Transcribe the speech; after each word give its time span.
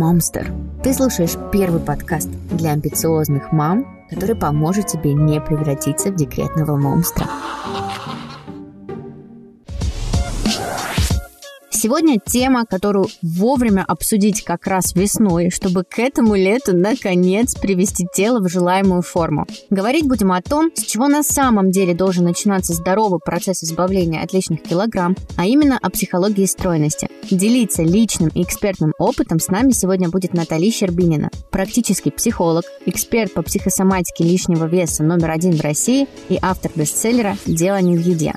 Momster. 0.00 0.46
Ты 0.82 0.94
слушаешь 0.94 1.36
первый 1.52 1.80
подкаст 1.80 2.30
для 2.50 2.70
амбициозных 2.72 3.52
мам, 3.52 4.06
который 4.08 4.34
поможет 4.34 4.86
тебе 4.86 5.12
не 5.12 5.40
превратиться 5.42 6.10
в 6.10 6.16
декретного 6.16 6.76
монстра. 6.76 7.26
Сегодня 11.82 12.18
тема, 12.22 12.66
которую 12.66 13.06
вовремя 13.22 13.86
обсудить 13.88 14.44
как 14.44 14.66
раз 14.66 14.94
весной, 14.94 15.48
чтобы 15.48 15.82
к 15.82 15.98
этому 15.98 16.34
лету 16.34 16.76
наконец 16.76 17.54
привести 17.54 18.06
тело 18.14 18.40
в 18.40 18.50
желаемую 18.50 19.00
форму. 19.00 19.46
Говорить 19.70 20.06
будем 20.06 20.30
о 20.32 20.42
том, 20.42 20.70
с 20.74 20.82
чего 20.82 21.08
на 21.08 21.22
самом 21.22 21.70
деле 21.70 21.94
должен 21.94 22.24
начинаться 22.24 22.74
здоровый 22.74 23.18
процесс 23.24 23.64
избавления 23.64 24.22
от 24.22 24.34
лишних 24.34 24.62
килограмм, 24.62 25.16
а 25.38 25.46
именно 25.46 25.78
о 25.80 25.88
психологии 25.88 26.44
стройности. 26.44 27.08
Делиться 27.30 27.82
личным 27.82 28.28
и 28.34 28.42
экспертным 28.42 28.92
опытом 28.98 29.40
с 29.40 29.48
нами 29.48 29.70
сегодня 29.70 30.10
будет 30.10 30.34
Наталья 30.34 30.70
Щербинина, 30.70 31.30
практический 31.50 32.10
психолог, 32.10 32.66
эксперт 32.84 33.32
по 33.32 33.40
психосоматике 33.40 34.24
лишнего 34.24 34.66
веса 34.66 35.02
номер 35.02 35.30
один 35.30 35.56
в 35.56 35.62
России 35.62 36.06
и 36.28 36.38
автор 36.42 36.72
бестселлера 36.74 37.38
«Дело 37.46 37.80
не 37.80 37.96
в 37.96 38.00
еде». 38.00 38.34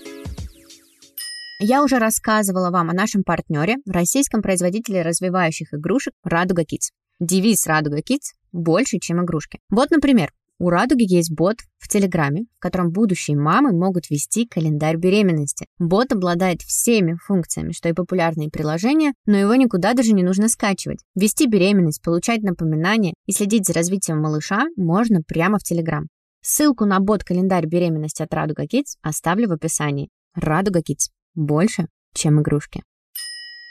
Я 1.60 1.84
уже 1.84 1.98
рассказывала 1.98 2.72
вам 2.72 2.90
о 2.90 2.94
нашем 2.94 3.24
партнере, 3.24 3.78
российском 3.86 4.42
производителе 4.42 5.02
развивающих 5.02 5.74
игрушек 5.74 6.14
Радуга 6.24 6.64
Kids. 6.64 6.92
Девиз 7.20 7.68
Радуга 7.68 8.00
Kids– 8.00 8.34
больше, 8.52 9.00
чем 9.00 9.24
игрушки. 9.24 9.60
Вот, 9.70 9.92
например, 9.92 10.32
у 10.60 10.70
Радуги 10.70 11.04
есть 11.04 11.32
бот 11.32 11.58
в 11.78 11.88
Телеграме, 11.88 12.46
в 12.56 12.60
котором 12.60 12.92
будущие 12.92 13.38
мамы 13.38 13.72
могут 13.72 14.10
вести 14.10 14.46
календарь 14.46 14.98
беременности. 14.98 15.68
Бот 15.80 16.12
обладает 16.12 16.62
всеми 16.62 17.18
функциями, 17.26 17.72
что 17.72 17.90
и 17.90 17.94
популярные 17.94 18.50
приложения, 18.50 19.14
но 19.26 19.38
его 19.38 19.56
никуда 19.56 19.94
даже 19.94 20.14
не 20.14 20.24
нужно 20.24 20.50
скачивать. 20.50 21.00
Вести 21.16 21.48
беременность, 21.48 22.02
получать 22.02 22.44
напоминания 22.44 23.14
и 23.26 23.32
следить 23.32 23.66
за 23.68 23.74
развитием 23.74 24.22
малыша 24.22 24.66
можно 24.76 25.22
прямо 25.22 25.60
в 25.60 25.64
Телеграм. 25.64 26.08
Ссылку 26.42 26.86
на 26.86 27.00
бот-календарь 27.00 27.66
беременности 27.66 28.22
от 28.22 28.34
Радуга 28.34 28.64
Kids 28.64 28.98
оставлю 29.02 29.50
в 29.50 29.54
описании. 29.54 30.10
Радуга 30.36 30.80
Kids 30.80 31.10
больше, 31.36 31.88
чем 32.14 32.42
игрушки. 32.42 32.82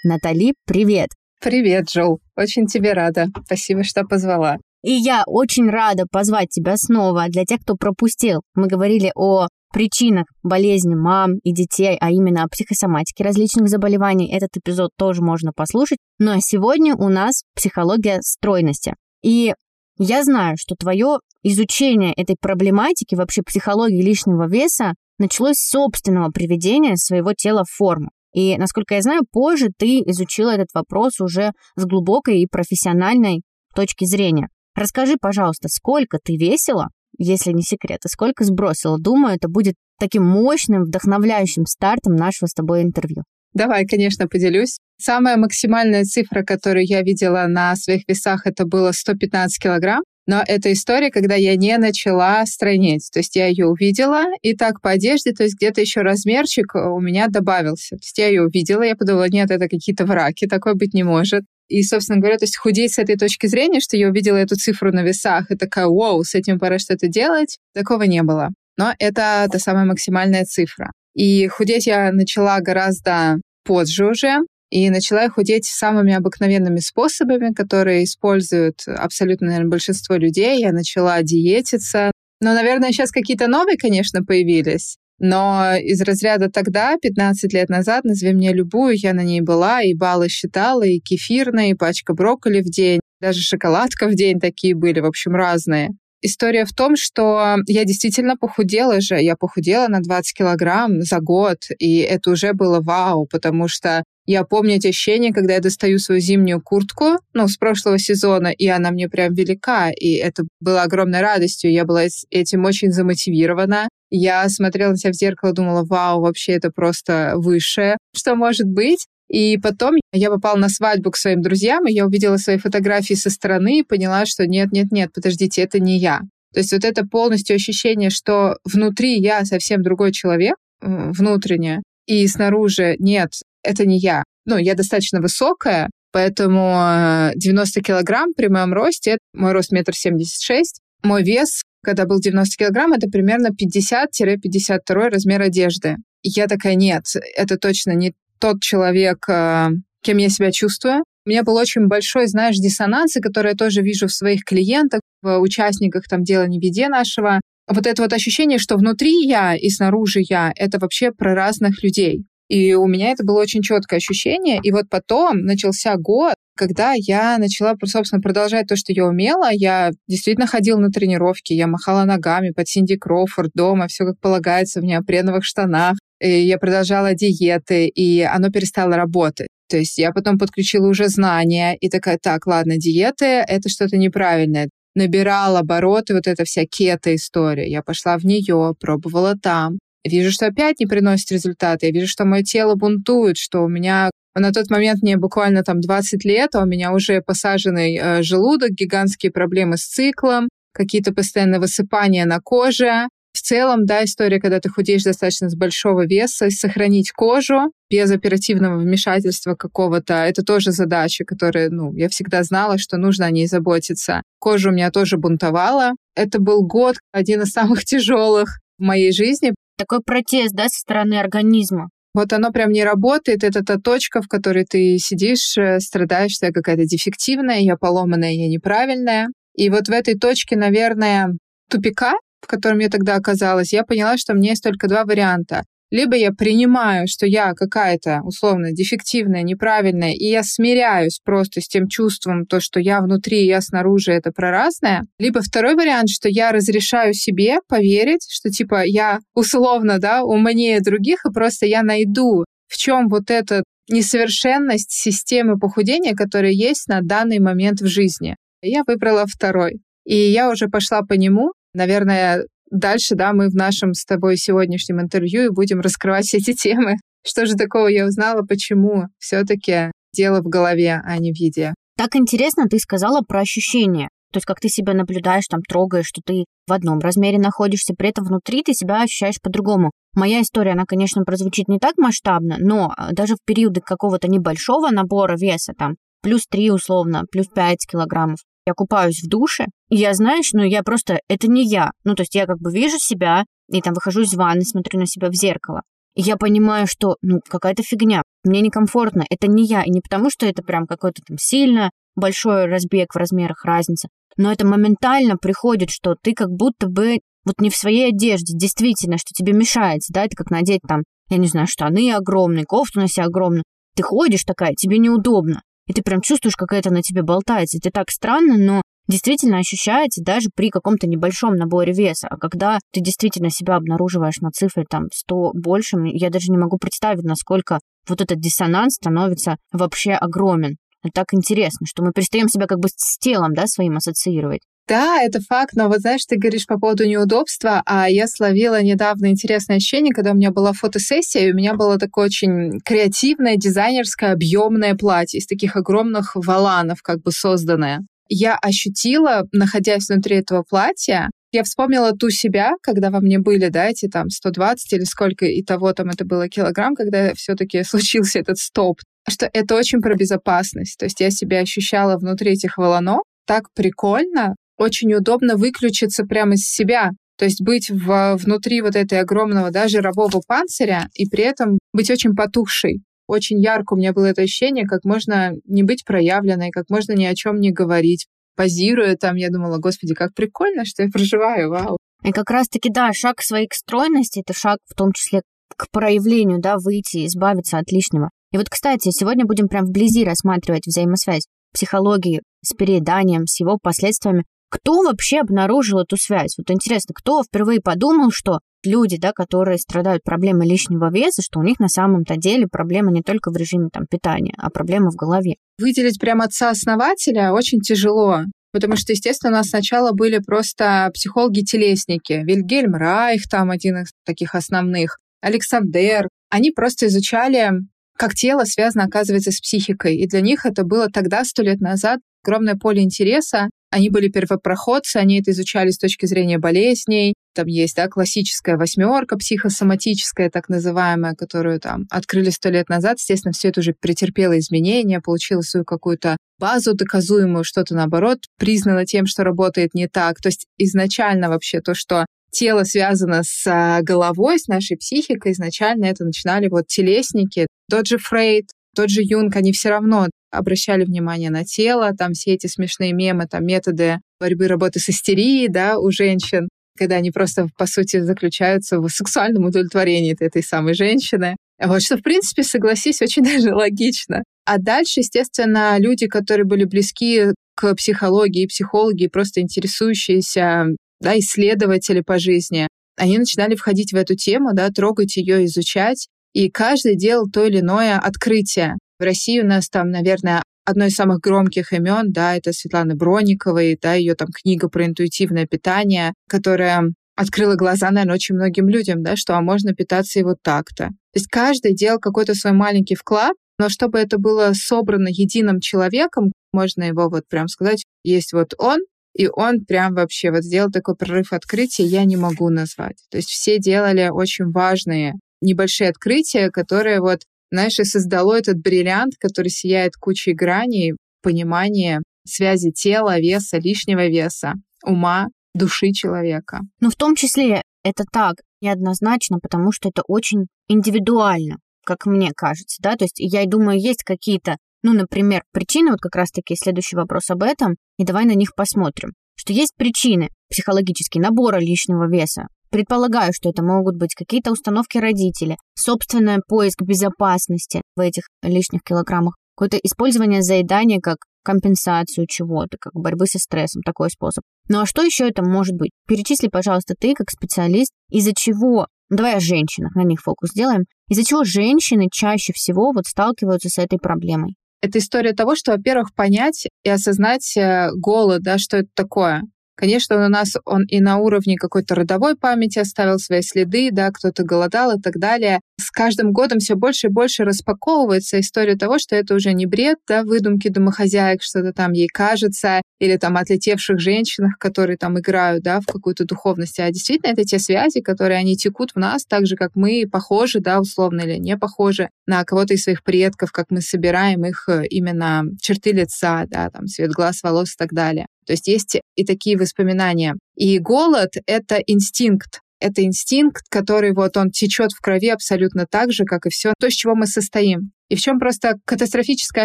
Натали, 0.04 0.54
привет! 0.66 1.08
Привет, 1.40 1.88
Джоу. 1.88 2.20
Очень 2.36 2.66
тебе 2.66 2.92
рада. 2.92 3.26
Спасибо, 3.44 3.82
что 3.82 4.04
позвала. 4.04 4.58
И 4.82 4.92
я 4.92 5.24
очень 5.26 5.68
рада 5.68 6.04
позвать 6.10 6.50
тебя 6.50 6.76
снова. 6.76 7.26
Для 7.28 7.44
тех, 7.44 7.60
кто 7.60 7.74
пропустил, 7.74 8.42
мы 8.54 8.68
говорили 8.68 9.10
о 9.16 9.48
причинах 9.72 10.26
болезни 10.42 10.94
мам 10.94 11.38
и 11.42 11.52
детей, 11.52 11.96
а 12.00 12.10
именно 12.10 12.44
о 12.44 12.48
психосоматике 12.48 13.24
различных 13.24 13.68
заболеваний. 13.68 14.32
Этот 14.32 14.56
эпизод 14.56 14.90
тоже 14.96 15.22
можно 15.22 15.52
послушать. 15.52 15.98
Ну 16.18 16.32
а 16.32 16.40
сегодня 16.40 16.94
у 16.94 17.08
нас 17.08 17.42
психология 17.56 18.18
стройности. 18.22 18.94
И 19.22 19.54
я 19.98 20.22
знаю, 20.24 20.56
что 20.58 20.74
твое 20.74 21.18
изучение 21.42 22.12
этой 22.12 22.36
проблематики, 22.40 23.14
вообще 23.14 23.42
психологии 23.42 24.02
лишнего 24.02 24.48
веса, 24.48 24.92
началось 25.22 25.56
с 25.56 25.70
собственного 25.70 26.30
приведения 26.30 26.96
своего 26.96 27.32
тела 27.32 27.64
в 27.64 27.74
форму. 27.74 28.10
И, 28.34 28.56
насколько 28.56 28.94
я 28.94 29.02
знаю, 29.02 29.22
позже 29.30 29.70
ты 29.76 30.00
изучила 30.06 30.50
этот 30.50 30.68
вопрос 30.74 31.20
уже 31.20 31.52
с 31.76 31.84
глубокой 31.84 32.40
и 32.40 32.46
профессиональной 32.46 33.42
точки 33.74 34.04
зрения. 34.04 34.48
Расскажи, 34.74 35.16
пожалуйста, 35.20 35.68
сколько 35.68 36.18
ты 36.22 36.36
весила, 36.36 36.88
если 37.18 37.52
не 37.52 37.62
секрет, 37.62 38.00
и 38.04 38.08
сколько 38.08 38.44
сбросила? 38.44 38.98
Думаю, 38.98 39.36
это 39.36 39.48
будет 39.48 39.74
таким 39.98 40.24
мощным, 40.24 40.84
вдохновляющим 40.84 41.66
стартом 41.66 42.14
нашего 42.14 42.48
с 42.48 42.54
тобой 42.54 42.82
интервью. 42.82 43.24
Давай, 43.54 43.84
конечно, 43.84 44.26
поделюсь. 44.28 44.78
Самая 44.98 45.36
максимальная 45.36 46.04
цифра, 46.04 46.42
которую 46.42 46.86
я 46.86 47.02
видела 47.02 47.46
на 47.48 47.76
своих 47.76 48.08
весах, 48.08 48.46
это 48.46 48.64
было 48.64 48.92
115 48.92 49.62
килограмм. 49.62 50.02
Но 50.26 50.42
это 50.46 50.72
история, 50.72 51.10
когда 51.10 51.34
я 51.34 51.56
не 51.56 51.76
начала 51.78 52.46
стройнеть. 52.46 53.10
То 53.12 53.18
есть 53.18 53.34
я 53.34 53.46
ее 53.46 53.66
увидела, 53.66 54.26
и 54.40 54.54
так 54.54 54.80
по 54.80 54.90
одежде, 54.90 55.32
то 55.32 55.42
есть 55.42 55.56
где-то 55.56 55.80
еще 55.80 56.02
размерчик 56.02 56.74
у 56.74 57.00
меня 57.00 57.26
добавился. 57.28 57.96
То 57.96 58.02
есть 58.02 58.18
я 58.18 58.28
ее 58.28 58.42
увидела, 58.42 58.82
я 58.82 58.94
подумала, 58.94 59.28
нет, 59.28 59.50
это 59.50 59.68
какие-то 59.68 60.04
враки, 60.06 60.46
такое 60.46 60.74
быть 60.74 60.94
не 60.94 61.02
может. 61.02 61.42
И, 61.68 61.82
собственно 61.82 62.20
говоря, 62.20 62.38
то 62.38 62.44
есть 62.44 62.56
худеть 62.56 62.92
с 62.94 62.98
этой 62.98 63.16
точки 63.16 63.46
зрения, 63.46 63.80
что 63.80 63.96
я 63.96 64.08
увидела 64.08 64.36
эту 64.36 64.56
цифру 64.56 64.92
на 64.92 65.02
весах 65.02 65.50
и 65.50 65.56
такая, 65.56 65.86
вау, 65.86 66.22
с 66.22 66.34
этим 66.34 66.58
пора 66.58 66.78
что-то 66.78 67.08
делать, 67.08 67.58
такого 67.74 68.02
не 68.02 68.22
было. 68.22 68.50
Но 68.76 68.94
это 68.98 69.46
та 69.50 69.58
самая 69.58 69.84
максимальная 69.84 70.44
цифра. 70.44 70.92
И 71.14 71.46
худеть 71.48 71.86
я 71.86 72.12
начала 72.12 72.60
гораздо 72.60 73.36
позже 73.64 74.06
уже, 74.06 74.40
и 74.72 74.88
начала 74.88 75.24
я 75.24 75.28
худеть 75.28 75.66
самыми 75.66 76.14
обыкновенными 76.14 76.78
способами, 76.78 77.52
которые 77.52 78.04
используют 78.04 78.84
абсолютно, 78.86 79.48
наверное, 79.48 79.70
большинство 79.70 80.16
людей. 80.16 80.60
Я 80.60 80.72
начала 80.72 81.20
диетиться. 81.22 82.10
Но, 82.40 82.54
наверное, 82.54 82.90
сейчас 82.90 83.10
какие-то 83.10 83.48
новые, 83.48 83.76
конечно, 83.76 84.24
появились. 84.24 84.96
Но 85.18 85.76
из 85.76 86.00
разряда 86.00 86.50
тогда, 86.50 86.96
15 86.96 87.52
лет 87.52 87.68
назад, 87.68 88.04
назови 88.04 88.32
мне 88.32 88.54
любую, 88.54 88.96
я 88.96 89.12
на 89.12 89.22
ней 89.22 89.42
была, 89.42 89.82
и 89.82 89.92
баллы 89.92 90.30
считала, 90.30 90.84
и 90.84 91.00
кефирная, 91.00 91.72
и 91.72 91.74
пачка 91.74 92.14
брокколи 92.14 92.62
в 92.62 92.70
день, 92.70 93.00
даже 93.20 93.42
шоколадка 93.42 94.08
в 94.08 94.14
день 94.14 94.40
такие 94.40 94.74
были, 94.74 95.00
в 95.00 95.06
общем, 95.06 95.34
разные. 95.34 95.90
История 96.22 96.64
в 96.64 96.72
том, 96.72 96.94
что 96.96 97.56
я 97.66 97.84
действительно 97.84 98.36
похудела 98.36 99.00
же. 99.00 99.20
Я 99.20 99.34
похудела 99.34 99.88
на 99.88 100.00
20 100.00 100.38
килограмм 100.38 101.02
за 101.02 101.18
год, 101.18 101.58
и 101.78 101.98
это 101.98 102.30
уже 102.30 102.52
было 102.52 102.80
вау, 102.80 103.26
потому 103.26 103.66
что 103.66 104.04
я 104.24 104.44
помню 104.44 104.76
эти 104.76 104.86
ощущения, 104.86 105.32
когда 105.32 105.54
я 105.54 105.60
достаю 105.60 105.98
свою 105.98 106.20
зимнюю 106.20 106.62
куртку, 106.62 107.18
ну, 107.34 107.48
с 107.48 107.56
прошлого 107.56 107.98
сезона, 107.98 108.48
и 108.48 108.68
она 108.68 108.92
мне 108.92 109.08
прям 109.08 109.34
велика, 109.34 109.90
и 109.90 110.12
это 110.12 110.44
было 110.60 110.82
огромной 110.82 111.22
радостью. 111.22 111.72
Я 111.72 111.84
была 111.84 112.04
этим 112.30 112.64
очень 112.64 112.92
замотивирована. 112.92 113.88
Я 114.10 114.48
смотрела 114.48 114.90
на 114.90 114.96
себя 114.96 115.10
в 115.10 115.16
зеркало, 115.16 115.52
думала, 115.52 115.84
вау, 115.84 116.20
вообще 116.20 116.52
это 116.52 116.70
просто 116.70 117.32
высшее, 117.34 117.96
что 118.14 118.36
может 118.36 118.68
быть. 118.68 119.06
И 119.32 119.56
потом 119.56 119.94
я 120.12 120.28
попала 120.28 120.58
на 120.58 120.68
свадьбу 120.68 121.10
к 121.10 121.16
своим 121.16 121.40
друзьям, 121.40 121.86
и 121.88 121.92
я 121.92 122.06
увидела 122.06 122.36
свои 122.36 122.58
фотографии 122.58 123.14
со 123.14 123.30
стороны 123.30 123.78
и 123.78 123.82
поняла, 123.82 124.26
что 124.26 124.46
нет-нет-нет, 124.46 125.10
подождите, 125.12 125.62
это 125.62 125.80
не 125.80 125.98
я. 125.98 126.20
То 126.52 126.60
есть 126.60 126.72
вот 126.72 126.84
это 126.84 127.06
полностью 127.06 127.56
ощущение, 127.56 128.10
что 128.10 128.58
внутри 128.64 129.18
я 129.18 129.44
совсем 129.46 129.82
другой 129.82 130.12
человек, 130.12 130.56
внутренне, 130.82 131.82
и 132.06 132.26
снаружи 132.26 132.96
нет, 132.98 133.30
это 133.62 133.86
не 133.86 133.98
я. 133.98 134.22
Ну, 134.44 134.58
я 134.58 134.74
достаточно 134.74 135.20
высокая, 135.20 135.88
поэтому 136.12 137.30
90 137.34 137.80
э, 137.80 137.82
килограмм 137.82 138.34
при 138.36 138.48
моем 138.48 138.74
росте, 138.74 139.16
мой 139.32 139.52
рост 139.52 139.72
метр 139.72 139.94
семьдесят 139.94 140.42
шесть, 140.42 140.80
мой 141.02 141.22
вес, 141.22 141.62
когда 141.82 142.04
был 142.04 142.20
90 142.20 142.56
килограмм, 142.56 142.92
это 142.92 143.08
примерно 143.08 143.48
50-52 143.48 145.08
размер 145.08 145.40
одежды. 145.40 145.96
Я 146.22 146.48
такая, 146.48 146.74
нет, 146.74 147.04
это 147.36 147.56
точно 147.56 147.92
не 147.92 148.12
тот 148.42 148.60
человек, 148.60 149.24
э, 149.28 149.68
кем 150.02 150.16
я 150.16 150.28
себя 150.28 150.50
чувствую. 150.50 151.04
У 151.24 151.30
меня 151.30 151.44
был 151.44 151.54
очень 151.54 151.86
большой, 151.86 152.26
знаешь, 152.26 152.56
диссонанс, 152.56 153.14
который 153.22 153.52
я 153.52 153.54
тоже 153.54 153.82
вижу 153.82 154.08
в 154.08 154.12
своих 154.12 154.42
клиентах, 154.44 155.00
в 155.22 155.38
участниках 155.38 156.08
там 156.10 156.24
дела 156.24 156.48
не 156.48 156.58
беде 156.58 156.88
нашего. 156.88 157.40
Вот 157.68 157.86
это 157.86 158.02
вот 158.02 158.12
ощущение, 158.12 158.58
что 158.58 158.76
внутри 158.76 159.24
я 159.24 159.54
и 159.54 159.70
снаружи 159.70 160.22
я, 160.28 160.52
это 160.56 160.80
вообще 160.80 161.12
про 161.12 161.36
разных 161.36 161.84
людей. 161.84 162.24
И 162.52 162.74
у 162.74 162.86
меня 162.86 163.12
это 163.12 163.24
было 163.24 163.40
очень 163.40 163.62
четкое 163.62 163.96
ощущение. 163.96 164.60
И 164.62 164.72
вот 164.72 164.90
потом 164.90 165.38
начался 165.38 165.96
год, 165.96 166.34
когда 166.54 166.92
я 166.94 167.38
начала, 167.38 167.74
собственно, 167.86 168.20
продолжать 168.20 168.66
то, 168.66 168.76
что 168.76 168.92
я 168.92 169.06
умела. 169.06 169.48
Я 169.50 169.92
действительно 170.06 170.46
ходила 170.46 170.78
на 170.78 170.90
тренировки, 170.90 171.54
я 171.54 171.66
махала 171.66 172.04
ногами 172.04 172.50
под 172.50 172.68
Синди 172.68 172.98
Кроуфорд 172.98 173.52
дома, 173.54 173.88
все 173.88 174.04
как 174.04 174.20
полагается, 174.20 174.82
в 174.82 174.84
неопреновых 174.84 175.46
штанах. 175.46 175.96
И 176.20 176.28
я 176.28 176.58
продолжала 176.58 177.14
диеты, 177.14 177.86
и 177.86 178.20
оно 178.20 178.50
перестало 178.50 178.96
работать. 178.96 179.48
То 179.70 179.78
есть 179.78 179.96
я 179.96 180.12
потом 180.12 180.36
подключила 180.38 180.86
уже 180.88 181.08
знания 181.08 181.74
и 181.80 181.88
такая, 181.88 182.18
так, 182.22 182.46
ладно, 182.46 182.76
диеты— 182.76 183.24
это 183.48 183.70
что-то 183.70 183.96
неправильное. 183.96 184.68
Набирала 184.94 185.60
обороты, 185.60 186.12
вот 186.12 186.26
эта 186.26 186.44
вся 186.44 186.64
кета-история. 186.66 187.66
Я 187.70 187.80
пошла 187.80 188.18
в 188.18 188.26
нее, 188.26 188.74
пробовала 188.78 189.36
там. 189.42 189.78
Вижу, 190.04 190.32
что 190.32 190.46
опять 190.46 190.80
не 190.80 190.86
приносит 190.86 191.30
результаты. 191.30 191.86
Я 191.86 191.92
вижу, 191.92 192.08
что 192.08 192.24
мое 192.24 192.42
тело 192.42 192.74
бунтует, 192.74 193.36
что 193.36 193.60
у 193.60 193.68
меня 193.68 194.10
на 194.34 194.52
тот 194.52 194.70
момент 194.70 195.02
мне 195.02 195.16
буквально 195.16 195.62
там 195.62 195.80
20 195.80 196.24
лет, 196.24 196.54
а 196.54 196.62
у 196.62 196.66
меня 196.66 196.92
уже 196.92 197.20
посаженный 197.20 197.96
э, 197.96 198.22
желудок, 198.22 198.70
гигантские 198.70 199.30
проблемы 199.30 199.76
с 199.76 199.84
циклом, 199.84 200.48
какие-то 200.72 201.12
постоянные 201.12 201.60
высыпания 201.60 202.24
на 202.24 202.40
коже. 202.40 203.08
В 203.32 203.40
целом, 203.40 203.86
да, 203.86 204.04
история, 204.04 204.40
когда 204.40 204.60
ты 204.60 204.68
худеешь 204.68 205.04
достаточно 205.04 205.48
с 205.48 205.54
большого 205.54 206.06
веса, 206.06 206.50
сохранить 206.50 207.12
кожу 207.12 207.72
без 207.90 208.10
оперативного 208.10 208.78
вмешательства 208.78 209.54
какого-то, 209.54 210.14
это 210.14 210.42
тоже 210.42 210.70
задача, 210.70 211.24
которая, 211.24 211.70
ну, 211.70 211.94
я 211.94 212.08
всегда 212.08 212.42
знала, 212.42 212.76
что 212.76 212.98
нужно 212.98 213.26
о 213.26 213.30
ней 213.30 213.46
заботиться. 213.46 214.22
Кожа 214.38 214.68
у 214.68 214.72
меня 214.72 214.90
тоже 214.90 215.16
бунтовала. 215.16 215.92
Это 216.14 216.40
был 216.40 216.62
год, 216.66 216.96
один 217.12 217.42
из 217.42 217.52
самых 217.52 217.84
тяжелых 217.86 218.58
в 218.78 218.82
моей 218.82 219.12
жизни, 219.12 219.54
такой 219.76 220.00
протест, 220.00 220.54
да, 220.54 220.68
со 220.68 220.78
стороны 220.78 221.14
организма. 221.14 221.88
Вот 222.14 222.32
оно 222.32 222.50
прям 222.50 222.70
не 222.70 222.84
работает, 222.84 223.42
это 223.42 223.64
та 223.64 223.78
точка, 223.78 224.20
в 224.20 224.28
которой 224.28 224.64
ты 224.64 224.98
сидишь, 224.98 225.56
э, 225.56 225.80
страдаешь, 225.80 226.36
я 226.42 226.52
какая-то 226.52 226.84
дефективная, 226.84 227.60
я 227.60 227.76
поломанная, 227.76 228.32
я 228.32 228.48
неправильная. 228.48 229.28
И 229.54 229.70
вот 229.70 229.88
в 229.88 229.90
этой 229.90 230.14
точке, 230.14 230.56
наверное, 230.56 231.30
тупика, 231.70 232.12
в 232.42 232.46
котором 232.46 232.80
я 232.80 232.90
тогда 232.90 233.16
оказалась, 233.16 233.72
я 233.72 233.82
поняла, 233.82 234.18
что 234.18 234.34
мне 234.34 234.50
есть 234.50 234.62
только 234.62 234.88
два 234.88 235.04
варианта. 235.04 235.62
Либо 235.92 236.16
я 236.16 236.32
принимаю, 236.32 237.06
что 237.06 237.26
я 237.26 237.52
какая-то 237.52 238.22
условно 238.24 238.72
дефективная, 238.72 239.42
неправильная, 239.42 240.14
и 240.14 240.24
я 240.24 240.42
смиряюсь 240.42 241.20
просто 241.22 241.60
с 241.60 241.68
тем 241.68 241.86
чувством, 241.86 242.46
то, 242.46 242.60
что 242.60 242.80
я 242.80 243.02
внутри, 243.02 243.44
я 243.44 243.60
снаружи, 243.60 244.10
это 244.12 244.30
про 244.32 244.50
разное. 244.50 245.02
Либо 245.18 245.42
второй 245.42 245.74
вариант, 245.74 246.08
что 246.08 246.30
я 246.30 246.50
разрешаю 246.50 247.12
себе 247.12 247.58
поверить, 247.68 248.26
что 248.26 248.48
типа 248.48 248.84
я 248.86 249.18
условно, 249.34 249.98
да, 249.98 250.24
умнее 250.24 250.80
других, 250.80 251.26
и 251.26 251.30
просто 251.30 251.66
я 251.66 251.82
найду, 251.82 252.46
в 252.68 252.76
чем 252.78 253.10
вот 253.10 253.30
эта 253.30 253.62
несовершенность 253.90 254.92
системы 254.92 255.58
похудения, 255.58 256.14
которая 256.14 256.52
есть 256.52 256.88
на 256.88 257.02
данный 257.02 257.38
момент 257.38 257.82
в 257.82 257.86
жизни. 257.86 258.34
Я 258.62 258.82
выбрала 258.86 259.26
второй. 259.26 259.82
И 260.06 260.16
я 260.16 260.48
уже 260.48 260.68
пошла 260.68 261.02
по 261.02 261.12
нему. 261.12 261.52
Наверное, 261.74 262.46
дальше, 262.72 263.14
да, 263.14 263.32
мы 263.32 263.48
в 263.48 263.54
нашем 263.54 263.94
с 263.94 264.04
тобой 264.04 264.36
сегодняшнем 264.36 265.00
интервью 265.00 265.44
и 265.44 265.54
будем 265.54 265.80
раскрывать 265.80 266.24
все 266.24 266.38
эти 266.38 266.54
темы. 266.54 266.96
Что 267.26 267.46
же 267.46 267.54
такого 267.54 267.86
я 267.86 268.06
узнала, 268.06 268.42
почему 268.42 269.04
все-таки 269.18 269.92
дело 270.14 270.40
в 270.40 270.48
голове, 270.48 271.00
а 271.04 271.18
не 271.18 271.32
в 271.32 271.36
еде. 271.36 271.74
Так 271.96 272.16
интересно 272.16 272.66
ты 272.68 272.78
сказала 272.78 273.20
про 273.20 273.40
ощущения. 273.40 274.08
То 274.32 274.38
есть 274.38 274.46
как 274.46 274.60
ты 274.60 274.68
себя 274.68 274.94
наблюдаешь, 274.94 275.46
там 275.48 275.60
трогаешь, 275.60 276.06
что 276.06 276.22
ты 276.24 276.46
в 276.66 276.72
одном 276.72 277.00
размере 277.00 277.38
находишься, 277.38 277.94
при 277.96 278.08
этом 278.08 278.24
внутри 278.24 278.62
ты 278.62 278.72
себя 278.72 279.02
ощущаешь 279.02 279.40
по-другому. 279.42 279.90
Моя 280.14 280.40
история, 280.40 280.72
она, 280.72 280.84
конечно, 280.86 281.22
прозвучит 281.24 281.68
не 281.68 281.78
так 281.78 281.98
масштабно, 281.98 282.56
но 282.58 282.94
даже 283.12 283.34
в 283.34 283.44
периоды 283.44 283.80
какого-то 283.80 284.28
небольшого 284.28 284.90
набора 284.90 285.36
веса, 285.36 285.74
там, 285.78 285.96
плюс 286.22 286.46
3 286.50 286.70
условно, 286.70 287.24
плюс 287.30 287.46
5 287.48 287.78
килограммов, 287.90 288.38
я 288.66 288.74
купаюсь 288.74 289.22
в 289.22 289.28
душе, 289.28 289.66
и 289.90 289.96
я, 289.96 290.14
знаешь, 290.14 290.50
ну 290.52 290.62
я 290.62 290.82
просто, 290.82 291.20
это 291.28 291.48
не 291.48 291.66
я. 291.66 291.90
Ну, 292.04 292.14
то 292.14 292.22
есть 292.22 292.34
я 292.34 292.46
как 292.46 292.58
бы 292.58 292.72
вижу 292.72 292.98
себя, 292.98 293.44
и 293.68 293.80
там 293.80 293.94
выхожу 293.94 294.22
из 294.22 294.34
ванны, 294.34 294.62
смотрю 294.62 295.00
на 295.00 295.06
себя 295.06 295.28
в 295.28 295.34
зеркало. 295.34 295.82
И 296.14 296.22
я 296.22 296.36
понимаю, 296.36 296.86
что, 296.86 297.16
ну, 297.22 297.40
какая-то 297.48 297.82
фигня. 297.82 298.22
Мне 298.44 298.60
некомфортно, 298.60 299.24
это 299.30 299.46
не 299.46 299.64
я. 299.64 299.82
И 299.82 299.90
не 299.90 300.02
потому, 300.02 300.28
что 300.28 300.44
это 300.44 300.62
прям 300.62 300.86
какой-то 300.86 301.22
там 301.26 301.38
сильно 301.38 301.90
большой 302.14 302.66
разбег 302.66 303.14
в 303.14 303.16
размерах 303.16 303.64
разница, 303.64 304.08
но 304.36 304.52
это 304.52 304.66
моментально 304.66 305.36
приходит, 305.36 305.90
что 305.90 306.14
ты 306.20 306.34
как 306.34 306.50
будто 306.50 306.86
бы 306.86 307.20
вот 307.44 307.60
не 307.60 307.70
в 307.70 307.76
своей 307.76 308.10
одежде, 308.10 308.56
действительно, 308.56 309.16
что 309.16 309.32
тебе 309.32 309.52
мешает, 309.52 310.02
да, 310.10 310.24
это 310.24 310.36
как 310.36 310.50
надеть 310.50 310.82
там, 310.86 311.02
я 311.28 311.38
не 311.38 311.48
знаю, 311.48 311.66
штаны 311.66 312.12
огромные, 312.12 312.64
кофту 312.64 313.00
на 313.00 313.08
себя 313.08 313.24
огромную. 313.24 313.64
Ты 313.96 314.02
ходишь 314.02 314.44
такая, 314.44 314.74
тебе 314.74 314.98
неудобно 314.98 315.62
и 315.86 315.92
ты 315.92 316.02
прям 316.02 316.20
чувствуешь, 316.20 316.56
как 316.56 316.72
это 316.72 316.90
на 316.92 317.02
тебе 317.02 317.22
болтается. 317.22 317.78
Это 317.78 317.90
так 317.90 318.10
странно, 318.10 318.56
но 318.56 318.82
действительно 319.08 319.58
ощущается 319.58 320.22
даже 320.22 320.48
при 320.54 320.70
каком-то 320.70 321.06
небольшом 321.06 321.54
наборе 321.54 321.92
веса. 321.92 322.28
А 322.28 322.36
когда 322.36 322.78
ты 322.92 323.00
действительно 323.00 323.50
себя 323.50 323.76
обнаруживаешь 323.76 324.38
на 324.40 324.50
цифре 324.50 324.84
там 324.88 325.06
100 325.12 325.52
больше, 325.54 325.96
я 326.04 326.30
даже 326.30 326.50
не 326.50 326.58
могу 326.58 326.78
представить, 326.78 327.24
насколько 327.24 327.80
вот 328.08 328.20
этот 328.20 328.38
диссонанс 328.40 328.94
становится 328.94 329.56
вообще 329.72 330.12
огромен. 330.12 330.76
Это 331.02 331.12
так 331.14 331.34
интересно, 331.34 331.86
что 331.86 332.04
мы 332.04 332.12
перестаем 332.12 332.48
себя 332.48 332.66
как 332.66 332.78
бы 332.78 332.88
с 332.88 333.18
телом, 333.18 333.54
да, 333.54 333.66
своим 333.66 333.96
ассоциировать. 333.96 334.60
Да, 334.88 335.22
это 335.22 335.40
факт, 335.40 335.74
но 335.74 335.88
вот 335.88 336.00
знаешь, 336.00 336.24
ты 336.26 336.36
говоришь 336.36 336.66
по 336.66 336.78
поводу 336.78 337.06
неудобства, 337.06 337.82
а 337.86 338.10
я 338.10 338.26
словила 338.26 338.82
недавно 338.82 339.26
интересное 339.26 339.76
ощущение, 339.76 340.12
когда 340.12 340.32
у 340.32 340.34
меня 340.34 340.50
была 340.50 340.72
фотосессия, 340.72 341.48
и 341.48 341.52
у 341.52 341.56
меня 341.56 341.74
было 341.74 341.98
такое 341.98 342.26
очень 342.26 342.80
креативное, 342.84 343.56
дизайнерское, 343.56 344.32
объемное 344.32 344.94
платье 344.94 345.38
из 345.38 345.46
таких 345.46 345.76
огромных 345.76 346.32
валанов, 346.34 347.00
как 347.02 347.22
бы 347.22 347.30
созданное. 347.30 348.00
Я 348.28 348.56
ощутила, 348.60 349.44
находясь 349.52 350.08
внутри 350.08 350.36
этого 350.36 350.64
платья, 350.68 351.30
я 351.52 351.64
вспомнила 351.64 352.12
ту 352.12 352.30
себя, 352.30 352.72
когда 352.82 353.10
во 353.10 353.20
мне 353.20 353.38
были, 353.38 353.68
да, 353.68 353.90
эти 353.90 354.08
там 354.08 354.30
120 354.30 354.92
или 354.94 355.04
сколько 355.04 355.44
и 355.44 355.62
того 355.62 355.92
там 355.92 356.08
это 356.08 356.24
было 356.24 356.48
килограмм, 356.48 356.94
когда 356.94 357.34
все-таки 357.34 357.82
случился 357.84 358.40
этот 358.40 358.58
стоп, 358.58 359.00
что 359.28 359.48
это 359.52 359.76
очень 359.76 360.00
про 360.00 360.16
безопасность. 360.16 360.98
То 360.98 361.04
есть 361.04 361.20
я 361.20 361.30
себя 361.30 361.60
ощущала 361.60 362.16
внутри 362.16 362.52
этих 362.52 362.78
волонов, 362.78 363.22
так 363.46 363.64
прикольно, 363.74 364.54
очень 364.82 365.12
удобно 365.14 365.56
выключиться 365.56 366.24
прямо 366.24 366.54
из 366.54 366.68
себя, 366.68 367.10
то 367.38 367.44
есть 367.44 367.62
быть 367.62 367.90
в, 367.90 368.36
внутри 368.36 368.82
вот 368.82 368.96
этой 368.96 369.20
огромного, 369.20 369.70
да, 369.70 369.88
жирового 369.88 370.42
панциря 370.46 371.08
и 371.14 371.28
при 371.28 371.44
этом 371.44 371.78
быть 371.92 372.10
очень 372.10 372.34
потухшей. 372.34 373.02
Очень 373.26 373.60
ярко 373.60 373.94
у 373.94 373.96
меня 373.96 374.12
было 374.12 374.26
это 374.26 374.42
ощущение, 374.42 374.84
как 374.84 375.04
можно 375.04 375.52
не 375.64 375.82
быть 375.82 376.04
проявленной, 376.04 376.70
как 376.70 376.90
можно 376.90 377.12
ни 377.12 377.24
о 377.24 377.34
чем 377.34 377.60
не 377.60 377.70
говорить. 377.70 378.26
Позируя 378.56 379.16
там, 379.16 379.36
я 379.36 379.48
думала, 379.48 379.78
господи, 379.78 380.14
как 380.14 380.34
прикольно, 380.34 380.84
что 380.84 381.02
я 381.02 381.08
проживаю, 381.08 381.70
вау. 381.70 381.96
И 382.24 382.30
как 382.30 382.50
раз-таки, 382.50 382.90
да, 382.90 383.12
шаг 383.12 383.36
к 383.36 383.42
своей 383.42 383.68
стройности, 383.72 384.42
это 384.46 384.56
шаг 384.56 384.78
в 384.86 384.94
том 384.94 385.12
числе 385.12 385.42
к 385.76 385.90
проявлению, 385.90 386.60
да, 386.60 386.76
выйти, 386.76 387.26
избавиться 387.26 387.78
от 387.78 387.90
лишнего. 387.90 388.30
И 388.52 388.58
вот, 388.58 388.68
кстати, 388.68 389.10
сегодня 389.10 389.46
будем 389.46 389.68
прям 389.68 389.86
вблизи 389.86 390.24
рассматривать 390.24 390.86
взаимосвязь 390.86 391.46
психологии 391.72 392.42
с 392.62 392.74
перееданием, 392.74 393.46
с 393.46 393.58
его 393.58 393.78
последствиями. 393.82 394.44
Кто 394.72 395.02
вообще 395.02 395.40
обнаружил 395.40 395.98
эту 395.98 396.16
связь? 396.16 396.54
Вот 396.56 396.70
интересно, 396.70 397.12
кто 397.14 397.42
впервые 397.42 397.82
подумал, 397.82 398.30
что 398.30 398.60
люди, 398.82 399.18
да, 399.18 399.32
которые 399.32 399.76
страдают 399.76 400.22
проблемой 400.22 400.66
лишнего 400.66 401.12
веса, 401.12 401.42
что 401.42 401.60
у 401.60 401.62
них 401.62 401.78
на 401.78 401.88
самом-то 401.88 402.38
деле 402.38 402.66
проблема 402.66 403.12
не 403.12 403.20
только 403.20 403.50
в 403.50 403.56
режиме 403.56 403.90
там, 403.92 404.06
питания, 404.10 404.54
а 404.56 404.70
проблема 404.70 405.10
в 405.10 405.14
голове. 405.14 405.56
Выделить 405.78 406.18
прям 406.18 406.40
отца-основателя 406.40 407.52
очень 407.52 407.80
тяжело. 407.80 408.44
Потому 408.72 408.96
что, 408.96 409.12
естественно, 409.12 409.52
у 409.52 409.56
нас 409.56 409.68
сначала 409.68 410.12
были 410.12 410.38
просто 410.38 411.10
психологи-телесники. 411.12 412.42
Вильгельм 412.42 412.94
Райх, 412.94 413.42
там 413.50 413.70
один 413.70 413.98
из 413.98 414.12
таких 414.24 414.54
основных, 414.54 415.18
Александр. 415.42 416.30
Они 416.48 416.70
просто 416.70 417.08
изучали, 417.08 417.72
как 418.16 418.32
тело 418.32 418.64
связано, 418.64 419.04
оказывается, 419.04 419.50
с 419.52 419.60
психикой. 419.60 420.16
И 420.16 420.26
для 420.26 420.40
них 420.40 420.64
это 420.64 420.84
было 420.84 421.08
тогда, 421.08 421.44
сто 421.44 421.62
лет 421.62 421.80
назад, 421.80 422.20
огромное 422.42 422.76
поле 422.76 423.02
интереса. 423.02 423.68
Они 423.92 424.08
были 424.08 424.28
первопроходцы, 424.28 425.18
они 425.18 425.40
это 425.40 425.50
изучали 425.50 425.90
с 425.90 425.98
точки 425.98 426.24
зрения 426.24 426.58
болезней. 426.58 427.34
Там 427.54 427.66
есть 427.66 427.94
да, 427.94 428.08
классическая 428.08 428.78
восьмерка 428.78 429.36
психосоматическая, 429.36 430.48
так 430.48 430.70
называемая, 430.70 431.34
которую 431.34 431.78
там 431.78 432.06
открыли 432.08 432.48
сто 432.48 432.70
лет 432.70 432.88
назад. 432.88 433.18
Естественно, 433.18 433.52
все 433.52 433.68
это 433.68 433.80
уже 433.80 433.92
претерпело 433.92 434.58
изменения, 434.58 435.20
получило 435.20 435.60
свою 435.60 435.84
какую-то 435.84 436.38
базу 436.58 436.94
доказуемую, 436.94 437.64
что-то 437.64 437.94
наоборот 437.94 438.38
признано 438.58 439.04
тем, 439.04 439.26
что 439.26 439.44
работает 439.44 439.92
не 439.92 440.08
так. 440.08 440.40
То 440.40 440.48
есть 440.48 440.64
изначально 440.78 441.50
вообще 441.50 441.82
то, 441.82 441.92
что 441.94 442.24
тело 442.50 442.84
связано 442.84 443.42
с 443.44 443.66
а, 443.66 444.00
головой, 444.00 444.58
с 444.58 444.68
нашей 444.68 444.96
психикой, 444.96 445.52
изначально 445.52 446.06
это 446.06 446.24
начинали 446.24 446.68
вот 446.68 446.86
телесники. 446.86 447.66
Тот 447.90 448.06
же 448.06 448.16
Фрейд, 448.16 448.70
тот 448.96 449.10
же 449.10 449.20
Юнг, 449.22 449.54
они 449.56 449.72
все 449.72 449.90
равно 449.90 450.28
обращали 450.52 451.04
внимание 451.04 451.50
на 451.50 451.64
тело, 451.64 452.12
там 452.16 452.34
все 452.34 452.52
эти 452.52 452.66
смешные 452.66 453.12
мемы, 453.12 453.46
там 453.46 453.64
методы 453.66 454.18
борьбы 454.38 454.68
работы 454.68 455.00
с 455.00 455.08
истерией, 455.08 455.68
да, 455.68 455.98
у 455.98 456.10
женщин, 456.10 456.68
когда 456.96 457.16
они 457.16 457.30
просто, 457.30 457.68
по 457.76 457.86
сути, 457.86 458.20
заключаются 458.20 459.00
в 459.00 459.08
сексуальном 459.08 459.64
удовлетворении 459.64 460.36
этой 460.38 460.62
самой 460.62 460.94
женщины. 460.94 461.56
Вот 461.80 462.02
что, 462.02 462.16
в 462.16 462.22
принципе, 462.22 462.62
согласись, 462.62 463.22
очень 463.22 463.42
даже 463.44 463.74
логично. 463.74 464.44
А 464.64 464.78
дальше, 464.78 465.20
естественно, 465.20 465.96
люди, 465.98 466.26
которые 466.28 466.66
были 466.66 466.84
близки 466.84 467.46
к 467.74 467.94
психологии, 467.94 468.66
психологи, 468.66 469.26
просто 469.26 469.60
интересующиеся, 469.60 470.84
да, 471.20 471.38
исследователи 471.38 472.20
по 472.20 472.38
жизни, 472.38 472.86
они 473.16 473.38
начинали 473.38 473.74
входить 473.74 474.12
в 474.12 474.16
эту 474.16 474.34
тему, 474.36 474.70
да, 474.72 474.90
трогать 474.90 475.36
ее, 475.36 475.64
изучать, 475.64 476.28
и 476.52 476.70
каждый 476.70 477.16
делал 477.16 477.48
то 477.50 477.64
или 477.64 477.80
иное 477.80 478.18
открытие. 478.18 478.96
В 479.22 479.24
России 479.24 479.60
у 479.60 479.64
нас 479.64 479.88
там, 479.88 480.10
наверное, 480.10 480.64
одно 480.84 481.04
из 481.04 481.14
самых 481.14 481.38
громких 481.38 481.92
имен, 481.92 482.32
да, 482.32 482.56
это 482.56 482.72
Светлана 482.72 483.14
Бронниковой, 483.14 483.96
да, 484.02 484.14
ее 484.14 484.34
там 484.34 484.48
книга 484.48 484.88
про 484.88 485.06
интуитивное 485.06 485.64
питание, 485.64 486.34
которая 486.48 487.04
открыла 487.36 487.76
глаза, 487.76 488.10
наверное, 488.10 488.34
очень 488.34 488.56
многим 488.56 488.88
людям, 488.88 489.22
да, 489.22 489.36
что 489.36 489.56
а 489.56 489.60
можно 489.60 489.94
питаться 489.94 490.40
и 490.40 490.42
вот 490.42 490.56
так-то. 490.60 491.04
То 491.04 491.36
есть 491.36 491.46
каждый 491.46 491.94
делал 491.94 492.18
какой-то 492.18 492.56
свой 492.56 492.72
маленький 492.72 493.14
вклад, 493.14 493.54
но 493.78 493.88
чтобы 493.88 494.18
это 494.18 494.38
было 494.38 494.72
собрано 494.74 495.28
единым 495.28 495.78
человеком, 495.78 496.50
можно 496.72 497.04
его 497.04 497.28
вот 497.28 497.44
прям 497.48 497.68
сказать, 497.68 498.04
есть 498.24 498.52
вот 498.52 498.74
он, 498.76 498.98
и 499.36 499.46
он 499.46 499.84
прям 499.84 500.14
вообще 500.14 500.50
вот 500.50 500.64
сделал 500.64 500.90
такой 500.90 501.14
прорыв 501.14 501.52
открытия, 501.52 502.02
я 502.02 502.24
не 502.24 502.34
могу 502.34 502.70
назвать. 502.70 503.22
То 503.30 503.36
есть 503.36 503.50
все 503.50 503.78
делали 503.78 504.30
очень 504.32 504.72
важные 504.72 505.34
небольшие 505.60 506.10
открытия, 506.10 506.70
которые 506.70 507.20
вот 507.20 507.42
знаешь, 507.72 507.98
и 507.98 508.04
создало 508.04 508.58
этот 508.58 508.76
бриллиант, 508.76 509.32
который 509.40 509.70
сияет 509.70 510.12
кучей 510.20 510.52
граней, 510.52 511.14
понимание 511.42 512.20
связи 512.46 512.92
тела, 512.92 513.40
веса, 513.40 513.78
лишнего 513.78 514.28
веса, 514.28 514.74
ума, 515.02 515.46
души 515.74 516.12
человека. 516.12 516.80
Ну, 517.00 517.08
в 517.08 517.16
том 517.16 517.34
числе 517.34 517.82
это 518.04 518.24
так 518.30 518.56
неоднозначно, 518.82 519.58
потому 519.58 519.90
что 519.90 520.10
это 520.10 520.22
очень 520.28 520.66
индивидуально. 520.88 521.76
как 522.04 522.26
мне 522.26 522.50
кажется, 522.54 522.96
да, 523.00 523.14
то 523.14 523.24
есть 523.24 523.38
я 523.38 523.64
думаю, 523.64 523.98
есть 523.98 524.24
какие-то, 524.24 524.76
ну, 525.04 525.12
например, 525.12 525.62
причины, 525.72 526.10
вот 526.10 526.20
как 526.20 526.34
раз-таки 526.34 526.74
следующий 526.74 527.14
вопрос 527.14 527.48
об 527.48 527.62
этом, 527.62 527.94
и 528.18 528.24
давай 528.24 528.44
на 528.44 528.54
них 528.54 528.74
посмотрим, 528.74 529.30
что 529.54 529.72
есть 529.72 529.92
причины 529.96 530.48
психологические 530.68 531.40
набора 531.42 531.78
лишнего 531.78 532.28
веса, 532.28 532.66
Предполагаю, 532.92 533.54
что 533.54 533.70
это 533.70 533.82
могут 533.82 534.16
быть 534.16 534.34
какие-то 534.34 534.70
установки 534.70 535.16
родителей, 535.16 535.78
собственный 535.94 536.58
поиск 536.68 537.00
безопасности 537.00 538.02
в 538.14 538.20
этих 538.20 538.44
лишних 538.62 539.00
килограммах, 539.02 539.54
какое-то 539.74 539.96
использование 540.02 540.60
заедания 540.60 541.18
как 541.18 541.38
компенсацию 541.64 542.46
чего-то, 542.46 542.98
как 543.00 543.14
борьбы 543.14 543.46
со 543.46 543.58
стрессом, 543.58 544.02
такой 544.02 544.28
способ. 544.28 544.62
Ну 544.90 545.00
а 545.00 545.06
что 545.06 545.22
еще 545.22 545.48
это 545.48 545.64
может 545.64 545.96
быть? 545.96 546.10
Перечисли, 546.28 546.68
пожалуйста, 546.68 547.14
ты, 547.18 547.32
как 547.32 547.50
специалист, 547.50 548.12
из-за 548.30 548.52
чего, 548.54 549.06
ну, 549.30 549.36
давай 549.38 549.56
о 549.56 549.60
женщинах, 549.60 550.14
на 550.14 550.24
них 550.24 550.40
фокус 550.42 550.72
сделаем, 550.72 551.04
из-за 551.30 551.44
чего 551.44 551.64
женщины 551.64 552.28
чаще 552.30 552.74
всего 552.74 553.12
вот 553.12 553.24
сталкиваются 553.24 553.88
с 553.88 553.96
этой 553.96 554.18
проблемой? 554.18 554.74
Это 555.00 555.18
история 555.18 555.54
того, 555.54 555.76
что, 555.76 555.92
во-первых, 555.92 556.34
понять 556.34 556.86
и 557.04 557.08
осознать 557.08 557.74
э, 557.76 558.10
голод, 558.14 558.60
да, 558.62 558.76
что 558.76 558.98
это 558.98 559.08
такое. 559.14 559.62
Конечно, 559.94 560.36
он 560.36 560.44
у 560.44 560.48
нас 560.48 560.74
он 560.86 561.04
и 561.04 561.20
на 561.20 561.36
уровне 561.38 561.76
какой-то 561.76 562.14
родовой 562.14 562.56
памяти 562.56 562.98
оставил 562.98 563.38
свои 563.38 563.60
следы, 563.62 564.10
да, 564.10 564.30
кто-то 564.30 564.64
голодал 564.64 565.18
и 565.18 565.20
так 565.20 565.38
далее. 565.38 565.80
С 566.00 566.10
каждым 566.10 566.52
годом 566.52 566.78
все 566.78 566.94
больше 566.94 567.26
и 567.26 567.30
больше 567.30 567.64
распаковывается 567.64 568.58
история 568.58 568.96
того, 568.96 569.18
что 569.18 569.36
это 569.36 569.54
уже 569.54 569.72
не 569.74 569.86
бред, 569.86 570.18
да, 570.26 570.44
выдумки 570.44 570.88
домохозяек, 570.88 571.62
что-то 571.62 571.92
там 571.92 572.12
ей 572.12 572.28
кажется, 572.28 573.02
или 573.20 573.36
там 573.36 573.56
отлетевших 573.56 574.18
женщинах, 574.18 574.78
которые 574.78 575.18
там 575.18 575.38
играют, 575.38 575.82
да, 575.84 576.00
в 576.00 576.06
какую-то 576.06 576.44
духовность, 576.44 576.98
а 576.98 577.10
действительно 577.10 577.52
это 577.52 577.64
те 577.64 577.78
связи, 577.78 578.20
которые 578.20 578.58
они 578.58 578.76
текут 578.76 579.12
в 579.12 579.18
нас, 579.18 579.44
так 579.44 579.66
же, 579.66 579.76
как 579.76 579.90
мы 579.94 580.24
похожи, 580.30 580.80
да, 580.80 581.00
условно 581.00 581.42
или 581.42 581.58
не 581.58 581.76
похожи 581.76 582.30
на 582.46 582.64
кого-то 582.64 582.94
из 582.94 583.04
своих 583.04 583.22
предков, 583.22 583.72
как 583.72 583.86
мы 583.90 584.00
собираем 584.00 584.64
их 584.64 584.88
э, 584.88 585.06
именно 585.08 585.64
черты 585.80 586.12
лица, 586.12 586.64
да, 586.66 586.90
там 586.90 587.06
цвет 587.06 587.30
глаз, 587.30 587.62
волос 587.62 587.92
и 587.92 587.96
так 587.96 588.12
далее. 588.12 588.46
То 588.66 588.72
есть 588.72 588.88
есть 588.88 589.18
и 589.36 589.44
такие 589.44 589.76
воспоминания. 589.76 590.54
И 590.76 590.98
голод— 590.98 591.50
это 591.66 591.96
инстинкт. 592.06 592.80
Это 593.00 593.24
инстинкт, 593.24 593.82
который 593.90 594.32
вот 594.32 594.56
он 594.56 594.70
течет 594.70 595.10
в 595.12 595.20
крови 595.20 595.48
абсолютно 595.48 596.06
так 596.08 596.32
же, 596.32 596.44
как 596.44 596.66
и 596.66 596.70
все 596.70 596.94
то, 597.00 597.10
с 597.10 597.14
чего 597.14 597.34
мы 597.34 597.46
состоим. 597.46 598.12
И 598.28 598.36
в 598.36 598.40
чем 598.40 598.58
просто 598.58 598.94
катастрофическая 599.04 599.84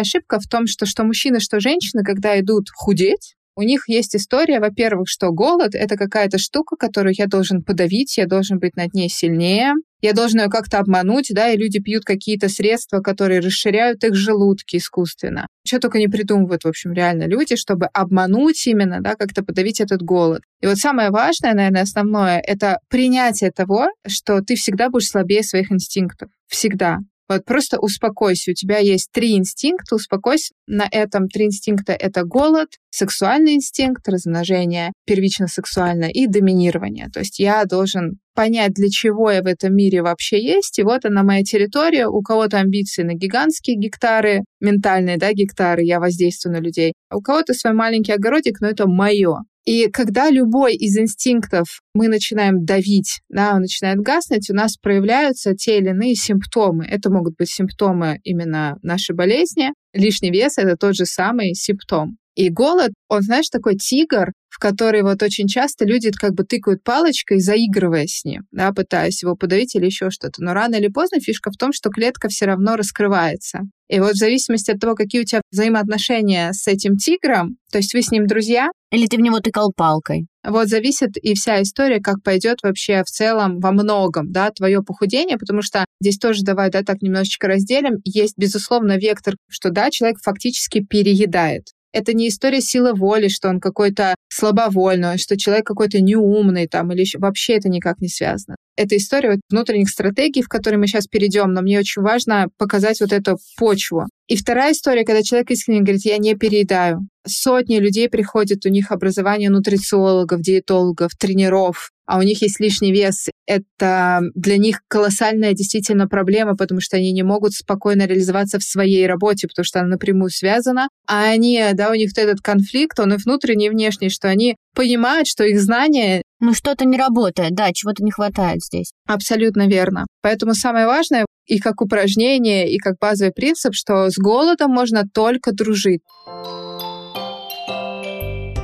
ошибка 0.00 0.38
в 0.38 0.48
том, 0.48 0.66
что 0.66 0.86
что 0.86 1.04
мужчины, 1.04 1.40
что 1.40 1.58
женщины, 1.58 2.02
когда 2.04 2.38
идут 2.38 2.68
худеть, 2.72 3.34
у 3.56 3.62
них 3.62 3.88
есть 3.88 4.14
история, 4.14 4.60
во-первых, 4.60 5.08
что 5.08 5.32
голод— 5.32 5.70
это 5.74 5.96
какая-то 5.96 6.38
штука, 6.38 6.76
которую 6.76 7.12
я 7.18 7.26
должен 7.26 7.64
подавить, 7.64 8.16
я 8.16 8.26
должен 8.26 8.60
быть 8.60 8.76
над 8.76 8.94
ней 8.94 9.08
сильнее, 9.08 9.72
я 10.00 10.12
должен 10.12 10.40
ее 10.40 10.48
как-то 10.48 10.78
обмануть, 10.78 11.30
да, 11.30 11.50
и 11.50 11.56
люди 11.56 11.80
пьют 11.80 12.04
какие-то 12.04 12.48
средства, 12.48 13.00
которые 13.00 13.40
расширяют 13.40 14.04
их 14.04 14.14
желудки 14.14 14.76
искусственно. 14.76 15.46
Что 15.66 15.80
только 15.80 15.98
не 15.98 16.08
придумывают, 16.08 16.64
в 16.64 16.68
общем, 16.68 16.92
реально 16.92 17.24
люди, 17.24 17.56
чтобы 17.56 17.86
обмануть 17.86 18.66
именно, 18.66 19.00
да, 19.00 19.14
как-то 19.14 19.42
подавить 19.42 19.80
этот 19.80 20.02
голод. 20.02 20.42
И 20.60 20.66
вот 20.66 20.78
самое 20.78 21.10
важное, 21.10 21.54
наверное, 21.54 21.82
основное, 21.82 22.40
это 22.40 22.78
принятие 22.88 23.50
того, 23.50 23.88
что 24.06 24.40
ты 24.40 24.54
всегда 24.54 24.88
будешь 24.88 25.08
слабее 25.08 25.42
своих 25.42 25.72
инстинктов. 25.72 26.30
Всегда. 26.46 26.98
Вот 27.28 27.44
просто 27.44 27.78
успокойся. 27.78 28.52
У 28.52 28.54
тебя 28.54 28.78
есть 28.78 29.10
три 29.12 29.36
инстинкта, 29.36 29.96
успокойся 29.96 30.54
на 30.66 30.88
этом. 30.90 31.28
Три 31.28 31.46
инстинкта— 31.46 31.92
это 31.98 32.24
голод, 32.24 32.68
сексуальный 32.90 33.54
инстинкт, 33.54 34.08
размножение 34.08 34.92
первично-сексуальное 35.06 36.08
и 36.08 36.26
доминирование. 36.26 37.08
То 37.12 37.20
есть 37.20 37.38
я 37.38 37.64
должен 37.64 38.18
понять, 38.34 38.72
для 38.72 38.88
чего 38.88 39.30
я 39.30 39.42
в 39.42 39.46
этом 39.46 39.74
мире 39.74 40.00
вообще 40.00 40.42
есть. 40.42 40.78
И 40.78 40.82
вот 40.82 41.04
она 41.04 41.22
моя 41.22 41.42
территория. 41.42 42.06
У 42.06 42.22
кого-то 42.22 42.58
амбиции 42.58 43.02
на 43.02 43.14
гигантские 43.14 43.76
гектары, 43.76 44.44
ментальные, 44.60 45.18
да, 45.18 45.32
гектары, 45.32 45.82
я 45.82 45.98
воздействую 45.98 46.54
на 46.54 46.60
людей. 46.60 46.94
А 47.10 47.16
у 47.16 47.20
кого-то 47.20 47.52
свой 47.52 47.74
маленький 47.74 48.12
огородик, 48.12 48.60
но 48.60 48.68
это 48.68 48.86
мое. 48.86 49.38
И 49.68 49.90
когда 49.90 50.30
любой 50.30 50.76
из 50.76 50.96
инстинктов 50.96 51.82
мы 51.92 52.08
начинаем 52.08 52.64
давить, 52.64 53.20
да, 53.28 53.52
он 53.54 53.60
начинает 53.60 53.98
гаснуть, 53.98 54.48
у 54.48 54.54
нас 54.54 54.78
проявляются 54.78 55.54
те 55.54 55.76
или 55.76 55.90
иные 55.90 56.14
симптомы. 56.14 56.86
Это 56.86 57.10
могут 57.10 57.36
быть 57.36 57.50
симптомы 57.50 58.18
именно 58.24 58.78
нашей 58.80 59.14
болезни. 59.14 59.74
Лишний 59.92 60.30
вес— 60.30 60.54
это 60.56 60.78
тот 60.78 60.94
же 60.94 61.04
самый 61.04 61.52
симптом. 61.52 62.16
И 62.38 62.50
голод, 62.50 62.92
он, 63.08 63.22
знаешь, 63.22 63.48
такой 63.48 63.74
тигр, 63.74 64.30
в 64.48 64.60
который 64.60 65.02
вот 65.02 65.20
очень 65.24 65.48
часто 65.48 65.84
люди 65.84 66.12
как 66.12 66.34
бы 66.34 66.44
тыкают 66.44 66.84
палочкой, 66.84 67.40
заигрывая 67.40 68.06
с 68.06 68.24
ним, 68.24 68.42
да, 68.52 68.72
пытаясь 68.72 69.24
его 69.24 69.34
подавить 69.34 69.74
или 69.74 69.86
еще 69.86 70.10
что-то. 70.10 70.40
Но 70.40 70.54
рано 70.54 70.76
или 70.76 70.86
поздно 70.86 71.18
фишка 71.18 71.50
в 71.50 71.56
том, 71.56 71.72
что 71.72 71.90
клетка 71.90 72.28
все 72.28 72.46
равно 72.46 72.76
раскрывается. 72.76 73.62
И 73.88 73.98
вот 73.98 74.12
в 74.12 74.18
зависимости 74.18 74.70
от 74.70 74.78
того, 74.78 74.94
какие 74.94 75.22
у 75.22 75.24
тебя 75.24 75.40
взаимоотношения 75.50 76.52
с 76.52 76.68
этим 76.68 76.96
тигром, 76.96 77.56
то 77.72 77.78
есть 77.78 77.92
вы 77.92 78.02
с 78.02 78.12
ним 78.12 78.28
друзья, 78.28 78.68
или 78.92 79.08
ты 79.08 79.16
в 79.16 79.20
него 79.20 79.40
тыкал 79.40 79.72
палкой? 79.74 80.28
Вот 80.46 80.68
зависит 80.68 81.16
и 81.16 81.34
вся 81.34 81.60
история, 81.60 81.98
как 81.98 82.22
пойдет 82.22 82.58
вообще 82.62 83.02
в 83.02 83.10
целом 83.10 83.58
во 83.58 83.72
многом, 83.72 84.30
да, 84.30 84.52
твое 84.52 84.82
похудение, 84.82 85.38
потому 85.38 85.62
что 85.62 85.84
здесь 86.00 86.18
тоже 86.18 86.44
давай, 86.44 86.70
да, 86.70 86.84
так 86.84 87.02
немножечко 87.02 87.48
разделим. 87.48 87.96
Есть, 88.04 88.34
безусловно, 88.36 88.96
вектор, 88.96 89.34
что, 89.48 89.70
да, 89.70 89.90
человек 89.90 90.18
фактически 90.22 90.84
переедает. 90.84 91.64
Это 91.92 92.12
не 92.12 92.28
история 92.28 92.60
силы 92.60 92.92
воли, 92.92 93.28
что 93.28 93.48
он 93.48 93.60
какой-то 93.60 94.14
слабовольный, 94.28 95.18
что 95.18 95.36
человек 95.36 95.66
какой-то 95.66 96.00
неумный 96.00 96.66
там, 96.66 96.92
или 96.92 97.00
еще 97.00 97.18
вообще 97.18 97.54
это 97.54 97.68
никак 97.68 98.00
не 98.00 98.08
связано. 98.08 98.56
Это 98.76 98.96
история 98.96 99.40
внутренних 99.50 99.88
стратегий, 99.88 100.42
в 100.42 100.48
которые 100.48 100.78
мы 100.78 100.86
сейчас 100.86 101.06
перейдем, 101.06 101.52
но 101.52 101.62
мне 101.62 101.78
очень 101.78 102.02
важно 102.02 102.48
показать 102.58 103.00
вот 103.00 103.12
эту 103.12 103.38
почву. 103.56 104.06
И 104.28 104.36
вторая 104.36 104.72
история, 104.72 105.04
когда 105.04 105.22
человек 105.22 105.50
искренне 105.50 105.80
говорит, 105.80 106.04
я 106.04 106.18
не 106.18 106.34
переедаю. 106.34 107.00
Сотни 107.26 107.78
людей 107.78 108.10
приходят, 108.10 108.64
у 108.66 108.68
них 108.68 108.92
образование 108.92 109.48
нутрициологов, 109.48 110.42
диетологов, 110.42 111.12
тренеров, 111.18 111.90
а 112.06 112.18
у 112.18 112.22
них 112.22 112.42
есть 112.42 112.60
лишний 112.60 112.92
вес. 112.92 113.28
Это 113.46 114.20
для 114.34 114.58
них 114.58 114.80
колоссальная 114.88 115.54
действительно 115.54 116.08
проблема, 116.08 116.56
потому 116.56 116.80
что 116.80 116.98
они 116.98 117.12
не 117.12 117.22
могут 117.22 117.54
спокойно 117.54 118.06
реализоваться 118.06 118.58
в 118.58 118.64
своей 118.64 119.06
работе, 119.06 119.48
потому 119.48 119.64
что 119.64 119.80
она 119.80 119.88
напрямую 119.88 120.30
связана. 120.30 120.88
А 121.06 121.24
они, 121.24 121.62
да, 121.72 121.90
у 121.90 121.94
них 121.94 122.10
вот 122.14 122.22
этот 122.22 122.40
конфликт, 122.40 123.00
он 123.00 123.14
и 123.14 123.16
внутренний, 123.16 123.66
и 123.66 123.70
внешний, 123.70 124.10
что 124.10 124.28
они 124.28 124.56
понимают, 124.74 125.26
что 125.26 125.44
их 125.44 125.60
знания 125.60 126.22
ну, 126.40 126.54
что-то 126.54 126.84
не 126.84 126.96
работает, 126.96 127.54
да, 127.54 127.72
чего-то 127.72 128.04
не 128.04 128.10
хватает 128.10 128.62
здесь. 128.62 128.92
Абсолютно 129.06 129.66
верно. 129.66 130.06
Поэтому 130.22 130.54
самое 130.54 130.86
важное 130.86 131.26
и 131.46 131.58
как 131.58 131.80
упражнение, 131.80 132.70
и 132.70 132.78
как 132.78 132.94
базовый 133.00 133.32
принцип, 133.32 133.74
что 133.74 134.10
с 134.10 134.18
голодом 134.18 134.70
можно 134.70 135.04
только 135.12 135.52
дружить. 135.52 136.00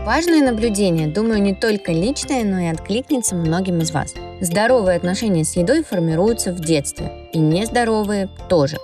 Важное 0.04 0.45
наблюдение, 0.45 1.09
думаю, 1.09 1.40
не 1.40 1.54
только 1.54 1.90
личное, 1.90 2.45
но 2.45 2.61
и 2.61 2.66
откликнется 2.66 3.35
многим 3.35 3.78
из 3.78 3.90
вас. 3.90 4.14
Здоровые 4.40 4.99
отношения 4.99 5.45
с 5.45 5.57
едой 5.57 5.83
формируются 5.83 6.52
в 6.52 6.61
детстве, 6.61 7.11
и 7.33 7.38
нездоровые 7.38 8.28
тоже. 8.50 8.76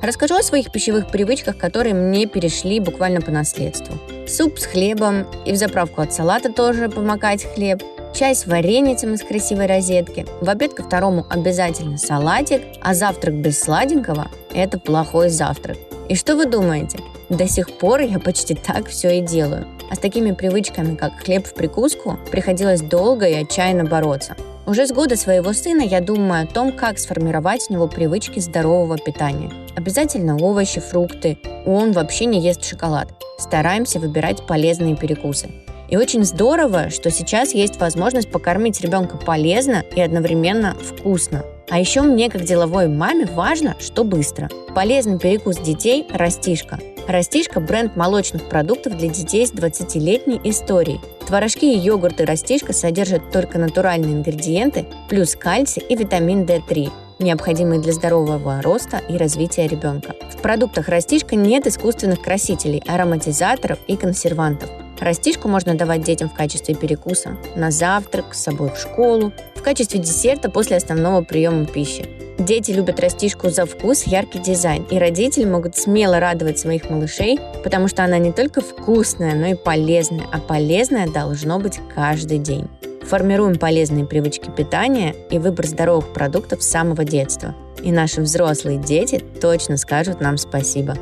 Расскажу 0.00 0.36
о 0.36 0.42
своих 0.42 0.70
пищевых 0.70 1.10
привычках, 1.10 1.58
которые 1.58 1.94
мне 1.94 2.26
перешли 2.26 2.78
буквально 2.78 3.20
по 3.20 3.32
наследству. 3.32 3.98
Суп 4.28 4.58
с 4.58 4.66
хлебом, 4.66 5.26
и 5.44 5.52
в 5.52 5.56
заправку 5.56 6.00
от 6.00 6.12
салата 6.12 6.52
тоже 6.52 6.88
помогать 6.88 7.44
хлеб, 7.44 7.82
чай 8.12 8.34
с 8.34 8.46
вареницем 8.46 9.14
из 9.14 9.22
красивой 9.22 9.66
розетки, 9.66 10.26
в 10.40 10.48
обед 10.48 10.74
ко 10.74 10.82
второму 10.82 11.26
обязательно 11.28 11.98
салатик, 11.98 12.62
а 12.80 12.94
завтрак 12.94 13.34
без 13.34 13.58
сладенького– 13.58 14.28
это 14.54 14.78
плохой 14.78 15.28
завтрак. 15.28 15.78
И 16.08 16.14
что 16.14 16.36
вы 16.36 16.46
думаете? 16.46 16.98
До 17.28 17.48
сих 17.48 17.78
пор 17.78 18.00
я 18.00 18.18
почти 18.18 18.54
так 18.54 18.88
все 18.88 19.18
и 19.18 19.20
делаю. 19.22 19.66
А 19.90 19.94
с 19.94 19.98
такими 19.98 20.32
привычками, 20.32 20.96
как 20.96 21.18
хлеб 21.20 21.46
в 21.46 21.54
прикуску, 21.54 22.18
приходилось 22.30 22.82
долго 22.82 23.26
и 23.26 23.34
отчаянно 23.34 23.84
бороться. 23.84 24.36
Уже 24.66 24.86
с 24.86 24.92
года 24.92 25.16
своего 25.16 25.52
сына 25.52 25.82
я 25.82 26.00
думаю 26.00 26.44
о 26.44 26.46
том, 26.46 26.72
как 26.72 26.98
сформировать 26.98 27.66
у 27.68 27.72
него 27.72 27.88
привычки 27.88 28.38
здорового 28.38 28.96
питания. 28.96 29.50
Обязательно 29.74 30.36
овощи, 30.36 30.80
фрукты. 30.80 31.38
Он 31.66 31.92
вообще 31.92 32.26
не 32.26 32.40
ест 32.40 32.64
шоколад. 32.64 33.08
Стараемся 33.38 33.98
выбирать 33.98 34.46
полезные 34.46 34.96
перекусы. 34.96 35.48
И 35.92 35.96
очень 35.96 36.24
здорово, 36.24 36.88
что 36.88 37.10
сейчас 37.10 37.52
есть 37.52 37.78
возможность 37.78 38.30
покормить 38.30 38.80
ребенка 38.80 39.18
полезно 39.18 39.84
и 39.94 40.00
одновременно 40.00 40.74
вкусно. 40.74 41.44
А 41.68 41.78
еще 41.78 42.00
мне, 42.00 42.30
как 42.30 42.44
деловой 42.44 42.88
маме, 42.88 43.26
важно, 43.26 43.76
что 43.78 44.02
быстро. 44.02 44.48
Полезный 44.74 45.18
перекус 45.18 45.58
детей– 45.58 46.06
растишка. 46.10 46.80
Растишка– 47.06 47.60
бренд 47.60 47.94
молочных 47.94 48.48
продуктов 48.48 48.96
для 48.96 49.08
детей 49.08 49.46
с 49.46 49.52
20-летней 49.52 50.40
историей. 50.44 50.98
Творожки 51.26 51.66
и 51.66 51.76
йогурты 51.76 52.24
Растишка 52.24 52.72
содержат 52.72 53.30
только 53.30 53.58
натуральные 53.58 54.14
ингредиенты, 54.14 54.86
плюс 55.10 55.36
кальций 55.36 55.84
и 55.86 55.94
витамин 55.94 56.44
D3 56.44 56.90
необходимые 57.18 57.80
для 57.80 57.92
здорового 57.92 58.62
роста 58.62 59.00
и 59.08 59.16
развития 59.16 59.68
ребенка. 59.68 60.16
В 60.32 60.40
продуктах 60.42 60.88
растишка 60.88 61.36
нет 61.36 61.68
искусственных 61.68 62.20
красителей, 62.20 62.82
ароматизаторов 62.88 63.78
и 63.86 63.96
консервантов. 63.96 64.70
Растишку 65.02 65.48
можно 65.48 65.74
давать 65.74 66.04
детям 66.04 66.28
в 66.28 66.34
качестве 66.34 66.76
перекуса, 66.76 67.36
на 67.56 67.72
завтрак, 67.72 68.34
с 68.34 68.42
собой 68.42 68.70
в 68.70 68.78
школу, 68.78 69.32
в 69.56 69.62
качестве 69.62 69.98
десерта 69.98 70.48
после 70.48 70.76
основного 70.76 71.22
приема 71.22 71.66
пищи. 71.66 72.08
Дети 72.38 72.70
любят 72.70 73.00
растишку 73.00 73.50
за 73.50 73.66
вкус, 73.66 74.04
яркий 74.04 74.38
дизайн, 74.38 74.84
и 74.90 74.98
родители 74.98 75.44
могут 75.44 75.76
смело 75.76 76.20
радовать 76.20 76.60
своих 76.60 76.88
малышей, 76.88 77.40
потому 77.64 77.88
что 77.88 78.04
она 78.04 78.18
не 78.18 78.30
только 78.30 78.60
вкусная, 78.60 79.34
но 79.34 79.46
и 79.46 79.54
полезная, 79.54 80.26
а 80.32 80.38
полезная 80.38 81.08
должно 81.08 81.58
быть 81.58 81.80
каждый 81.92 82.38
день. 82.38 82.68
Формируем 83.02 83.58
полезные 83.58 84.06
привычки 84.06 84.50
питания 84.56 85.16
и 85.30 85.40
выбор 85.40 85.66
здоровых 85.66 86.12
продуктов 86.12 86.62
с 86.62 86.70
самого 86.70 87.02
детства. 87.02 87.56
И 87.82 87.90
наши 87.90 88.20
взрослые 88.20 88.78
дети 88.78 89.20
точно 89.40 89.76
скажут 89.76 90.20
нам 90.20 90.38
спасибо 90.38 90.96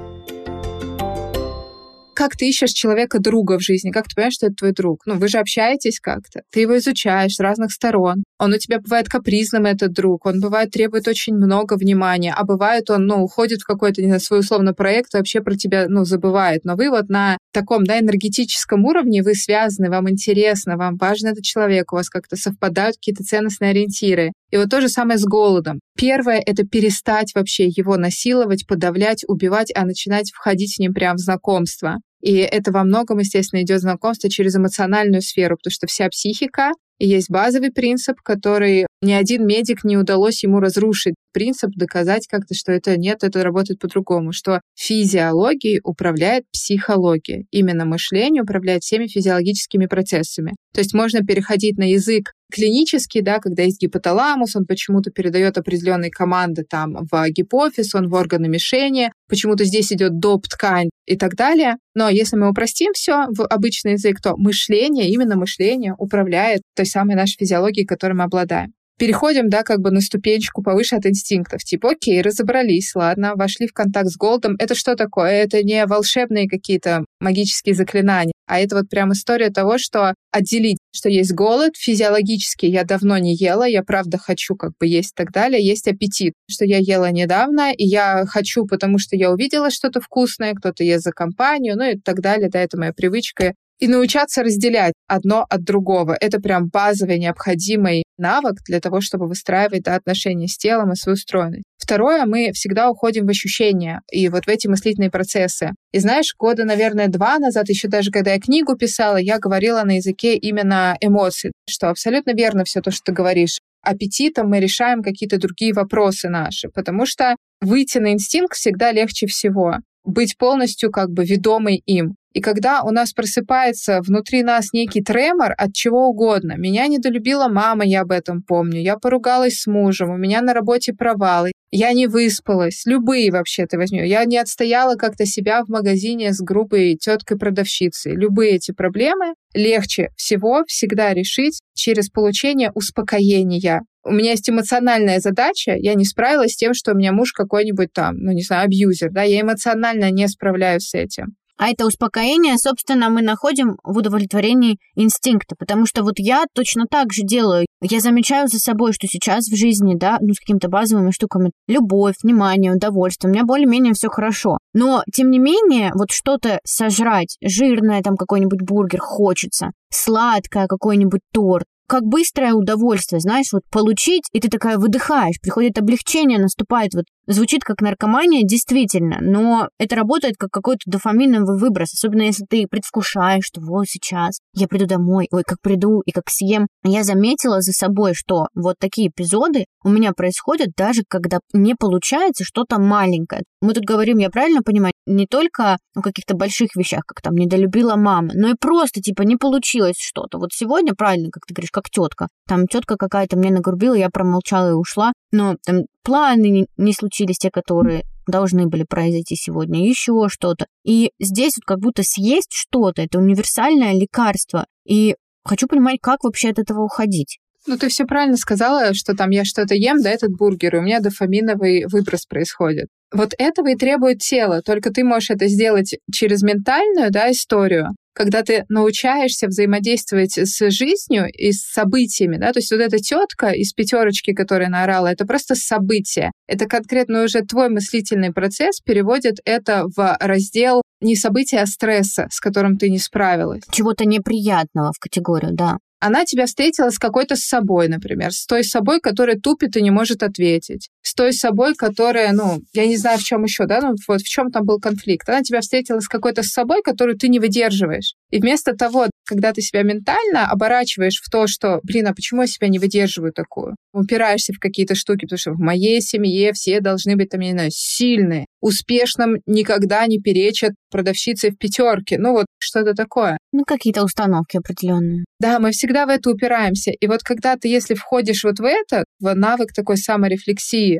как 2.21 2.37
ты 2.37 2.50
ищешь 2.50 2.73
человека-друга 2.73 3.59
в 3.59 3.62
жизни, 3.62 3.91
как 3.91 4.07
ты 4.07 4.15
понимаешь, 4.15 4.35
что 4.35 4.49
это 4.49 4.57
твой 4.57 4.73
друг? 4.73 5.07
Ну, 5.07 5.15
вы 5.15 5.27
же 5.29 5.39
общаетесь 5.39 6.00
как-то, 6.00 6.43
ты 6.53 6.61
его 6.61 6.77
изучаешь 6.77 7.33
с 7.33 7.41
разных 7.41 7.73
сторон. 7.73 8.25
Он 8.39 8.53
у 8.53 8.59
тебя 8.59 8.79
бывает 8.79 9.09
капризным, 9.09 9.65
этот 9.65 9.95
друг, 9.95 10.27
он 10.27 10.39
бывает 10.39 10.71
требует 10.71 11.09
очень 11.09 11.35
много 11.35 11.79
внимания, 11.79 12.35
а 12.37 12.45
бывает 12.45 12.91
он, 12.91 13.07
ну, 13.07 13.23
уходит 13.23 13.62
в 13.62 13.67
какой-то, 13.67 14.03
не 14.03 14.09
знаю, 14.09 14.21
свой 14.21 14.41
условно 14.41 14.75
проект 14.75 15.15
и 15.15 15.17
вообще 15.17 15.41
про 15.41 15.55
тебя, 15.55 15.87
ну, 15.89 16.05
забывает. 16.05 16.62
Но 16.67 16.77
вы 16.77 16.91
вот 16.91 17.09
на 17.09 17.39
таком, 17.55 17.85
да, 17.85 17.99
энергетическом 17.99 18.85
уровне, 18.85 19.23
вы 19.23 19.35
связаны, 19.35 19.89
вам 19.89 20.11
интересно, 20.11 20.77
вам 20.77 20.99
важен 20.99 21.29
этот 21.29 21.45
человек, 21.45 21.91
у 21.91 21.97
вас 21.97 22.11
как-то 22.11 22.37
совпадают 22.37 22.97
какие-то 22.97 23.25
ценностные 23.25 23.71
ориентиры. 23.71 24.33
И 24.50 24.59
вот 24.59 24.69
то 24.69 24.83
же 24.83 24.91
самое 24.91 25.19
с 25.19 25.25
голодом. 25.25 25.81
Первое— 25.97 26.43
это 26.47 26.67
перестать 26.67 27.35
вообще 27.35 27.67
его 27.69 27.97
насиловать, 27.97 28.67
подавлять, 28.67 29.25
убивать, 29.27 29.73
а 29.75 29.87
начинать 29.87 30.31
входить 30.33 30.75
с 30.75 30.79
ним 30.79 30.93
прямо 30.93 31.17
в 31.17 31.21
знакомство. 31.21 31.97
И 32.21 32.35
это 32.37 32.73
во 32.73 32.85
многом, 32.85 33.19
естественно, 33.19 33.62
идет 33.62 33.81
знакомство 33.81 34.31
через 34.31 34.57
эмоциональную 34.57 35.23
сферу, 35.23 35.57
потому 35.57 35.73
что 35.73 35.87
вся 35.87 36.09
психика 36.09 36.73
и 37.00 37.09
есть 37.09 37.31
базовый 37.31 37.73
принцип, 37.73 38.21
который 38.23 38.87
ни 39.00 39.12
один 39.12 39.47
медик 39.47 39.85
не 39.85 39.97
удалось 39.97 40.43
ему 40.45 40.61
разрушить. 40.61 41.15
Принцип 41.33 41.71
доказать 41.75 42.27
как-то, 42.29 42.55
что 42.55 42.73
это 42.73 42.99
нет, 42.99 43.25
это 43.25 43.43
работает 43.43 43.81
по-другому, 43.81 44.33
что 44.33 44.61
физиологией 44.77 45.81
управляет 45.83 46.45
психология. 46.53 47.47
Именно 47.50 47.87
мышление 47.87 48.43
управляет 48.43 48.83
всеми 48.83 49.07
физиологическими 49.07 49.87
процессами. 49.87 50.53
То 50.75 50.81
есть 50.81 50.93
можно 50.93 51.21
переходить 51.21 51.79
на 51.79 51.91
язык 51.91 52.33
клинический, 52.53 53.23
да, 53.23 53.39
когда 53.39 53.62
есть 53.62 53.81
гипоталамус, 53.81 54.57
он 54.57 54.67
почему-то 54.67 55.11
передает 55.11 55.57
определенные 55.57 56.11
команды 56.11 56.65
там 56.69 57.07
в 57.11 57.31
гипофиз, 57.31 57.95
он 57.95 58.09
в 58.09 58.15
органы 58.15 58.49
мишени, 58.49 59.12
почему-то 59.29 59.65
здесь 59.65 59.93
идет 59.93 60.19
доп. 60.19 60.47
ткань 60.49 60.91
и 61.11 61.17
так 61.17 61.35
далее. 61.35 61.76
Но 61.95 62.09
если 62.09 62.37
мы 62.37 62.49
упростим 62.49 62.93
все 62.93 63.26
в 63.29 63.45
обычный 63.45 63.93
язык, 63.93 64.21
то 64.21 64.37
мышление, 64.37 65.11
именно 65.11 65.37
мышление 65.37 65.95
управляет 65.99 66.62
той 66.76 66.87
самой 66.87 67.17
нашей 67.17 67.37
физиологией, 67.38 67.87
которой 67.87 68.14
мы 68.14 68.25
обладаем 68.25 68.73
переходим, 69.00 69.49
да, 69.49 69.62
как 69.62 69.81
бы 69.81 69.90
на 69.90 70.02
ступенечку 70.02 70.62
повыше 70.62 70.95
от 70.95 71.07
инстинктов. 71.07 71.64
Типа, 71.64 71.93
окей, 71.93 72.21
разобрались, 72.21 72.95
ладно, 72.95 73.33
вошли 73.35 73.67
в 73.67 73.73
контакт 73.73 74.09
с 74.09 74.17
голодом. 74.17 74.57
Это 74.59 74.75
что 74.75 74.95
такое? 74.95 75.31
Это 75.31 75.62
не 75.62 75.87
волшебные 75.87 76.47
какие-то 76.47 77.07
магические 77.19 77.75
заклинания, 77.75 78.35
а 78.47 78.61
это 78.61 78.76
вот 78.76 78.90
прям 78.90 79.12
история 79.12 79.49
того, 79.49 79.79
что 79.79 80.12
отделить, 80.33 80.76
что 80.93 81.09
есть 81.09 81.33
голод 81.33 81.77
физиологически, 81.77 82.67
я 82.67 82.85
давно 82.85 83.19
не 83.19 83.35
ела, 83.35 83.65
я 83.65 83.83
правда 83.83 84.19
хочу 84.19 84.57
как 84.57 84.73
бы 84.79 84.87
есть 84.87 85.13
и 85.13 85.15
так 85.17 85.33
далее, 85.33 85.65
есть 85.65 85.89
аппетит, 85.89 86.35
что 86.49 86.65
я 86.65 86.79
ела 86.79 87.11
недавно, 87.11 87.73
и 87.73 87.85
я 87.85 88.25
хочу, 88.27 88.67
потому 88.67 88.99
что 88.99 89.17
я 89.17 89.31
увидела 89.31 89.71
что-то 89.71 90.01
вкусное, 90.01 90.55
кто-то 90.55 90.85
ест 90.85 91.05
за 91.05 91.13
компанию, 91.13 91.77
ну 91.77 91.91
и 91.91 91.99
так 91.99 92.21
далее, 92.21 92.49
да, 92.51 92.61
это 92.61 92.79
моя 92.79 92.93
привычка, 92.93 93.55
и 93.81 93.89
научаться 93.89 94.43
разделять 94.43 94.93
одно 95.09 95.47
от 95.49 95.65
другого. 95.65 96.17
Это 96.21 96.41
прям 96.41 96.69
базовый 96.69 97.19
необходимый 97.19 98.05
навык 98.19 98.59
для 98.67 98.81
того, 98.81 99.01
чтобы 99.01 99.27
выстраивать 99.27 99.83
да, 99.83 99.97
отношения 99.97 100.47
с 100.47 100.57
телом 100.57 100.93
и 100.93 100.97
свою 100.97 101.17
стройность. 101.17 101.65
Второе, 101.79 102.27
мы 102.27 102.53
всегда 102.53 102.91
уходим 102.91 103.27
в 103.27 103.31
ощущения 103.31 104.03
и 104.13 104.29
вот 104.29 104.45
в 104.45 104.49
эти 104.49 104.69
мыслительные 104.69 105.11
процессы. 105.11 105.71
И 105.93 105.99
знаешь, 105.99 106.35
года, 106.39 106.65
наверное, 106.65 107.09
два 107.09 107.39
назад, 107.39 107.69
еще 107.71 107.89
даже 107.89 108.11
когда 108.11 108.35
я 108.35 108.41
книгу 108.41 108.77
писала, 108.77 109.17
я 109.17 109.39
говорила 109.39 109.83
на 109.83 109.97
языке 109.97 110.37
именно 110.37 110.97
эмоций, 111.00 111.52
что 111.69 111.89
абсолютно 111.89 112.33
верно 112.33 112.65
все 112.65 112.83
то, 112.83 112.91
что 112.91 113.04
ты 113.07 113.13
говоришь. 113.13 113.59
Аппетитом 113.83 114.50
мы 114.50 114.61
решаем 114.61 115.02
какие-то 115.02 115.39
другие 115.39 115.73
вопросы 115.73 116.28
наши, 116.28 116.69
потому 116.69 117.07
что 117.07 117.35
выйти 117.63 117.97
на 117.97 118.13
инстинкт 118.13 118.54
всегда 118.57 118.93
легче 118.93 119.26
всего 119.26 119.76
быть 120.04 120.36
полностью 120.39 120.91
как 120.91 121.10
бы 121.10 121.25
ведомой 121.25 121.82
им. 121.86 122.17
И 122.32 122.41
когда 122.41 122.82
у 122.82 122.91
нас 122.91 123.13
просыпается 123.13 124.00
внутри 124.02 124.45
нас 124.45 124.73
некий 124.73 125.02
тремор 125.02 125.52
от 125.56 125.73
чего 125.75 126.06
угодно, 126.06 126.54
меня 126.56 126.86
недолюбила 126.86 127.49
мама, 127.49 127.84
я 127.84 128.02
об 128.02 128.13
этом 128.13 128.43
помню, 128.43 128.80
я 128.80 128.97
поругалась 128.97 129.60
с 129.60 129.67
мужем, 129.67 130.10
у 130.10 130.17
меня 130.17 130.41
на 130.41 130.54
работе 130.54 130.93
провалы, 130.93 131.50
я 131.73 131.93
не 131.93 132.06
выспалась, 132.06 132.82
любые 132.86 133.32
вообще 133.32 133.67
ты 133.67 133.78
возьми, 133.78 134.06
я 134.06 134.25
не 134.25 134.39
отстояла 134.39 134.95
как-то 134.95 135.26
себя 135.26 135.65
в 135.65 135.69
магазине 135.69 136.32
с 136.32 136.41
грубой 136.41 136.97
теткой-продавщицей. 136.97 138.15
Любые 138.15 138.52
эти 138.52 138.71
проблемы 138.71 139.34
легче 139.52 140.10
всего 140.17 140.63
всегда 140.69 141.13
решить 141.13 141.60
через 141.75 142.10
получение 142.10 142.71
успокоения. 142.75 143.82
У 144.04 144.13
меня 144.13 144.32
есть 144.32 144.49
эмоциональная 144.49 145.21
задача, 145.21 145.75
я 145.76 145.95
не 145.95 146.04
справилась 146.04 146.52
с 146.52 146.56
тем, 146.56 146.75
что 146.75 146.93
у 146.93 146.95
меня 146.95 147.13
муж 147.13 147.32
какой-нибудь 147.32 147.93
там, 147.93 148.17
ну 148.17 148.32
не 148.32 148.43
знаю, 148.43 148.65
абьюзер, 148.65 149.10
да, 149.10 149.23
я 149.23 149.43
эмоционально 149.43 150.10
не 150.10 150.26
справляюсь 150.28 150.89
с 150.89 150.95
этим. 150.95 151.36
А 151.60 151.69
это 151.69 151.84
успокоение, 151.84 152.56
собственно, 152.56 153.10
мы 153.10 153.21
находим 153.21 153.76
в 153.84 153.99
удовлетворении 153.99 154.78
инстинкта, 154.95 155.56
потому 155.58 155.84
что 155.84 156.02
вот 156.02 156.15
я 156.17 156.47
точно 156.54 156.86
так 156.91 157.13
же 157.13 157.21
делаю. 157.23 157.67
Я 157.82 158.00
замечаю 158.00 158.49
за 158.49 158.58
собой, 158.58 158.95
что 158.95 159.06
сейчас 159.06 159.45
в 159.45 159.54
жизни, 159.54 159.95
да, 159.95 160.17
ну, 160.23 160.32
с 160.32 160.41
какими-то 160.41 160.69
базовыми 160.71 161.10
штуками, 161.10 161.50
любовь, 161.69 162.15
внимание, 162.23 162.73
удовольствие, 162.73 163.30
у 163.30 163.34
меня 163.34 163.45
более-менее 163.45 163.93
все 163.93 164.08
хорошо. 164.08 164.56
Но, 164.73 165.02
тем 165.13 165.30
не 165.30 165.39
менее, 165.39 165.91
вот 165.95 166.13
что-то 166.13 166.60
сожрать, 166.65 167.36
жирное, 167.43 168.00
там 168.00 168.17
какой-нибудь 168.17 168.63
бургер 168.63 169.00
хочется, 169.00 169.73
сладкое, 169.91 170.67
какой-нибудь 170.67 171.21
торт, 171.30 171.67
как 171.91 172.05
быстрое 172.05 172.53
удовольствие, 172.53 173.19
знаешь, 173.21 173.53
вот 173.53 173.63
получить, 173.69 174.23
и 174.33 174.39
ты 174.39 174.49
такая 174.49 174.79
выдыхаешь, 174.79 175.41
приходит 175.43 175.76
облегчение, 175.76 176.39
наступает 176.39 176.95
вот 176.95 177.05
Звучит 177.30 177.62
как 177.62 177.80
наркомания, 177.80 178.43
действительно, 178.43 179.19
но 179.21 179.69
это 179.78 179.95
работает 179.95 180.34
как 180.36 180.50
какой-то 180.50 180.80
дофаминовый 180.86 181.60
выброс, 181.60 181.95
особенно 181.95 182.23
если 182.23 182.45
ты 182.45 182.66
предвкушаешь, 182.69 183.45
что 183.45 183.60
вот 183.60 183.86
сейчас 183.86 184.40
я 184.52 184.66
приду 184.66 184.86
домой, 184.86 185.28
ой, 185.30 185.45
как 185.47 185.58
приду 185.62 186.00
и 186.04 186.10
как 186.10 186.25
съем. 186.28 186.66
Я 186.82 187.04
заметила 187.04 187.60
за 187.60 187.71
собой, 187.71 188.14
что 188.14 188.49
вот 188.56 188.75
такие 188.80 189.10
эпизоды 189.10 189.66
у 189.84 189.90
меня 189.90 190.10
происходят 190.12 190.71
даже 190.76 191.02
когда 191.08 191.38
не 191.52 191.76
получается 191.76 192.43
что-то 192.43 192.80
маленькое. 192.80 193.45
Мы 193.60 193.75
тут 193.75 193.84
говорим, 193.84 194.19
я 194.19 194.28
правильно 194.28 194.62
понимаю, 194.62 194.93
не 195.06 195.26
только 195.26 195.78
о 195.95 196.02
каких-то 196.02 196.34
больших 196.34 196.75
вещах, 196.75 197.02
как 197.06 197.23
там 197.23 197.36
недолюбила 197.36 197.95
мама, 197.95 198.30
но 198.34 198.49
и 198.49 198.54
просто 198.58 199.00
типа 199.00 199.23
не 199.23 199.36
получилось 199.36 199.99
что-то. 200.00 200.38
Вот 200.38 200.50
сегодня, 200.52 200.95
правильно, 200.95 201.28
как 201.30 201.47
ты 201.47 201.54
говоришь, 201.54 201.71
как 201.71 201.90
тетка. 201.90 202.26
Там 202.49 202.66
тетка 202.66 202.97
какая-то 202.97 203.38
мне 203.38 203.52
нагрубила, 203.52 203.95
я 203.95 204.10
промолчала 204.10 204.71
и 204.71 204.75
ушла, 204.75 205.12
но 205.30 205.54
там 205.64 205.82
планы 206.02 206.67
не 206.76 206.93
случились, 206.93 207.39
те, 207.39 207.50
которые 207.50 208.02
должны 208.26 208.67
были 208.67 208.84
произойти 208.84 209.36
сегодня, 209.36 209.86
еще 209.86 210.28
что-то. 210.28 210.67
И 210.84 211.10
здесь 211.19 211.54
вот 211.56 211.65
как 211.65 211.80
будто 211.80 212.02
съесть 212.02 212.52
что-то, 212.52 213.02
это 213.02 213.19
универсальное 213.19 213.93
лекарство. 213.93 214.67
И 214.86 215.17
хочу 215.45 215.67
понимать, 215.67 215.99
как 216.00 216.25
вообще 216.25 216.50
от 216.50 216.58
этого 216.58 216.82
уходить. 216.82 217.39
Ну, 217.67 217.76
ты 217.76 217.89
все 217.89 218.06
правильно 218.06 218.36
сказала, 218.36 218.95
что 218.95 219.15
там 219.15 219.30
я 219.30 219.45
что-то 219.45 219.75
ем, 219.75 220.00
да, 220.02 220.10
этот 220.10 220.30
бургер, 220.30 220.76
и 220.76 220.78
у 220.78 220.82
меня 220.82 221.00
дофаминовый 221.00 221.84
выброс 221.86 222.25
происходит. 222.25 222.86
Вот 223.13 223.34
этого 223.36 223.69
и 223.69 223.76
требует 223.76 224.19
тело, 224.19 224.63
только 224.63 224.91
ты 224.91 225.04
можешь 225.04 225.30
это 225.30 225.47
сделать 225.47 225.97
через 226.10 226.43
ментальную, 226.43 227.10
да, 227.10 227.30
историю, 227.30 227.89
когда 228.13 228.43
ты 228.43 228.65
научаешься 228.69 229.47
взаимодействовать 229.47 230.37
с 230.37 230.71
жизнью 230.71 231.27
и 231.33 231.53
с 231.53 231.63
событиями, 231.63 232.37
да, 232.37 232.53
то 232.53 232.59
есть 232.59 232.71
вот 232.71 232.81
эта 232.81 232.99
тетка 232.99 233.51
из 233.51 233.73
пятерочки, 233.73 234.33
которая 234.33 234.69
наорала, 234.69 235.09
это 235.09 235.27
просто 235.27 235.55
событие. 235.55 236.33
Это 236.47 236.67
конкретно 236.67 237.25
уже 237.25 237.43
твой 237.43 237.69
мыслительный 237.69 238.33
процесс 238.33 238.81
переводит 238.81 239.37
это 239.45 239.85
в 239.97 240.17
раздел 240.21 240.83
не 241.01 241.17
события, 241.17 241.61
а 241.61 241.67
стресса, 241.67 242.27
с 242.31 242.41
которым 242.41 242.77
ты 242.77 242.91
не 242.91 242.99
справилась. 242.99 243.63
Чего-то 243.71 244.05
неприятного 244.05 244.93
в 244.93 244.99
категорию, 244.99 245.53
да 245.53 245.79
она 246.01 246.25
тебя 246.25 246.47
встретила 246.47 246.89
с 246.89 246.99
какой-то 246.99 247.37
с 247.37 247.47
собой, 247.47 247.89
например, 247.89 248.33
с 248.33 248.47
той 248.47 248.65
собой, 248.65 249.01
которая 249.01 249.37
тупит 249.39 249.77
и 249.77 249.83
не 249.83 249.91
может 249.91 250.23
ответить, 250.23 250.89
с 251.11 251.15
той 251.15 251.33
собой, 251.33 251.75
которая, 251.75 252.33
ну, 252.33 252.61
я 252.73 252.87
не 252.87 252.97
знаю, 252.97 253.19
в 253.19 253.23
чем 253.25 253.43
еще, 253.43 253.67
да, 253.67 253.81
ну, 253.81 253.95
вот 254.07 254.21
в 254.21 254.29
чем 254.29 254.51
там 254.51 254.65
был 254.65 254.79
конфликт. 254.79 255.29
Она 255.29 255.43
тебя 255.43 255.61
встретила 255.61 255.99
с 255.99 256.07
какой-то 256.07 256.45
собой, 256.45 256.83
которую 256.83 257.19
ты 257.19 257.29
не 257.29 257.41
выдерживаешь. 257.41 258.15
И 258.31 258.39
вместо 258.39 258.77
того, 258.77 259.09
когда 259.27 259.53
ты 259.53 259.61
себя 259.61 259.83
ментально 259.83 260.49
оборачиваешь 260.49 261.21
в 261.21 261.29
то, 261.29 261.49
что, 261.49 261.81
блин, 261.83 262.07
а 262.07 262.15
почему 262.15 262.43
я 262.43 262.47
себя 262.47 262.69
не 262.69 262.79
выдерживаю 262.79 263.33
такую? 263.33 263.75
Упираешься 263.93 264.53
в 264.53 264.61
какие-то 264.61 264.95
штуки, 264.95 265.23
потому 265.25 265.39
что 265.39 265.53
в 265.53 265.59
моей 265.59 266.01
семье 266.01 266.53
все 266.53 266.81
должны 266.81 267.17
быть, 267.17 267.31
там, 267.31 267.41
я 267.41 267.49
не 267.49 267.55
знаю, 267.55 267.71
сильные. 267.73 268.47
успешным 268.61 269.39
никогда 269.47 270.07
не 270.07 270.21
перечат 270.21 270.73
продавщице 270.91 271.51
в 271.51 271.57
пятерке. 271.57 272.19
Ну 272.19 272.33
вот 272.33 272.47
что-то 272.59 272.95
такое. 272.95 273.39
Ну, 273.53 273.65
какие-то 273.65 274.05
установки 274.05 274.59
определенные. 274.59 275.25
Да, 275.41 275.59
мы 275.59 275.71
всегда 275.71 276.07
в 276.07 276.11
это 276.11 276.31
упираемся. 276.31 276.91
И 276.91 277.07
вот 277.07 277.23
когда 277.23 277.57
ты, 277.57 277.69
если 277.69 277.95
входишь 277.95 278.45
вот 278.45 278.59
в 278.59 278.65
это, 278.65 279.05
в 279.19 279.35
навык 279.35 279.73
такой 279.73 279.97
саморефлексии, 279.97 281.00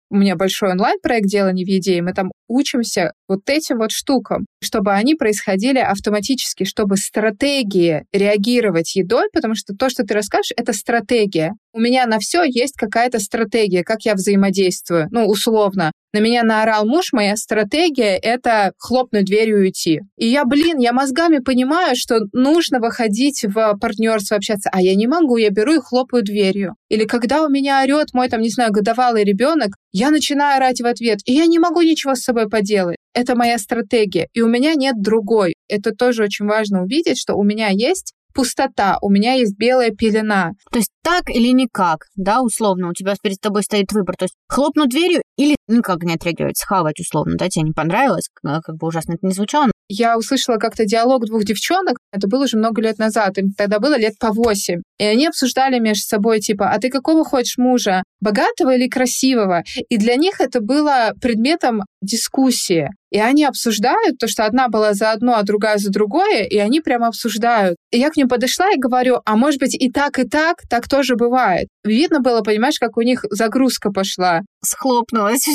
у 0.11 0.17
меня 0.17 0.35
большой 0.35 0.71
онлайн-проект 0.71 1.25
«Делание 1.25 1.65
в 1.65 1.69
еде», 1.69 1.97
и 1.97 2.01
мы 2.01 2.13
там 2.13 2.31
учимся 2.49 3.13
вот 3.29 3.49
этим 3.49 3.77
вот 3.77 3.91
штукам, 3.91 4.45
чтобы 4.61 4.91
они 4.91 5.15
происходили 5.15 5.79
автоматически, 5.79 6.65
чтобы 6.65 6.97
стратегии 6.97 8.03
реагировать 8.11 8.93
едой, 8.95 9.29
потому 9.31 9.55
что 9.55 9.73
то, 9.73 9.89
что 9.89 10.03
ты 10.03 10.13
расскажешь, 10.13 10.51
это 10.57 10.73
стратегия. 10.73 11.53
У 11.73 11.79
меня 11.79 12.05
на 12.05 12.19
все 12.19 12.43
есть 12.43 12.75
какая-то 12.75 13.19
стратегия, 13.19 13.83
как 13.83 14.01
я 14.01 14.13
взаимодействую, 14.13 15.07
ну, 15.11 15.25
условно. 15.25 15.93
На 16.13 16.19
меня 16.19 16.43
наорал 16.43 16.85
муж, 16.85 17.13
моя 17.13 17.37
стратегия— 17.37 18.17
это 18.21 18.73
хлопнуть 18.77 19.23
дверью 19.23 19.59
и 19.59 19.61
уйти. 19.67 20.01
И 20.17 20.27
я, 20.27 20.43
блин, 20.43 20.77
я 20.77 20.91
мозгами 20.91 21.37
понимаю, 21.37 21.95
что 21.95 22.19
нужно 22.33 22.79
выходить 22.81 23.45
в 23.45 23.77
партнерство, 23.79 24.35
общаться, 24.35 24.69
а 24.73 24.81
я 24.81 24.93
не 24.95 25.07
могу, 25.07 25.37
я 25.37 25.51
беру 25.51 25.75
и 25.75 25.79
хлопаю 25.79 26.23
дверью. 26.23 26.75
Или 26.89 27.05
когда 27.05 27.43
у 27.43 27.49
меня 27.49 27.81
орет 27.81 28.13
мой, 28.13 28.27
там, 28.27 28.41
не 28.41 28.49
знаю, 28.49 28.73
годовалый 28.73 29.23
ребенок, 29.23 29.69
я 30.01 30.09
начинаю 30.09 30.57
орать 30.57 30.81
в 30.81 30.85
ответ, 30.87 31.19
и 31.25 31.33
я 31.33 31.45
не 31.45 31.59
могу 31.59 31.83
ничего 31.83 32.15
с 32.15 32.23
собой 32.23 32.49
поделать. 32.49 32.97
Это 33.13 33.35
моя 33.35 33.59
стратегия, 33.59 34.29
и 34.33 34.41
у 34.41 34.47
меня 34.47 34.73
нет 34.73 34.99
другой. 34.99 35.53
Это 35.67 35.91
тоже 35.91 36.23
очень 36.23 36.47
важно 36.47 36.81
увидеть, 36.81 37.19
что 37.19 37.35
у 37.35 37.43
меня 37.43 37.67
есть 37.67 38.13
пустота, 38.33 38.97
у 39.01 39.09
меня 39.09 39.33
есть 39.33 39.57
белая 39.57 39.91
пелена. 39.91 40.51
То 40.71 40.79
есть 40.79 40.91
так 41.03 41.29
или 41.29 41.49
никак, 41.49 42.05
да, 42.15 42.41
условно, 42.41 42.89
у 42.89 42.93
тебя 42.93 43.15
перед 43.21 43.39
тобой 43.39 43.63
стоит 43.63 43.91
выбор. 43.91 44.15
То 44.15 44.25
есть 44.25 44.35
хлопнуть 44.47 44.89
дверью 44.89 45.21
или 45.37 45.55
никак 45.67 46.03
не 46.03 46.13
отреагировать, 46.13 46.57
схавать 46.57 46.99
условно, 46.99 47.35
да, 47.37 47.49
тебе 47.49 47.63
не 47.63 47.71
понравилось, 47.71 48.29
как 48.43 48.75
бы 48.75 48.87
ужасно 48.87 49.13
это 49.13 49.25
не 49.25 49.33
звучало. 49.33 49.71
Я 49.93 50.17
услышала 50.17 50.57
как-то 50.57 50.85
диалог 50.85 51.25
двух 51.25 51.43
девчонок, 51.43 51.97
это 52.13 52.27
было 52.27 52.45
уже 52.45 52.57
много 52.57 52.81
лет 52.81 52.97
назад, 52.97 53.37
им 53.37 53.51
тогда 53.51 53.79
было 53.79 53.97
лет 53.97 54.13
по 54.19 54.31
восемь. 54.31 54.81
И 54.99 55.03
они 55.03 55.27
обсуждали 55.27 55.79
между 55.79 56.03
собой, 56.03 56.39
типа, 56.39 56.69
а 56.69 56.79
ты 56.79 56.89
какого 56.89 57.25
хочешь 57.25 57.57
мужа, 57.57 58.03
богатого 58.21 58.75
или 58.75 58.87
красивого? 58.87 59.63
И 59.89 59.97
для 59.97 60.15
них 60.15 60.39
это 60.39 60.61
было 60.61 61.11
предметом 61.21 61.81
дискуссии. 62.01 62.89
И 63.11 63.19
они 63.19 63.43
обсуждают 63.43 64.17
то, 64.17 64.27
что 64.27 64.45
одна 64.45 64.69
была 64.69 64.93
за 64.93 65.11
одно, 65.11 65.35
а 65.35 65.43
другая 65.43 65.77
за 65.77 65.91
другое, 65.91 66.43
и 66.43 66.57
они 66.57 66.79
прямо 66.79 67.07
обсуждают. 67.07 67.75
И 67.91 67.99
я 67.99 68.09
к 68.09 68.15
ним 68.15 68.29
подошла 68.29 68.71
и 68.71 68.79
говорю, 68.79 69.19
а 69.25 69.35
может 69.35 69.59
быть 69.59 69.75
и 69.75 69.91
так, 69.91 70.17
и 70.17 70.23
так, 70.23 70.61
так 70.69 70.87
тоже 70.87 71.15
бывает. 71.15 71.67
Видно 71.83 72.21
было, 72.21 72.41
понимаешь, 72.41 72.79
как 72.79 72.97
у 72.97 73.01
них 73.01 73.25
загрузка 73.29 73.91
пошла. 73.91 74.41
Схлопнулась. 74.63 75.45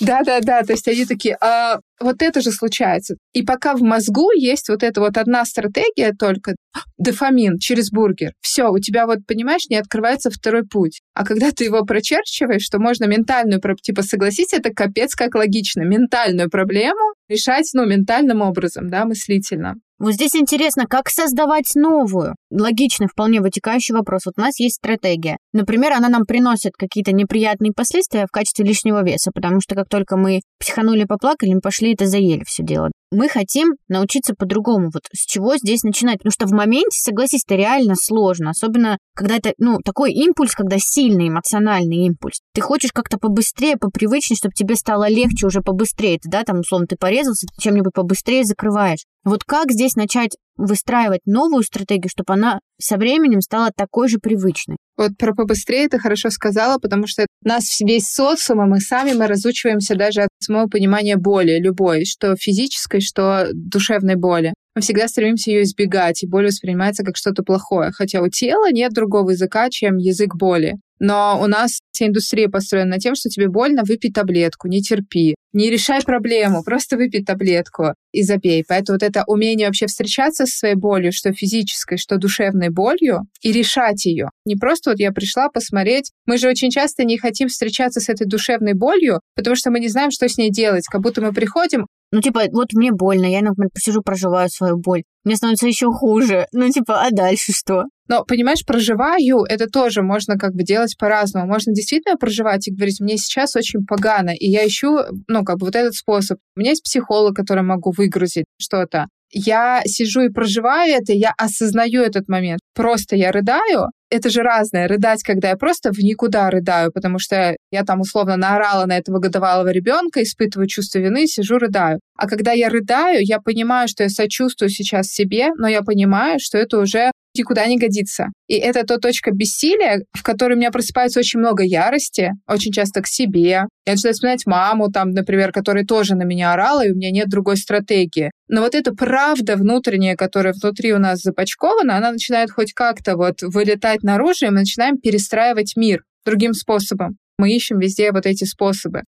Да-да-да, 0.00 0.62
то 0.62 0.72
есть 0.72 0.88
они 0.88 1.04
такие, 1.04 1.36
а 1.40 1.80
вот 2.02 2.22
это 2.22 2.40
же 2.40 2.50
случается. 2.50 3.16
И 3.32 3.42
пока 3.42 3.74
в 3.74 3.82
мозгу 3.82 4.30
есть 4.32 4.68
вот 4.68 4.82
эта 4.82 5.00
вот 5.00 5.16
одна 5.16 5.44
стратегия 5.44 6.12
только, 6.18 6.54
дофамин 6.98 7.58
через 7.58 7.90
бургер, 7.90 8.32
все, 8.40 8.68
у 8.70 8.78
тебя 8.78 9.06
вот, 9.06 9.18
понимаешь, 9.26 9.68
не 9.68 9.76
открывается 9.76 10.30
второй 10.30 10.64
путь. 10.64 11.00
А 11.14 11.24
когда 11.24 11.50
ты 11.50 11.64
его 11.64 11.82
прочерчиваешь, 11.84 12.62
что 12.62 12.78
можно 12.78 13.04
ментальную, 13.04 13.60
типа, 13.82 14.02
согласись, 14.02 14.52
это 14.52 14.70
капец 14.70 15.14
как 15.14 15.34
логично, 15.34 15.82
ментальную 15.82 16.50
проблему 16.50 17.14
решать, 17.28 17.70
ну, 17.74 17.86
ментальным 17.86 18.40
образом, 18.42 18.88
да, 18.88 19.04
мыслительно. 19.04 19.74
Вот 20.02 20.14
здесь 20.14 20.34
интересно, 20.34 20.86
как 20.86 21.08
создавать 21.08 21.76
новую? 21.76 22.34
Логичный, 22.50 23.06
вполне 23.06 23.40
вытекающий 23.40 23.94
вопрос. 23.94 24.22
Вот 24.26 24.34
у 24.36 24.40
нас 24.40 24.58
есть 24.58 24.74
стратегия. 24.74 25.36
Например, 25.52 25.92
она 25.92 26.08
нам 26.08 26.24
приносит 26.26 26.72
какие-то 26.76 27.12
неприятные 27.12 27.70
последствия 27.70 28.26
в 28.26 28.32
качестве 28.32 28.64
лишнего 28.64 29.04
веса, 29.04 29.30
потому 29.32 29.60
что 29.60 29.76
как 29.76 29.88
только 29.88 30.16
мы 30.16 30.40
психанули, 30.58 31.04
поплакали, 31.04 31.54
мы 31.54 31.60
пошли 31.60 31.94
это 31.94 32.06
заели 32.06 32.42
все 32.44 32.64
дело. 32.64 32.90
Мы 33.12 33.28
хотим 33.28 33.74
научиться 33.88 34.34
по-другому. 34.34 34.90
Вот 34.92 35.02
с 35.12 35.26
чего 35.26 35.56
здесь 35.56 35.82
начинать? 35.82 36.18
Потому 36.18 36.32
что 36.32 36.46
в 36.46 36.52
моменте, 36.52 36.98
согласись, 36.98 37.42
это 37.46 37.56
реально 37.56 37.94
сложно. 37.94 38.50
Особенно, 38.50 38.96
когда 39.14 39.36
это, 39.36 39.52
ну, 39.58 39.78
такой 39.84 40.12
импульс, 40.12 40.54
когда 40.54 40.78
сильный 40.78 41.28
эмоциональный 41.28 42.06
импульс. 42.06 42.40
Ты 42.54 42.62
хочешь 42.62 42.90
как-то 42.92 43.18
побыстрее, 43.18 43.76
попривычнее, 43.76 44.38
чтобы 44.38 44.54
тебе 44.54 44.76
стало 44.76 45.10
легче 45.10 45.46
уже 45.46 45.60
побыстрее. 45.60 46.18
Ты, 46.18 46.30
да, 46.30 46.42
там, 46.42 46.60
условно, 46.60 46.86
ты 46.86 46.96
порезался, 46.96 47.46
ты 47.46 47.62
чем-нибудь 47.62 47.92
побыстрее 47.92 48.44
закрываешь. 48.44 49.04
Вот 49.24 49.44
как 49.44 49.70
здесь 49.70 49.94
начать 49.94 50.36
выстраивать 50.56 51.20
новую 51.26 51.62
стратегию, 51.62 52.10
чтобы 52.10 52.34
она 52.34 52.60
со 52.80 52.96
временем 52.96 53.40
стала 53.40 53.70
такой 53.74 54.08
же 54.08 54.18
привычной? 54.18 54.76
Вот 54.96 55.12
про 55.18 55.34
побыстрее 55.34 55.88
ты 55.88 55.98
хорошо 55.98 56.30
сказала, 56.30 56.78
потому 56.78 57.06
что 57.06 57.26
нас 57.44 57.80
весь 57.80 58.08
социум, 58.08 58.62
и 58.62 58.68
мы 58.68 58.80
сами 58.80 59.12
мы 59.12 59.26
разучиваемся 59.26 59.96
даже 59.96 60.22
от 60.22 60.28
самого 60.38 60.68
понимания 60.68 61.16
боли, 61.16 61.58
любой, 61.58 62.04
что 62.04 62.36
физической, 62.36 63.00
что 63.00 63.48
душевной 63.52 64.16
боли. 64.16 64.52
Мы 64.74 64.80
всегда 64.80 65.06
стремимся 65.08 65.50
ее 65.50 65.64
избегать, 65.64 66.22
и 66.22 66.28
боль 66.28 66.46
воспринимается 66.46 67.04
как 67.04 67.16
что-то 67.16 67.42
плохое, 67.42 67.90
хотя 67.92 68.22
у 68.22 68.28
тела 68.28 68.70
нет 68.70 68.92
другого 68.92 69.30
языка, 69.30 69.68
чем 69.70 69.96
язык 69.96 70.34
боли. 70.34 70.76
Но 70.98 71.38
у 71.42 71.46
нас 71.46 71.80
вся 71.90 72.06
индустрия 72.06 72.48
построена 72.48 72.90
на 72.90 72.98
тем, 72.98 73.14
что 73.14 73.28
тебе 73.28 73.48
больно, 73.48 73.82
выпей 73.84 74.12
таблетку, 74.12 74.68
не 74.68 74.80
терпи. 74.80 75.34
Не 75.52 75.68
решай 75.68 76.00
проблему, 76.02 76.62
просто 76.62 76.96
выпей 76.96 77.24
таблетку 77.24 77.94
и 78.12 78.22
забей. 78.22 78.64
Поэтому 78.66 78.96
вот 78.96 79.02
это 79.02 79.24
умение 79.26 79.66
вообще 79.66 79.86
встречаться 79.86 80.46
со 80.46 80.56
своей 80.56 80.74
болью, 80.76 81.12
что 81.12 81.32
физической, 81.32 81.98
что 81.98 82.16
душевной 82.16 82.70
болью, 82.70 83.22
и 83.42 83.52
решать 83.52 84.04
ее. 84.06 84.30
Не 84.46 84.56
просто 84.56 84.90
вот 84.90 85.00
я 85.00 85.12
пришла 85.12 85.48
посмотреть. 85.48 86.10
Мы 86.26 86.38
же 86.38 86.48
очень 86.48 86.70
часто 86.70 87.04
не 87.04 87.18
хотим 87.18 87.48
встречаться 87.48 88.00
с 88.00 88.08
этой 88.08 88.26
душевной 88.26 88.74
болью, 88.74 89.20
потому 89.34 89.56
что 89.56 89.70
мы 89.70 89.80
не 89.80 89.88
знаем, 89.88 90.10
что 90.10 90.28
с 90.28 90.38
ней 90.38 90.50
делать. 90.50 90.86
Как 90.86 91.02
будто 91.02 91.20
мы 91.20 91.32
приходим, 91.32 91.86
ну, 92.12 92.20
типа, 92.20 92.42
вот 92.52 92.74
мне 92.74 92.92
больно, 92.92 93.24
я, 93.24 93.40
например, 93.40 93.70
посижу, 93.72 94.02
проживаю 94.02 94.50
свою 94.50 94.76
боль. 94.76 95.02
Мне 95.24 95.34
становится 95.36 95.66
еще 95.66 95.90
хуже. 95.90 96.46
Ну, 96.52 96.68
типа, 96.68 97.02
а 97.02 97.10
дальше 97.10 97.52
что? 97.52 97.84
Но, 98.08 98.24
понимаешь, 98.24 98.64
проживаю, 98.66 99.44
это 99.48 99.66
тоже 99.66 100.02
можно 100.02 100.36
как 100.36 100.54
бы 100.54 100.62
делать 100.62 100.96
по-разному. 100.98 101.46
Можно 101.46 101.72
действительно 101.72 102.16
проживать 102.16 102.66
и 102.68 102.74
говорить, 102.74 103.00
мне 103.00 103.16
сейчас 103.16 103.56
очень 103.56 103.84
погано, 103.86 104.30
и 104.30 104.48
я 104.48 104.66
ищу, 104.66 104.98
ну, 105.28 105.44
как 105.44 105.58
бы 105.58 105.66
вот 105.66 105.76
этот 105.76 105.94
способ. 105.94 106.38
У 106.56 106.60
меня 106.60 106.70
есть 106.70 106.82
психолог, 106.82 107.34
который 107.36 107.62
могу 107.62 107.92
выгрузить 107.96 108.44
что-то. 108.60 109.06
Я 109.34 109.80
сижу 109.86 110.20
и 110.20 110.28
проживаю 110.28 110.92
это, 110.92 111.14
я 111.14 111.32
осознаю 111.38 112.02
этот 112.02 112.28
момент. 112.28 112.60
Просто 112.74 113.16
я 113.16 113.32
рыдаю, 113.32 113.88
это 114.10 114.28
же 114.28 114.42
разное. 114.42 114.86
Рыдать, 114.86 115.22
когда 115.22 115.48
я 115.48 115.56
просто 115.56 115.90
в 115.90 115.98
никуда 115.98 116.50
рыдаю, 116.50 116.92
потому 116.92 117.18
что 117.18 117.56
я 117.70 117.82
там 117.82 118.00
условно 118.00 118.36
наорала 118.36 118.84
на 118.84 118.98
этого 118.98 119.20
годовалого 119.20 119.70
ребенка, 119.70 120.22
испытываю 120.22 120.68
чувство 120.68 120.98
вины, 120.98 121.26
сижу, 121.26 121.56
рыдаю. 121.56 121.98
А 122.18 122.28
когда 122.28 122.52
я 122.52 122.68
рыдаю, 122.68 123.20
я 123.22 123.38
понимаю, 123.40 123.88
что 123.88 124.02
я 124.02 124.10
сочувствую 124.10 124.68
сейчас 124.68 125.06
себе, 125.06 125.48
но 125.56 125.66
я 125.66 125.80
понимаю, 125.80 126.38
что 126.38 126.58
это 126.58 126.78
уже 126.78 127.10
никуда 127.36 127.66
не 127.66 127.78
годится. 127.78 128.26
И 128.46 128.54
это 128.54 128.84
та 128.84 128.98
точка 128.98 129.30
бессилия, 129.32 130.04
в 130.12 130.22
которой 130.22 130.54
у 130.54 130.56
меня 130.56 130.70
просыпается 130.70 131.20
очень 131.20 131.40
много 131.40 131.62
ярости, 131.62 132.32
очень 132.46 132.72
часто 132.72 133.02
к 133.02 133.06
себе. 133.06 133.66
Я 133.86 133.92
начинаю 133.92 134.14
вспоминать 134.14 134.46
маму, 134.46 134.90
там, 134.90 135.10
например, 135.10 135.52
которая 135.52 135.84
тоже 135.84 136.14
на 136.14 136.24
меня 136.24 136.52
орала, 136.52 136.84
и 136.84 136.90
у 136.90 136.94
меня 136.94 137.10
нет 137.10 137.28
другой 137.28 137.56
стратегии. 137.56 138.30
Но 138.48 138.60
вот 138.60 138.74
эта 138.74 138.92
правда 138.92 139.56
внутренняя, 139.56 140.16
которая 140.16 140.52
внутри 140.52 140.92
у 140.92 140.98
нас 140.98 141.20
запачкована, 141.20 141.96
она 141.96 142.12
начинает 142.12 142.50
хоть 142.50 142.72
как-то 142.72 143.16
вот 143.16 143.42
вылетать 143.42 144.02
наружу, 144.02 144.46
и 144.46 144.50
мы 144.50 144.60
начинаем 144.60 144.98
перестраивать 144.98 145.74
мир 145.76 146.02
другим 146.24 146.52
способом. 146.52 147.16
Мы 147.38 147.52
ищем 147.52 147.78
везде 147.78 148.12
вот 148.12 148.26
эти 148.26 148.44
способы. 148.44 149.02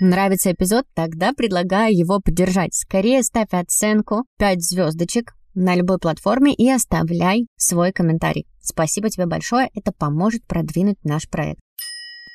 Нравится 0.00 0.52
эпизод? 0.52 0.86
Тогда 0.94 1.32
предлагаю 1.32 1.94
его 1.94 2.20
поддержать. 2.20 2.74
Скорее 2.74 3.22
ставь 3.22 3.52
оценку 3.52 4.24
5 4.38 4.62
звездочек 4.62 5.34
на 5.54 5.74
любой 5.74 5.98
платформе 5.98 6.54
и 6.54 6.70
оставляй 6.70 7.46
свой 7.56 7.92
комментарий. 7.92 8.46
Спасибо 8.60 9.10
тебе 9.10 9.26
большое, 9.26 9.68
это 9.74 9.92
поможет 9.92 10.46
продвинуть 10.46 10.98
наш 11.04 11.28
проект. 11.28 11.60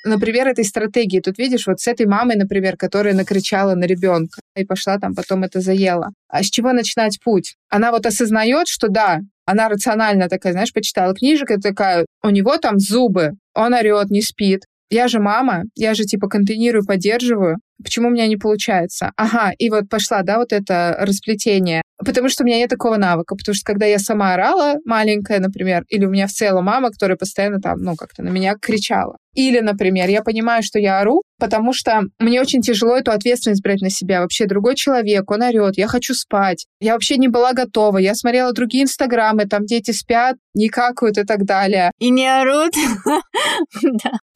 Например, 0.06 0.48
этой 0.48 0.64
стратегии. 0.64 1.20
Тут 1.20 1.40
видишь, 1.40 1.66
вот 1.66 1.80
с 1.80 1.88
этой 1.88 2.06
мамой, 2.06 2.36
например, 2.36 2.78
которая 2.78 3.16
накричала 3.16 3.74
на 3.74 3.86
ребенка 3.86 4.40
и 4.56 4.64
пошла 4.64 5.00
там 5.00 5.16
потом 5.16 5.44
это 5.44 5.62
заела. 5.62 6.10
А 6.30 6.44
с 6.44 6.46
чего 6.46 6.74
начинать 6.74 7.20
путь? 7.24 7.56
Она 7.70 7.92
вот 7.92 8.06
осознает, 8.06 8.68
что 8.68 8.88
да, 8.88 9.22
она 9.46 9.68
рационально 9.68 10.30
такая, 10.30 10.54
знаешь, 10.54 10.74
почитала 10.74 11.16
книжек 11.16 11.50
и 11.50 11.60
такая, 11.60 12.06
у 12.24 12.30
него 12.30 12.58
там 12.58 12.78
зубы, 12.78 13.32
он 13.56 13.74
орет, 13.74 14.12
не 14.12 14.22
спит. 14.22 14.62
Я 14.92 15.08
же 15.08 15.20
мама, 15.20 15.64
я 15.76 15.96
же 15.96 16.04
типа 16.04 16.28
контейнирую, 16.28 16.86
поддерживаю. 16.86 17.58
Почему 17.84 18.08
у 18.08 18.12
меня 18.12 18.28
не 18.28 18.38
получается? 18.38 19.12
Ага, 19.18 19.54
и 19.58 19.70
вот 19.72 19.90
пошла, 19.90 20.22
да, 20.22 20.38
вот 20.38 20.54
это 20.54 20.96
расплетение. 21.00 21.82
Потому 22.06 22.30
что 22.30 22.44
у 22.44 22.46
меня 22.46 22.58
нет 22.58 22.70
такого 22.70 22.98
навыка. 22.98 23.36
Потому 23.36 23.56
что 23.56 23.66
когда 23.66 23.86
я 23.86 24.00
сама 24.00 24.34
орала, 24.34 24.76
маленькая, 24.86 25.40
например, 25.40 25.84
или 25.90 26.06
у 26.06 26.10
меня 26.10 26.28
в 26.28 26.32
целом 26.32 26.66
мама, 26.66 26.92
которая 26.92 27.18
постоянно 27.18 27.60
там, 27.60 27.80
ну, 27.80 27.96
как-то 27.96 28.24
на 28.24 28.30
меня 28.30 28.56
кричала. 28.60 29.18
Или, 29.34 29.60
например, 29.60 30.10
я 30.10 30.22
понимаю, 30.22 30.64
что 30.64 30.80
я 30.80 31.00
ору, 31.00 31.22
потому 31.40 31.74
что 31.74 32.04
мне 32.20 32.40
очень 32.40 32.62
тяжело 32.62 32.96
эту 32.96 33.12
ответственность 33.12 33.62
брать 33.62 33.82
на 33.82 33.90
себя. 33.90 34.22
Вообще 34.22 34.46
другой 34.46 34.76
человек, 34.76 35.30
он 35.30 35.42
орет, 35.42 35.78
я 35.78 35.88
хочу 35.88 36.14
спать. 36.14 36.66
Я 36.80 36.94
вообще 36.94 37.18
не 37.18 37.28
была 37.28 37.52
готова. 37.52 37.98
Я 37.98 38.16
смотрела 38.16 38.54
другие 38.54 38.86
инстаграмы, 38.86 39.46
там 39.46 39.66
дети 39.66 39.92
спят, 39.92 40.38
не 40.54 40.70
какают 40.70 41.18
и 41.18 41.24
так 41.24 41.44
далее. 41.44 41.92
И 42.00 42.10
не 42.10 42.28
орут. 42.28 42.74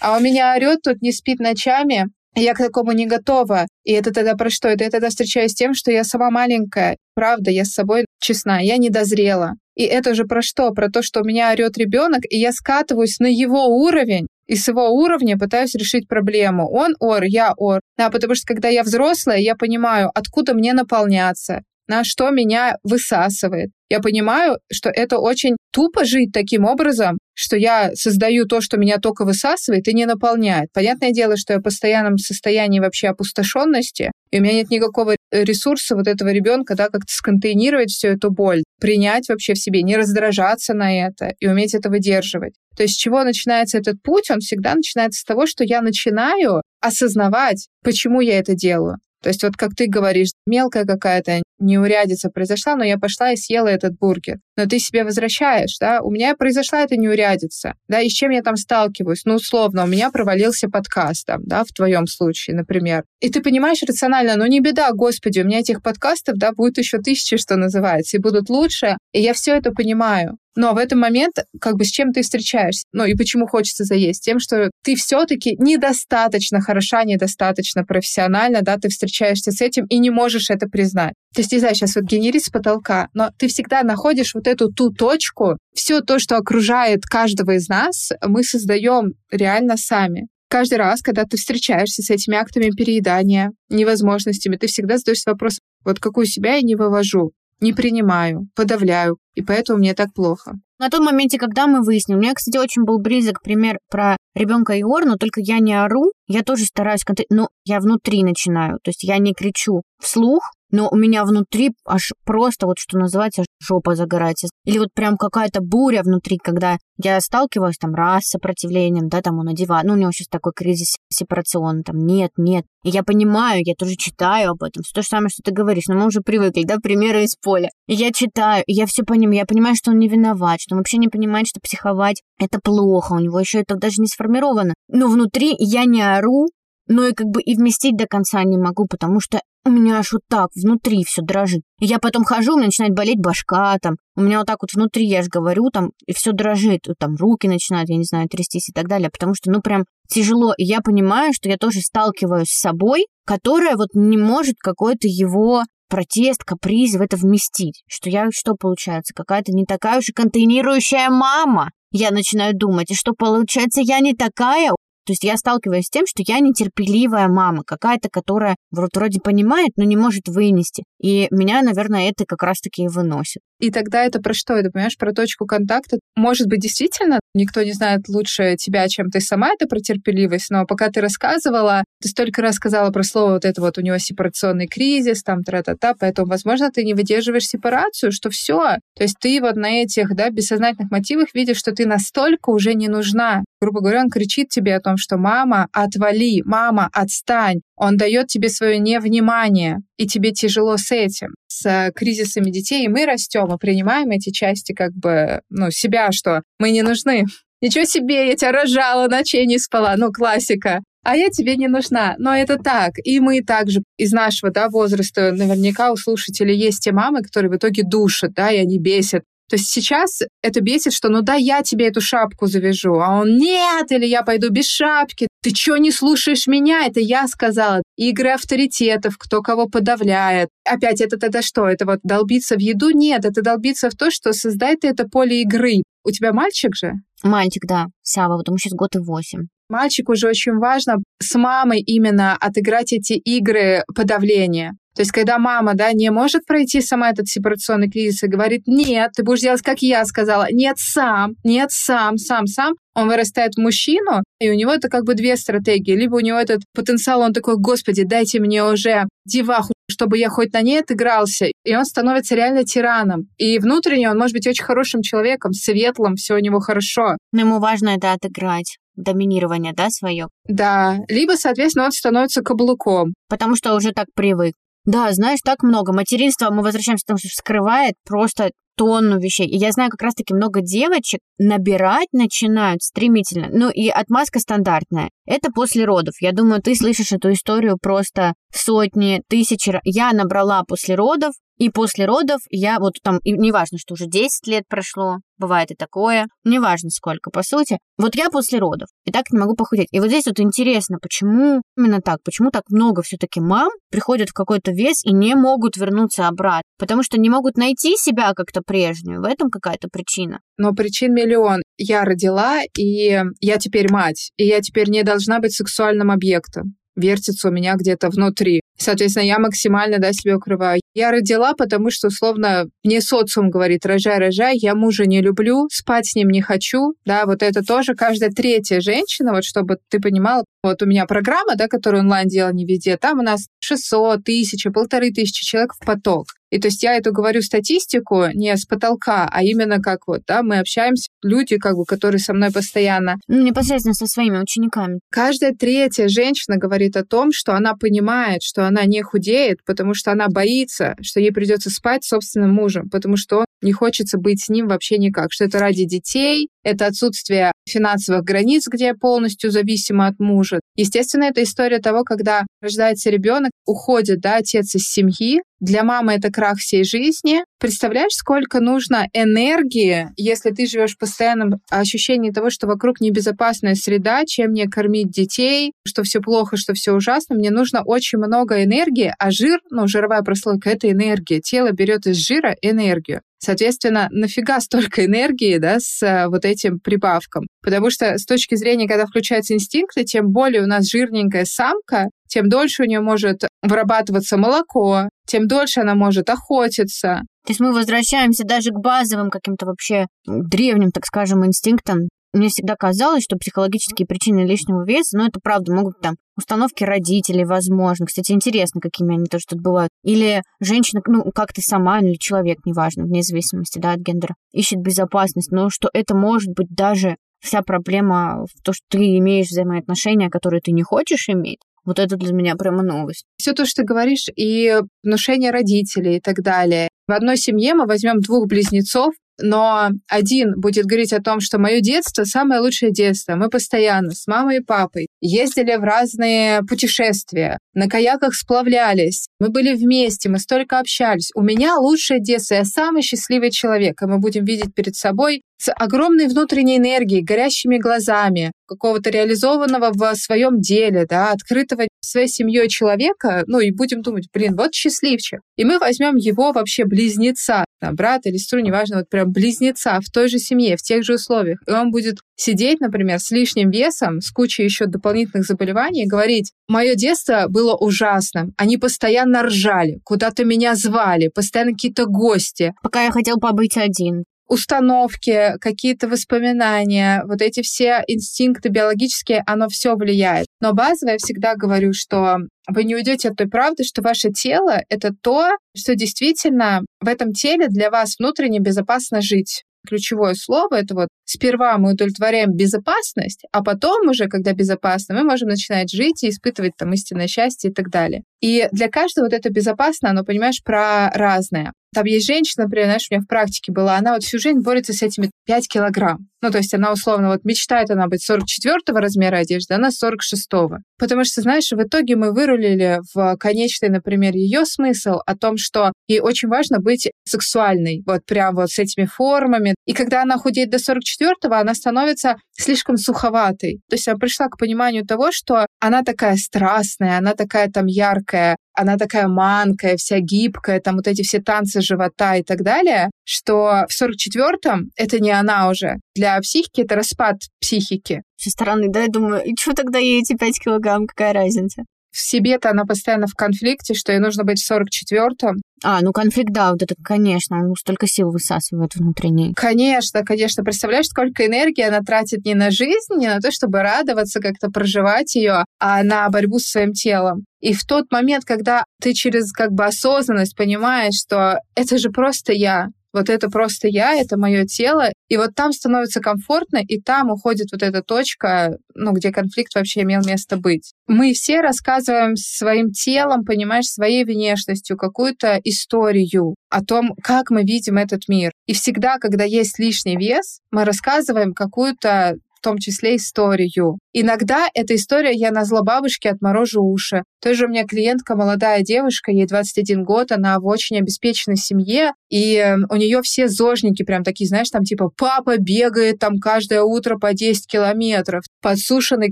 А 0.01 0.15
у 0.15 0.21
меня 0.21 0.55
орет, 0.55 0.79
тут 0.81 1.01
не 1.01 1.11
спит 1.11 1.39
ночами, 1.39 2.07
Я 2.35 2.53
к 2.53 2.57
такому 2.57 2.91
не 2.91 3.05
готова. 3.05 3.67
И 3.83 3.91
это 3.91 4.11
тогда 4.11 4.35
про 4.35 4.49
что? 4.49 4.67
Это 4.67 4.83
я 4.83 4.89
тогда 4.89 5.09
встречаюсь 5.09 5.51
с 5.51 5.55
тем, 5.55 5.73
что 5.73 5.91
я 5.91 6.03
сама 6.03 6.29
маленькая. 6.29 6.97
Правда, 7.15 7.51
я 7.51 7.65
с 7.65 7.73
собой 7.73 8.05
честна. 8.21 8.59
Я 8.59 8.77
не 8.77 8.89
дозрела. 8.89 9.53
И 9.75 9.83
это 9.83 10.13
же 10.13 10.25
про 10.25 10.41
что? 10.41 10.71
Про 10.71 10.89
то, 10.89 11.01
что 11.01 11.21
у 11.21 11.23
меня 11.23 11.51
орет 11.51 11.77
ребенок, 11.77 12.21
и 12.29 12.37
я 12.37 12.51
скатываюсь 12.51 13.19
на 13.19 13.27
его 13.27 13.67
уровень, 13.67 14.27
и 14.45 14.55
с 14.55 14.67
его 14.67 14.89
уровня 14.89 15.37
пытаюсь 15.37 15.75
решить 15.75 16.07
проблему. 16.07 16.69
Он 16.69 16.95
ор, 16.99 17.23
я 17.23 17.53
ор. 17.55 17.79
Да, 17.97 18.09
потому 18.09 18.35
что 18.35 18.45
когда 18.45 18.67
я 18.67 18.83
взрослая, 18.83 19.37
я 19.37 19.55
понимаю, 19.55 20.11
откуда 20.13 20.53
мне 20.53 20.73
наполняться, 20.73 21.61
на 21.87 22.03
что 22.03 22.29
меня 22.29 22.75
высасывает. 22.83 23.69
Я 23.89 23.99
понимаю, 23.99 24.59
что 24.71 24.89
это 24.89 25.17
очень 25.17 25.55
тупо 25.71 26.05
жить 26.05 26.31
таким 26.33 26.65
образом, 26.65 27.17
что 27.39 27.55
я 27.55 27.91
создаю 27.95 28.45
то, 28.45 28.59
что 28.59 28.77
меня 28.77 28.97
только 28.97 29.23
высасывает 29.23 29.87
и 29.87 29.93
не 29.93 30.05
наполняет. 30.05 30.73
Понятное 30.73 31.11
дело, 31.11 31.37
что 31.37 31.53
я 31.53 31.59
в 31.59 31.61
постоянном 31.61 32.17
состоянии 32.17 32.81
вообще 32.81 33.07
опустошенности, 33.07 34.11
и 34.31 34.39
у 34.39 34.43
меня 34.43 34.55
нет 34.55 34.69
никакого 34.69 35.15
ресурса 35.31 35.95
вот 35.95 36.07
этого 36.07 36.33
ребенка, 36.33 36.75
да, 36.75 36.89
как-то 36.89 37.13
сконтейнировать 37.13 37.91
всю 37.91 38.09
эту 38.09 38.29
боль, 38.29 38.63
принять 38.81 39.29
вообще 39.29 39.53
в 39.53 39.57
себе, 39.57 39.83
не 39.83 39.95
раздражаться 39.95 40.73
на 40.73 41.07
это 41.07 41.33
и 41.39 41.47
уметь 41.47 41.73
это 41.73 41.89
выдерживать. 41.89 42.55
То 42.75 42.83
есть 42.83 42.95
с 42.95 42.97
чего 42.97 43.23
начинается 43.23 43.77
этот 43.77 44.01
путь? 44.03 44.29
Он 44.29 44.39
всегда 44.39 44.75
начинается 44.75 45.21
с 45.21 45.23
того, 45.23 45.45
что 45.47 45.63
я 45.63 45.81
начинаю 45.81 46.61
осознавать, 46.81 47.69
почему 47.83 48.19
я 48.19 48.37
это 48.37 48.53
делаю. 48.53 48.97
То 49.23 49.29
есть 49.29 49.43
вот 49.43 49.55
как 49.55 49.75
ты 49.75 49.87
говоришь, 49.87 50.31
мелкая 50.45 50.85
какая-то 50.85 51.41
неурядица 51.59 52.29
произошла, 52.29 52.75
но 52.75 52.83
я 52.83 52.97
пошла 52.97 53.31
и 53.31 53.35
съела 53.35 53.67
этот 53.67 53.97
бургер. 53.97 54.39
Но 54.57 54.65
ты 54.65 54.79
себе 54.79 55.03
возвращаешь, 55.03 55.77
да, 55.79 56.01
у 56.01 56.11
меня 56.11 56.35
произошла 56.35 56.81
эта 56.81 56.97
неурядица, 56.97 57.73
да, 57.87 58.01
и 58.01 58.09
с 58.09 58.13
чем 58.13 58.31
я 58.31 58.41
там 58.41 58.55
сталкиваюсь? 58.55 59.25
Ну, 59.25 59.35
условно, 59.35 59.83
у 59.83 59.87
меня 59.87 60.11
провалился 60.11 60.69
подкаст 60.69 61.25
там, 61.25 61.41
да, 61.45 61.63
в 61.63 61.69
твоем 61.69 62.07
случае, 62.07 62.55
например. 62.55 63.03
И 63.21 63.29
ты 63.29 63.41
понимаешь 63.41 63.83
рационально, 63.83 64.35
ну 64.35 64.45
не 64.45 64.59
беда, 64.59 64.91
господи, 64.91 65.39
у 65.39 65.45
меня 65.45 65.59
этих 65.59 65.81
подкастов, 65.81 66.37
да, 66.37 66.51
будет 66.51 66.77
еще 66.77 66.99
тысячи, 66.99 67.37
что 67.37 67.55
называется, 67.55 68.17
и 68.17 68.19
будут 68.19 68.49
лучше, 68.49 68.97
и 69.13 69.21
я 69.21 69.33
все 69.33 69.55
это 69.55 69.71
понимаю. 69.71 70.37
Но 70.59 70.73
в 70.73 70.77
этот 70.77 70.99
момент, 70.99 71.37
как 71.61 71.77
бы 71.77 71.85
с 71.85 71.89
чем 71.89 72.11
ты 72.11 72.21
встречаешься? 72.21 72.83
Ну 72.91 73.05
и 73.05 73.15
почему 73.15 73.47
хочется 73.47 73.85
заесть? 73.85 74.25
Тем, 74.25 74.39
что 74.39 74.69
ты 74.83 74.95
все-таки 74.95 75.55
недостаточно 75.57 76.59
хороша, 76.59 77.05
недостаточно 77.05 77.85
профессионально, 77.85 78.61
да, 78.61 78.75
ты 78.75 78.89
встречаешься 78.89 79.51
с 79.51 79.61
этим 79.61 79.85
и 79.85 79.99
не 79.99 80.09
можешь 80.09 80.49
это 80.49 80.67
признать. 80.67 81.13
То 81.33 81.41
не 81.55 81.59
знаю, 81.59 81.75
сейчас 81.75 81.95
вот 81.95 82.05
генерит 82.05 82.43
с 82.43 82.49
потолка, 82.49 83.09
но 83.13 83.29
ты 83.37 83.47
всегда 83.47 83.83
находишь 83.83 84.33
вот 84.33 84.47
эту 84.47 84.71
ту 84.71 84.91
точку, 84.91 85.57
все 85.73 86.01
то, 86.01 86.19
что 86.19 86.37
окружает 86.37 87.05
каждого 87.05 87.55
из 87.55 87.67
нас, 87.69 88.11
мы 88.25 88.43
создаем 88.43 89.13
реально 89.31 89.77
сами. 89.77 90.27
Каждый 90.49 90.79
раз, 90.79 91.01
когда 91.01 91.25
ты 91.25 91.37
встречаешься 91.37 92.01
с 92.01 92.09
этими 92.09 92.35
актами 92.35 92.71
переедания, 92.71 93.51
невозможностями, 93.69 94.55
ты 94.55 94.67
всегда 94.67 94.97
задаешься 94.97 95.29
вопрос, 95.29 95.59
вот 95.85 95.99
какую 95.99 96.25
себя 96.25 96.55
я 96.55 96.61
не 96.61 96.75
вывожу, 96.75 97.31
не 97.61 97.73
принимаю, 97.73 98.47
подавляю, 98.55 99.17
и 99.35 99.41
поэтому 99.41 99.79
мне 99.79 99.93
так 99.93 100.13
плохо. 100.13 100.53
На 100.79 100.89
том 100.89 101.03
моменте, 101.03 101.37
когда 101.37 101.67
мы 101.67 101.83
выяснили, 101.83 102.17
у 102.17 102.21
меня, 102.21 102.33
кстати, 102.33 102.57
очень 102.57 102.83
был 102.83 102.99
близок 102.99 103.41
пример 103.41 103.79
про 103.89 104.15
ребенка 104.33 104.73
и 104.73 104.81
но 104.81 105.17
только 105.17 105.41
я 105.41 105.59
не 105.59 105.73
ору, 105.73 106.13
я 106.27 106.41
тоже 106.41 106.65
стараюсь, 106.65 107.03
но 107.29 107.49
я 107.65 107.79
внутри 107.79 108.23
начинаю, 108.23 108.79
то 108.81 108.89
есть 108.89 109.03
я 109.03 109.17
не 109.17 109.33
кричу 109.33 109.83
вслух, 110.01 110.51
но 110.71 110.89
у 110.89 110.95
меня 110.95 111.25
внутри 111.25 111.71
аж 111.85 112.13
просто 112.25 112.65
вот 112.65 112.79
что 112.79 112.97
называется 112.97 113.43
жопа 113.61 113.95
загорается. 113.95 114.47
Или 114.65 114.79
вот 114.79 114.89
прям 114.93 115.17
какая-то 115.17 115.61
буря 115.61 116.03
внутри, 116.03 116.37
когда 116.37 116.77
я 117.01 117.19
сталкиваюсь 117.21 117.77
там 117.77 117.95
раз 117.95 118.25
с 118.25 118.29
сопротивлением, 118.29 119.09
да, 119.09 119.21
там 119.21 119.39
он 119.39 119.47
одевает, 119.47 119.85
ну 119.85 119.93
у 119.93 119.97
него 119.97 120.11
сейчас 120.11 120.27
такой 120.27 120.53
кризис 120.53 120.95
сепарационный, 121.09 121.83
там 121.83 122.05
нет, 122.05 122.31
нет. 122.37 122.65
И 122.83 122.89
я 122.89 123.03
понимаю, 123.03 123.61
я 123.63 123.73
тоже 123.75 123.95
читаю 123.95 124.51
об 124.51 124.63
этом, 124.63 124.83
все 124.83 124.93
то 124.93 125.01
же 125.01 125.07
самое, 125.07 125.29
что 125.29 125.41
ты 125.43 125.51
говоришь, 125.51 125.87
но 125.87 125.95
мы 125.95 126.07
уже 126.07 126.21
привыкли, 126.21 126.63
да, 126.63 126.77
примеры 126.77 127.23
из 127.23 127.35
поля. 127.35 127.69
И 127.87 127.93
я 127.93 128.11
читаю, 128.11 128.63
и 128.67 128.73
я 128.73 128.85
все 128.85 129.03
понимаю, 129.03 129.39
я 129.39 129.45
понимаю, 129.45 129.75
что 129.75 129.91
он 129.91 129.99
не 129.99 130.07
виноват, 130.07 130.61
что 130.61 130.75
он 130.75 130.79
вообще 130.79 130.97
не 130.97 131.07
понимает, 131.07 131.47
что 131.47 131.59
психовать 131.59 132.21
это 132.39 132.59
плохо, 132.59 133.13
у 133.13 133.19
него 133.19 133.39
еще 133.39 133.59
это 133.59 133.75
даже 133.75 134.01
не 134.01 134.07
сформировано. 134.07 134.73
Но 134.87 135.07
внутри 135.07 135.55
я 135.57 135.85
не 135.85 136.01
ору, 136.01 136.47
но 136.87 137.05
и 137.05 137.13
как 137.13 137.27
бы 137.27 137.41
и 137.41 137.55
вместить 137.55 137.95
до 137.95 138.07
конца 138.07 138.43
не 138.43 138.57
могу, 138.57 138.87
потому 138.87 139.19
что 139.19 139.41
у 139.69 139.71
меня 139.71 139.99
аж 139.99 140.11
вот 140.11 140.21
так 140.29 140.49
внутри 140.55 141.03
все 141.05 141.21
дрожит. 141.21 141.61
И 141.79 141.85
я 141.85 141.99
потом 141.99 142.23
хожу, 142.23 142.53
у 142.53 142.57
меня 142.57 142.67
начинает 142.67 142.93
болеть 142.93 143.19
башка, 143.19 143.77
там, 143.81 143.95
у 144.15 144.21
меня 144.21 144.39
вот 144.39 144.47
так 144.47 144.57
вот 144.61 144.73
внутри, 144.73 145.05
я 145.05 145.23
же 145.23 145.29
говорю, 145.29 145.69
там, 145.71 145.91
и 146.05 146.13
все 146.13 146.31
дрожит, 146.31 146.87
там, 146.99 147.15
руки 147.15 147.47
начинают, 147.47 147.89
я 147.89 147.97
не 147.97 148.03
знаю, 148.03 148.27
трястись 148.27 148.69
и 148.69 148.73
так 148.73 148.87
далее, 148.87 149.09
потому 149.09 149.33
что, 149.33 149.51
ну, 149.51 149.61
прям 149.61 149.85
тяжело. 150.09 150.53
И 150.57 150.63
я 150.63 150.81
понимаю, 150.81 151.33
что 151.33 151.49
я 151.49 151.57
тоже 151.57 151.79
сталкиваюсь 151.79 152.49
с 152.49 152.59
собой, 152.59 153.05
которая 153.25 153.75
вот 153.75 153.89
не 153.93 154.17
может 154.17 154.55
какой-то 154.59 155.07
его 155.07 155.63
протест, 155.89 156.43
каприз 156.43 156.95
в 156.95 157.01
это 157.01 157.17
вместить. 157.17 157.83
Что 157.87 158.09
я, 158.09 158.27
что 158.31 158.55
получается, 158.55 159.13
какая-то 159.13 159.51
не 159.51 159.65
такая 159.65 159.99
уж 159.99 160.09
и 160.09 160.13
контейнирующая 160.13 161.09
мама. 161.09 161.71
Я 161.91 162.11
начинаю 162.11 162.53
думать, 162.55 162.91
и 162.91 162.95
что 162.95 163.13
получается, 163.13 163.81
я 163.81 163.99
не 163.99 164.13
такая 164.13 164.71
то 165.09 165.13
есть 165.13 165.23
я 165.23 165.37
сталкиваюсь 165.37 165.85
с 165.85 165.89
тем, 165.89 166.05
что 166.05 166.21
я 166.23 166.39
нетерпеливая 166.39 167.27
мама, 167.29 167.63
какая-то, 167.65 168.09
которая 168.11 168.55
вроде 168.69 169.19
понимает, 169.19 169.71
но 169.75 169.83
не 169.83 169.97
может 169.97 170.27
вынести. 170.27 170.83
И 171.01 171.27
меня, 171.31 171.63
наверное, 171.63 172.11
это 172.11 172.25
как 172.27 172.43
раз-таки 172.43 172.83
и 172.83 172.87
выносит. 172.87 173.41
И 173.59 173.71
тогда 173.71 174.03
это 174.05 174.19
про 174.19 174.35
что? 174.35 174.53
Это, 174.53 174.69
понимаешь, 174.69 174.97
про 174.99 175.11
точку 175.11 175.47
контакта. 175.47 175.97
Может 176.15 176.45
быть, 176.45 176.59
действительно, 176.59 177.19
никто 177.33 177.63
не 177.63 177.73
знает 177.73 178.07
лучше 178.07 178.55
тебя, 178.55 178.87
чем 178.87 179.09
ты 179.09 179.19
сама, 179.19 179.49
это 179.51 179.65
про 179.65 179.79
терпеливость, 179.79 180.51
но 180.51 180.67
пока 180.67 180.89
ты 180.89 181.01
рассказывала, 181.01 181.83
ты 182.01 182.07
столько 182.09 182.41
раз 182.41 182.55
сказала 182.55 182.91
про 182.91 183.03
слово 183.03 183.33
вот 183.33 183.45
это 183.45 183.61
вот 183.61 183.77
у 183.77 183.81
него 183.81 183.97
сепарационный 183.97 184.67
кризис, 184.67 185.23
там 185.23 185.43
тра-та-та, 185.43 185.95
поэтому, 185.99 186.29
возможно, 186.29 186.71
ты 186.71 186.83
не 186.83 186.93
выдерживаешь 186.93 187.47
сепарацию, 187.47 188.11
что 188.11 188.29
все. 188.29 188.77
То 188.95 189.03
есть 189.03 189.17
ты 189.19 189.41
вот 189.41 189.55
на 189.55 189.81
этих, 189.81 190.15
да, 190.15 190.29
бессознательных 190.29 190.91
мотивах 190.91 191.33
видишь, 191.33 191.57
что 191.57 191.71
ты 191.71 191.85
настолько 191.85 192.49
уже 192.49 192.73
не 192.73 192.87
нужна. 192.87 193.43
Грубо 193.61 193.81
говоря, 193.81 194.01
он 194.01 194.09
кричит 194.09 194.49
тебе 194.49 194.75
о 194.75 194.79
том, 194.81 194.95
что 194.97 195.17
«мама, 195.17 195.67
отвали», 195.73 196.41
«мама, 196.45 196.89
отстань». 196.93 197.61
Он 197.75 197.97
дает 197.97 198.27
тебе 198.27 198.49
свое 198.49 198.77
невнимание, 198.79 199.79
и 199.97 200.07
тебе 200.07 200.31
тяжело 200.31 200.77
с 200.77 200.91
этим, 200.91 201.35
с 201.47 201.91
кризисами 201.93 202.49
детей. 202.51 202.85
И 202.85 202.89
мы 202.89 203.05
растем, 203.05 203.47
мы 203.49 203.57
принимаем 203.57 204.11
эти 204.11 204.31
части 204.31 204.73
как 204.73 204.93
бы, 204.93 205.41
ну, 205.49 205.71
себя, 205.71 206.11
что 206.11 206.43
мы 206.59 206.71
не 206.71 206.81
нужны. 206.81 207.25
Ничего 207.61 207.83
себе, 207.83 208.27
я 208.29 208.35
тебя 208.35 208.53
рожала, 208.53 209.09
ночей 209.09 209.45
не 209.45 209.59
спала. 209.59 209.95
Ну, 209.97 210.13
классика 210.13 210.81
а 211.03 211.15
я 211.15 211.29
тебе 211.29 211.55
не 211.55 211.67
нужна. 211.67 212.15
Но 212.17 212.35
это 212.35 212.57
так. 212.57 212.93
И 213.03 213.19
мы 213.19 213.41
также 213.41 213.83
из 213.97 214.11
нашего 214.11 214.51
да, 214.51 214.69
возраста, 214.69 215.31
наверняка 215.31 215.91
у 215.91 215.97
слушателей 215.97 216.55
есть 216.55 216.83
те 216.83 216.91
мамы, 216.91 217.21
которые 217.21 217.51
в 217.51 217.55
итоге 217.55 217.83
душат, 217.83 218.33
да, 218.33 218.51
и 218.51 218.57
они 218.57 218.79
бесят. 218.79 219.23
То 219.49 219.55
есть 219.55 219.69
сейчас 219.69 220.21
это 220.43 220.61
бесит, 220.61 220.93
что 220.93 221.09
ну 221.09 221.21
да, 221.23 221.33
я 221.33 221.63
тебе 221.63 221.87
эту 221.87 222.01
шапку 222.01 222.45
завяжу, 222.45 222.99
а 222.99 223.19
он 223.19 223.37
нет, 223.37 223.91
или 223.91 224.05
я 224.05 224.21
пойду 224.21 224.51
без 224.51 224.67
шапки. 224.67 225.27
Ты 225.41 225.49
что 225.55 225.77
не 225.77 225.91
слушаешь 225.91 226.45
меня? 226.45 226.85
Это 226.85 226.99
я 226.99 227.27
сказала. 227.27 227.81
Игры 227.97 228.29
авторитетов, 228.29 229.17
кто 229.17 229.41
кого 229.41 229.67
подавляет. 229.67 230.49
Опять 230.65 231.01
это 231.01 231.17
тогда 231.17 231.41
что? 231.41 231.67
Это 231.67 231.87
вот 231.87 231.99
долбиться 232.03 232.57
в 232.57 232.59
еду? 232.59 232.91
Нет, 232.91 233.25
это 233.25 233.41
долбиться 233.41 233.89
в 233.89 233.95
то, 233.95 234.11
что 234.11 234.33
создает 234.33 234.83
это 234.83 235.05
поле 235.05 235.41
игры. 235.41 235.81
У 236.03 236.11
тебя 236.11 236.31
мальчик 236.31 236.75
же? 236.75 236.93
Мальчик, 237.23 237.63
да, 237.65 237.87
Сава, 238.03 238.35
вот 238.35 238.47
ему 238.47 238.59
сейчас 238.59 238.73
год 238.73 238.95
и 238.95 238.99
восемь. 238.99 239.47
Мальчику 239.69 240.13
уже 240.13 240.27
очень 240.27 240.57
важно 240.57 240.97
с 241.21 241.35
мамой 241.35 241.79
именно 241.81 242.35
отыграть 242.35 242.91
эти 242.91 243.13
игры 243.13 243.83
подавления. 243.95 244.73
То 244.95 245.01
есть, 245.01 245.11
когда 245.11 245.37
мама, 245.37 245.75
да, 245.75 245.93
не 245.93 246.09
может 246.11 246.45
пройти 246.45 246.81
сама 246.81 247.11
этот 247.11 247.27
сепарационный 247.27 247.89
кризис 247.89 248.23
и 248.23 248.27
говорит, 248.27 248.63
нет, 248.65 249.11
ты 249.15 249.23
будешь 249.23 249.41
делать, 249.41 249.61
как 249.61 249.81
я 249.81 250.03
сказала, 250.03 250.47
нет, 250.51 250.75
сам, 250.77 251.35
нет, 251.45 251.71
сам, 251.71 252.17
сам, 252.17 252.47
сам, 252.47 252.73
он 252.95 253.07
вырастает 253.07 253.53
в 253.53 253.59
мужчину, 253.59 254.23
и 254.41 254.49
у 254.49 254.55
него 254.55 254.71
это 254.71 254.89
как 254.89 255.05
бы 255.05 255.13
две 255.13 255.37
стратегии. 255.37 255.95
Либо 255.95 256.15
у 256.15 256.19
него 256.19 256.37
этот 256.37 256.63
потенциал, 256.75 257.21
он 257.21 257.31
такой, 257.31 257.55
господи, 257.55 258.03
дайте 258.03 258.41
мне 258.41 258.61
уже 258.65 259.05
деваху, 259.25 259.71
чтобы 259.89 260.17
я 260.17 260.27
хоть 260.27 260.51
на 260.51 260.61
ней 260.61 260.81
отыгрался. 260.81 261.45
И 261.63 261.75
он 261.75 261.85
становится 261.85 262.35
реально 262.35 262.65
тираном. 262.65 263.29
И 263.37 263.59
внутренне 263.59 264.09
он 264.09 264.17
может 264.17 264.33
быть 264.33 264.47
очень 264.47 264.65
хорошим 264.65 265.01
человеком, 265.01 265.53
светлым, 265.53 266.15
все 266.15 266.35
у 266.35 266.39
него 266.39 266.59
хорошо. 266.59 267.15
Но 267.31 267.39
ему 267.39 267.59
важно 267.59 267.89
это 267.89 268.11
отыграть 268.11 268.77
доминирование, 269.03 269.73
да, 269.73 269.89
свое? 269.89 270.27
Да, 270.47 270.97
либо, 271.07 271.33
соответственно, 271.33 271.85
он 271.85 271.91
становится 271.91 272.41
каблуком. 272.41 273.13
Потому 273.27 273.55
что 273.55 273.75
уже 273.75 273.91
так 273.91 274.07
привык. 274.15 274.53
Да, 274.85 275.11
знаешь, 275.11 275.39
так 275.43 275.63
много. 275.63 275.93
Материнство, 275.93 276.49
мы 276.51 276.63
возвращаемся 276.63 277.05
к 277.05 277.07
тому, 277.07 277.19
что 277.19 277.27
скрывает 277.29 277.93
просто 278.07 278.51
тонну 278.79 279.19
вещей. 279.19 279.45
И 279.45 279.57
я 279.57 279.73
знаю 279.73 279.89
как 279.89 280.01
раз-таки 280.01 280.33
много 280.33 280.61
девочек 280.61 281.19
набирать 281.37 282.07
начинают 282.13 282.81
стремительно. 282.81 283.49
Ну 283.51 283.69
и 283.69 283.89
отмазка 283.89 284.39
стандартная. 284.39 285.09
Это 285.25 285.51
после 285.51 285.83
родов. 285.83 286.13
Я 286.21 286.31
думаю, 286.31 286.61
ты 286.61 286.75
слышишь 286.75 287.11
эту 287.11 287.33
историю 287.33 287.77
просто 287.81 288.35
сотни, 288.53 289.21
тысячи. 289.27 289.77
Я 289.83 290.13
набрала 290.13 290.63
после 290.63 290.95
родов, 290.95 291.33
И 291.59 291.69
после 291.69 292.05
родов 292.05 292.39
я 292.49 292.79
вот 292.79 292.93
там, 293.03 293.19
и 293.23 293.31
неважно, 293.33 293.77
что 293.77 293.93
уже 293.93 294.07
10 294.07 294.47
лет 294.47 294.63
прошло, 294.67 295.17
бывает 295.37 295.71
и 295.71 295.75
такое, 295.75 296.27
неважно 296.45 296.89
сколько, 296.89 297.29
по 297.31 297.43
сути. 297.43 297.79
Вот 297.97 298.15
я 298.15 298.29
после 298.29 298.59
родов, 298.59 298.87
и 299.05 299.11
так 299.11 299.29
не 299.31 299.37
могу 299.37 299.55
похудеть. 299.55 299.89
И 299.91 299.99
вот 299.99 300.07
здесь 300.07 300.25
вот 300.25 300.39
интересно, 300.39 300.99
почему 301.01 301.61
именно 301.77 301.99
так, 302.01 302.19
почему 302.23 302.49
так 302.49 302.63
много 302.69 303.01
все-таки 303.01 303.41
мам 303.41 303.69
приходят 303.91 304.29
в 304.29 304.33
какой-то 304.33 304.71
вес 304.71 305.03
и 305.03 305.13
не 305.13 305.35
могут 305.35 305.75
вернуться 305.75 306.29
обратно, 306.29 306.63
потому 306.77 307.03
что 307.03 307.19
не 307.19 307.29
могут 307.29 307.57
найти 307.57 307.97
себя 307.97 308.33
как-то 308.33 308.61
прежнюю, 308.65 309.21
в 309.21 309.25
этом 309.25 309.49
какая-то 309.49 309.89
причина. 309.89 310.39
Но 310.57 310.73
причин 310.73 311.13
миллион. 311.13 311.61
Я 311.77 312.05
родила, 312.05 312.61
и 312.77 313.21
я 313.41 313.57
теперь 313.57 313.91
мать, 313.91 314.31
и 314.37 314.45
я 314.45 314.61
теперь 314.61 314.89
не 314.89 315.03
должна 315.03 315.39
быть 315.39 315.53
сексуальным 315.53 316.09
объектом 316.09 316.75
вертится 316.99 317.49
у 317.49 317.51
меня 317.51 317.75
где-то 317.75 318.09
внутри. 318.09 318.61
Соответственно, 318.79 319.25
я 319.25 319.39
максимально 319.39 319.99
да, 319.99 320.13
себе 320.13 320.35
укрываю. 320.35 320.81
Я 320.95 321.11
родила, 321.11 321.53
потому 321.53 321.91
что, 321.91 322.07
условно, 322.07 322.65
мне 322.83 323.01
социум 323.01 323.49
говорит, 323.49 323.85
рожай, 323.85 324.17
рожай, 324.17 324.57
я 324.57 324.73
мужа 324.73 325.05
не 325.05 325.21
люблю, 325.21 325.67
спать 325.71 326.07
с 326.07 326.15
ним 326.15 326.29
не 326.29 326.41
хочу. 326.41 326.93
Да, 327.05 327.25
вот 327.25 327.43
это 327.43 327.63
тоже 327.63 327.93
каждая 327.93 328.29
третья 328.29 328.79
женщина, 328.79 329.33
вот 329.33 329.43
чтобы 329.43 329.77
ты 329.89 329.99
понимал, 329.99 330.45
вот 330.63 330.81
у 330.81 330.85
меня 330.85 331.05
программа, 331.05 331.55
да, 331.55 331.67
которую 331.67 332.01
онлайн 332.01 332.27
делала 332.27 332.53
не 332.53 332.65
везде, 332.65 332.97
там 332.97 333.19
у 333.19 333.21
нас 333.21 333.47
600, 333.59 334.23
тысячи, 334.23 334.69
полторы 334.69 335.11
тысячи 335.11 335.45
человек 335.45 335.73
в 335.73 335.85
поток. 335.85 336.27
И 336.49 336.59
то 336.59 336.67
есть 336.67 336.83
я 336.83 336.95
эту 336.95 337.11
говорю 337.11 337.41
статистику 337.41 338.25
не 338.33 338.55
с 338.55 338.65
потолка, 338.65 339.29
а 339.31 339.43
именно 339.43 339.79
как 339.79 340.07
вот, 340.07 340.21
да, 340.27 340.43
мы 340.43 340.59
общаемся, 340.59 341.09
люди, 341.23 341.57
как 341.57 341.75
бы, 341.75 341.85
которые 341.85 342.19
со 342.19 342.33
мной 342.33 342.51
постоянно. 342.51 343.17
Ну, 343.27 343.41
непосредственно 343.43 343.93
со 343.93 344.07
своими 344.07 344.39
учениками. 344.39 344.99
Каждая 345.11 345.53
третья 345.53 346.07
женщина 346.07 346.57
говорит 346.57 346.97
о 346.97 347.05
том, 347.05 347.31
что 347.31 347.53
она 347.53 347.75
понимает, 347.75 348.41
что 348.41 348.67
она 348.67 348.85
не 348.85 349.01
худеет, 349.01 349.63
потому 349.65 349.93
что 349.93 350.11
она 350.11 350.27
боится, 350.27 350.95
что 351.01 351.19
ей 351.19 351.31
придется 351.31 351.69
спать 351.69 352.03
с 352.03 352.09
собственным 352.09 352.53
мужем, 352.53 352.89
потому 352.89 353.17
что 353.17 353.39
он 353.39 353.45
не 353.61 353.73
хочется 353.73 354.17
быть 354.17 354.43
с 354.43 354.49
ним 354.49 354.67
вообще 354.67 354.97
никак, 354.97 355.31
что 355.31 355.45
это 355.45 355.59
ради 355.59 355.85
детей, 355.85 356.49
это 356.63 356.87
отсутствие 356.87 357.51
финансовых 357.67 358.23
границ, 358.23 358.67
где 358.67 358.85
я 358.85 358.93
полностью 358.93 359.51
зависима 359.51 360.07
от 360.07 360.19
мужа. 360.19 360.59
Естественно, 360.75 361.25
это 361.25 361.43
история 361.43 361.79
того, 361.79 362.03
когда 362.03 362.45
рождается 362.61 363.09
ребенок, 363.09 363.51
уходит 363.65 364.19
да, 364.21 364.37
отец 364.37 364.75
из 364.75 364.89
семьи, 364.89 365.41
для 365.59 365.83
мамы 365.83 366.13
это 366.13 366.31
крах 366.31 366.57
всей 366.57 366.83
жизни. 366.83 367.43
Представляешь, 367.59 368.13
сколько 368.13 368.61
нужно 368.61 369.07
энергии, 369.13 370.09
если 370.15 370.51
ты 370.51 370.65
живешь 370.65 370.95
в 370.95 370.97
постоянном 370.97 371.59
ощущении 371.69 372.31
того, 372.31 372.49
что 372.49 372.65
вокруг 372.67 373.01
небезопасная 373.01 373.75
среда, 373.75 374.23
чем 374.25 374.51
мне 374.51 374.67
кормить 374.67 375.11
детей, 375.11 375.73
что 375.85 376.03
все 376.03 376.21
плохо, 376.21 376.55
что 376.55 376.73
все 376.73 376.93
ужасно. 376.93 377.35
Мне 377.35 377.51
нужно 377.51 377.83
очень 377.83 378.19
много 378.19 378.63
энергии, 378.63 379.13
а 379.19 379.31
жир, 379.31 379.59
ну, 379.69 379.87
жировая 379.87 380.21
прослойка— 380.21 380.69
это 380.71 380.89
энергия. 380.89 381.41
Тело 381.41 381.71
берет 381.71 382.07
из 382.07 382.15
жира 382.15 382.55
энергию. 382.61 383.21
Соответственно, 383.41 384.09
нафига 384.11 384.59
столько 384.59 385.05
энергии 385.05 385.57
да, 385.57 385.79
с 385.79 386.01
э, 386.03 386.27
вот 386.27 386.45
этим 386.49 386.79
прибавком? 386.79 387.47
Потому 387.61 387.89
что 387.89 388.17
с 388.17 388.25
точки 388.25 388.55
зрения, 388.55 388.87
когда 388.87 389.05
включаются 389.05 389.53
инстинкты, 389.53 390.03
тем 390.03 390.31
более 390.31 390.63
у 390.63 390.67
нас 390.67 390.89
жирненькая 390.89 391.45
самка, 391.45 392.09
тем 392.27 392.49
дольше 392.49 392.83
у 392.83 392.85
нее 392.85 393.01
может 393.01 393.47
вырабатываться 393.63 394.37
молоко, 394.37 395.09
тем 395.25 395.47
дольше 395.47 395.81
она 395.81 395.95
может 395.95 396.29
охотиться. 396.29 397.21
То 397.45 397.51
есть 397.51 397.59
мы 397.59 397.73
возвращаемся 397.73 398.43
даже 398.43 398.69
к 398.69 398.79
базовым 398.79 399.29
каким-то 399.29 399.65
вообще 399.65 400.07
древним, 400.25 400.91
так 400.91 401.05
скажем, 401.05 401.45
инстинктам. 401.45 402.09
Мне 402.33 402.49
всегда 402.49 402.75
казалось, 402.75 403.23
что 403.23 403.37
психологические 403.37 404.05
причины 404.05 404.45
лишнего 404.45 404.85
веса, 404.85 405.17
ну, 405.17 405.25
это 405.25 405.39
правда, 405.41 405.73
могут 405.73 405.99
там 405.99 406.15
установки 406.37 406.83
родителей, 406.83 407.43
возможно. 407.43 408.05
Кстати, 408.05 408.31
интересно, 408.31 408.81
какими 408.81 409.15
они 409.15 409.25
тоже 409.25 409.45
тут 409.49 409.61
бывают. 409.61 409.89
Или 410.03 410.43
женщина, 410.59 411.01
ну, 411.07 411.23
как 411.33 411.53
ты 411.53 411.61
сама, 411.61 411.99
или 411.99 412.15
человек, 412.15 412.59
неважно, 412.65 413.05
вне 413.05 413.23
зависимости, 413.23 413.79
да, 413.79 413.93
от 413.93 413.99
гендера, 413.99 414.35
ищет 414.53 414.79
безопасность, 414.79 415.51
но 415.51 415.69
что 415.69 415.89
это 415.91 416.15
может 416.15 416.53
быть 416.53 416.69
даже 416.69 417.17
вся 417.39 417.61
проблема 417.61 418.45
в 418.45 418.61
том, 418.63 418.73
что 418.73 418.85
ты 418.89 419.17
имеешь 419.17 419.47
взаимоотношения, 419.47 420.29
которые 420.29 420.61
ты 420.61 420.71
не 420.71 420.83
хочешь 420.83 421.29
иметь. 421.29 421.59
Вот 421.85 421.97
это 421.97 422.17
для 422.17 422.33
меня 422.33 422.55
прямо 422.55 422.83
новость. 422.83 423.25
Все 423.37 423.53
то, 423.53 423.65
что 423.65 423.81
ты 423.81 423.87
говоришь, 423.87 424.27
и 424.35 424.79
внушение 425.03 425.51
родителей 425.51 426.17
и 426.17 426.19
так 426.19 426.43
далее. 426.43 426.89
В 427.07 427.11
одной 427.11 427.37
семье 427.37 427.73
мы 427.73 427.85
возьмем 427.85 428.19
двух 428.19 428.47
близнецов, 428.47 429.13
но 429.41 429.89
один 430.07 430.59
будет 430.59 430.85
говорить 430.85 431.13
о 431.13 431.21
том, 431.21 431.39
что 431.39 431.59
мое 431.59 431.81
детство 431.81 432.23
самое 432.23 432.61
лучшее 432.61 432.91
детство. 432.91 433.35
Мы 433.35 433.49
постоянно 433.49 434.11
с 434.11 434.27
мамой 434.27 434.57
и 434.57 434.63
папой 434.63 435.07
ездили 435.21 435.75
в 435.75 435.83
разные 435.83 436.61
путешествия, 436.63 437.59
на 437.73 437.87
каяках 437.87 438.35
сплавлялись, 438.35 439.27
мы 439.39 439.49
были 439.49 439.73
вместе, 439.73 440.27
мы 440.29 440.39
столько 440.39 440.79
общались. 440.79 441.31
У 441.35 441.41
меня 441.41 441.77
лучшее 441.77 442.19
детство, 442.19 442.55
я 442.55 442.65
самый 442.65 443.01
счастливый 443.01 443.51
человек, 443.51 444.01
и 444.01 444.05
мы 444.05 444.19
будем 444.19 444.43
видеть 444.43 444.73
перед 444.75 444.95
собой 444.95 445.43
с 445.61 445.71
огромной 445.73 446.27
внутренней 446.27 446.77
энергией, 446.77 447.21
горящими 447.21 447.77
глазами, 447.77 448.51
какого-то 448.65 449.09
реализованного 449.09 449.91
в 449.91 450.15
своем 450.15 450.61
деле, 450.61 451.05
да, 451.05 451.31
открытого 451.31 451.87
своей 452.01 452.27
семьей 452.27 452.69
человека, 452.69 453.43
ну 453.45 453.59
и 453.59 453.71
будем 453.71 454.01
думать, 454.01 454.27
блин, 454.33 454.55
вот 454.55 454.73
счастливчик. 454.73 455.41
И 455.57 455.65
мы 455.65 455.79
возьмем 455.79 456.15
его 456.15 456.53
вообще 456.53 456.85
близнеца, 456.85 457.65
там, 457.79 457.95
брата 457.95 458.29
или 458.29 458.37
сестру, 458.37 458.59
неважно, 458.59 458.97
вот 458.97 459.09
прям 459.09 459.31
близнеца 459.31 459.99
в 460.01 460.09
той 460.11 460.27
же 460.29 460.39
семье, 460.39 460.77
в 460.77 460.81
тех 460.81 461.03
же 461.03 461.15
условиях. 461.15 461.59
И 461.67 461.71
он 461.71 461.91
будет 461.91 462.17
сидеть, 462.35 462.79
например, 462.79 463.19
с 463.19 463.31
лишним 463.31 463.71
весом, 463.71 464.21
с 464.21 464.31
кучей 464.31 464.63
еще 464.63 464.85
дополнительных 464.85 465.45
заболеваний 465.45 466.03
и 466.03 466.07
говорить, 466.07 466.51
мое 466.67 466.95
детство 466.95 467.45
было 467.49 467.75
ужасным. 467.75 468.53
Они 468.57 468.77
постоянно 468.77 469.43
ржали, 469.43 469.99
куда-то 470.03 470.45
меня 470.45 470.75
звали, 470.75 471.29
постоянно 471.29 471.71
какие-то 471.71 472.05
гости. 472.05 472.73
Пока 472.81 473.03
я 473.03 473.11
хотел 473.11 473.37
побыть 473.39 473.77
один 473.77 474.23
установки, 474.49 475.53
какие-то 475.61 476.09
воспоминания, 476.09 477.23
вот 477.25 477.41
эти 477.41 477.61
все 477.61 478.03
инстинкты 478.07 478.69
биологические, 478.69 479.43
оно 479.45 479.69
все 479.69 479.95
влияет. 479.95 480.47
Но 480.61 480.73
базово 480.73 481.11
я 481.11 481.17
всегда 481.17 481.55
говорю, 481.55 481.93
что 481.93 482.37
вы 482.67 482.83
не 482.83 482.95
уйдете 482.95 483.29
от 483.29 483.37
той 483.37 483.47
правды, 483.47 483.83
что 483.83 484.01
ваше 484.01 484.31
тело— 484.31 484.81
это 484.89 485.11
то, 485.21 485.51
что 485.75 485.95
действительно 485.95 486.81
в 486.99 487.07
этом 487.07 487.33
теле 487.33 487.67
для 487.67 487.89
вас 487.89 488.15
внутренне 488.19 488.59
безопасно 488.59 489.21
жить 489.21 489.63
ключевое 489.87 490.33
слово, 490.33 490.75
это 490.75 490.93
вот 490.93 491.07
сперва 491.25 491.77
мы 491.77 491.93
удовлетворяем 491.93 492.51
безопасность, 492.53 493.43
а 493.51 493.63
потом 493.63 494.09
уже, 494.09 494.27
когда 494.27 494.53
безопасно, 494.53 495.15
мы 495.15 495.23
можем 495.23 495.49
начинать 495.49 495.89
жить 495.91 496.23
и 496.23 496.29
испытывать 496.29 496.73
там 496.77 496.93
истинное 496.93 497.27
счастье 497.27 497.71
и 497.71 497.73
так 497.73 497.89
далее. 497.89 498.23
И 498.41 498.67
для 498.71 498.89
каждого 498.89 499.25
вот 499.25 499.33
это 499.33 499.49
безопасно, 499.49 500.09
оно, 500.09 500.23
понимаешь, 500.23 500.61
про 500.63 501.09
разное. 501.11 501.73
Там 501.93 502.05
есть 502.05 502.27
женщина, 502.27 502.65
например, 502.65 502.85
знаешь, 502.85 503.07
у 503.09 503.13
меня 503.13 503.23
в 503.23 503.27
практике 503.27 503.71
была, 503.71 503.97
она 503.97 504.13
вот 504.13 504.23
всю 504.23 504.37
жизнь 504.39 504.59
борется 504.59 504.93
с 504.93 505.01
этими 505.01 505.31
5 505.45 505.67
килограмм. 505.67 506.27
Ну, 506.41 506.51
то 506.51 506.59
есть 506.59 506.73
она 506.73 506.93
условно 506.93 507.29
вот 507.29 507.43
мечтает 507.43 507.89
она 507.91 508.07
быть 508.07 508.23
44 508.23 508.77
размера 508.97 509.37
одежды, 509.37 509.73
она 509.73 509.91
46 509.91 510.53
-го. 510.53 510.77
Потому 510.97 511.25
что, 511.25 511.41
знаешь, 511.41 511.69
в 511.71 511.81
итоге 511.81 512.15
мы 512.15 512.31
вырулили 512.31 512.99
в 513.13 513.35
конечный, 513.37 513.89
например, 513.89 514.35
ее 514.35 514.65
смысл 514.65 515.17
о 515.25 515.35
том, 515.35 515.57
что 515.57 515.91
ей 516.07 516.21
очень 516.21 516.47
важно 516.47 516.79
быть 516.79 517.09
сексуальной, 517.25 518.03
вот 518.05 518.25
прям 518.25 518.55
вот 518.55 518.69
с 518.69 518.79
этими 518.79 519.05
формами. 519.05 519.75
И 519.85 519.93
когда 519.93 520.21
она 520.21 520.37
худеет 520.37 520.69
до 520.69 520.77
44-го, 520.77 521.53
она 521.53 521.73
становится 521.73 522.35
слишком 522.51 522.97
суховатой. 522.97 523.81
То 523.89 523.95
есть 523.95 524.07
она 524.07 524.17
пришла 524.17 524.47
к 524.47 524.57
пониманию 524.57 525.05
того, 525.05 525.31
что 525.31 525.65
она 525.79 526.03
такая 526.03 526.37
страстная, 526.37 527.17
она 527.17 527.33
такая 527.33 527.69
там 527.69 527.85
яркая, 527.87 528.57
она 528.73 528.97
такая 528.97 529.27
манкая, 529.27 529.97
вся 529.97 530.19
гибкая, 530.19 530.79
там 530.79 530.95
вот 530.95 531.07
эти 531.07 531.21
все 531.21 531.39
танцы 531.39 531.81
живота 531.81 532.35
и 532.35 532.43
так 532.43 532.61
далее, 532.63 533.09
что 533.23 533.85
в 533.89 534.03
44-м 534.03 534.91
это 534.95 535.19
не 535.19 535.31
она 535.31 535.69
уже. 535.69 535.97
Для 536.15 536.39
психики 536.39 536.81
это 536.81 536.95
распад 536.95 537.37
психики. 537.59 538.23
Со 538.37 538.49
стороны, 538.49 538.89
да, 538.89 539.01
я 539.01 539.07
думаю, 539.07 539.43
и 539.43 539.55
что 539.59 539.73
тогда 539.73 539.99
ей 539.99 540.21
эти 540.21 540.35
5 540.35 540.59
килограмм, 540.59 541.07
какая 541.07 541.33
разница? 541.33 541.83
В 542.11 542.19
себе-то 542.19 542.69
она 542.69 542.85
постоянно 542.85 543.27
в 543.27 543.35
конфликте, 543.35 543.93
что 543.93 544.11
ей 544.11 544.19
нужно 544.19 544.43
быть 544.43 544.61
в 544.61 544.71
44-м. 544.71 545.61
А, 545.83 546.01
ну 546.01 546.11
конфликт, 546.11 546.51
да, 546.51 546.71
вот 546.71 546.81
это, 546.81 546.95
конечно, 547.01 547.57
он 547.57 547.75
столько 547.75 548.07
сил 548.07 548.31
высасывает 548.31 548.95
внутренней. 548.95 549.53
Конечно, 549.53 550.23
конечно. 550.25 550.63
Представляешь, 550.63 551.05
сколько 551.05 551.45
энергии 551.45 551.83
она 551.83 551.99
тратит 552.01 552.45
не 552.45 552.53
на 552.53 552.69
жизнь, 552.71 553.13
не 553.15 553.27
на 553.27 553.39
то, 553.39 553.51
чтобы 553.51 553.81
радоваться, 553.81 554.41
как-то 554.41 554.69
проживать 554.69 555.35
ее, 555.35 555.63
а 555.79 556.03
на 556.03 556.27
борьбу 556.29 556.59
с 556.59 556.65
своим 556.65 556.91
телом. 556.91 557.45
И 557.61 557.73
в 557.73 557.85
тот 557.85 558.11
момент, 558.11 558.45
когда 558.45 558.83
ты 559.01 559.13
через 559.13 559.51
как 559.51 559.71
бы 559.71 559.85
осознанность 559.85 560.55
понимаешь, 560.55 561.15
что 561.15 561.59
это 561.75 561.97
же 561.97 562.09
просто 562.09 562.53
я, 562.53 562.87
вот 563.13 563.29
это 563.29 563.49
просто 563.49 563.87
я, 563.87 564.13
это 564.15 564.37
мое 564.37 564.65
тело. 564.65 565.09
И 565.27 565.37
вот 565.37 565.55
там 565.55 565.71
становится 565.71 566.19
комфортно, 566.19 566.77
и 566.77 566.99
там 566.99 567.29
уходит 567.29 567.67
вот 567.71 567.83
эта 567.83 568.01
точка, 568.01 568.77
ну, 568.95 569.11
где 569.11 569.31
конфликт 569.31 569.75
вообще 569.75 570.01
имел 570.01 570.21
место 570.25 570.57
быть. 570.57 570.93
Мы 571.07 571.33
все 571.33 571.61
рассказываем 571.61 572.35
своим 572.35 572.91
телом, 572.91 573.45
понимаешь, 573.45 573.85
своей 573.85 574.23
внешностью 574.23 574.97
какую-то 574.97 575.59
историю 575.63 576.55
о 576.69 576.83
том, 576.83 577.13
как 577.23 577.49
мы 577.49 577.63
видим 577.63 577.97
этот 577.97 578.27
мир. 578.27 578.51
И 578.65 578.73
всегда, 578.73 579.17
когда 579.17 579.43
есть 579.43 579.79
лишний 579.79 580.17
вес, 580.17 580.59
мы 580.71 580.85
рассказываем 580.85 581.53
какую-то 581.53 582.35
в 582.59 582.63
том 582.63 582.77
числе 582.77 583.15
историю. 583.15 583.97
Иногда 584.13 584.67
эта 584.73 584.95
история 584.95 585.31
я 585.33 585.51
на 585.51 585.63
зло 585.65 585.83
бабушке 585.83 586.29
отморожу 586.29 586.83
уши. 586.83 587.23
Тоже 587.41 587.65
у 587.65 587.69
меня 587.69 587.85
клиентка, 587.85 588.35
молодая 588.35 588.81
девушка, 588.81 589.31
ей 589.31 589.45
21 589.45 590.03
год, 590.03 590.31
она 590.31 590.59
в 590.59 590.65
очень 590.65 590.97
обеспеченной 590.97 591.55
семье, 591.57 592.11
и 592.29 592.55
эм, 592.55 592.85
у 592.89 592.95
нее 592.95 593.21
все 593.21 593.47
зожники 593.47 594.03
прям 594.03 594.23
такие, 594.23 594.47
знаешь, 594.47 594.69
там 594.69 594.83
типа 594.83 595.09
папа 595.15 595.57
бегает 595.57 596.19
там 596.19 596.39
каждое 596.39 596.81
утро 596.81 597.17
по 597.17 597.33
10 597.33 597.65
километров, 597.67 598.43
подсушенный 598.61 599.31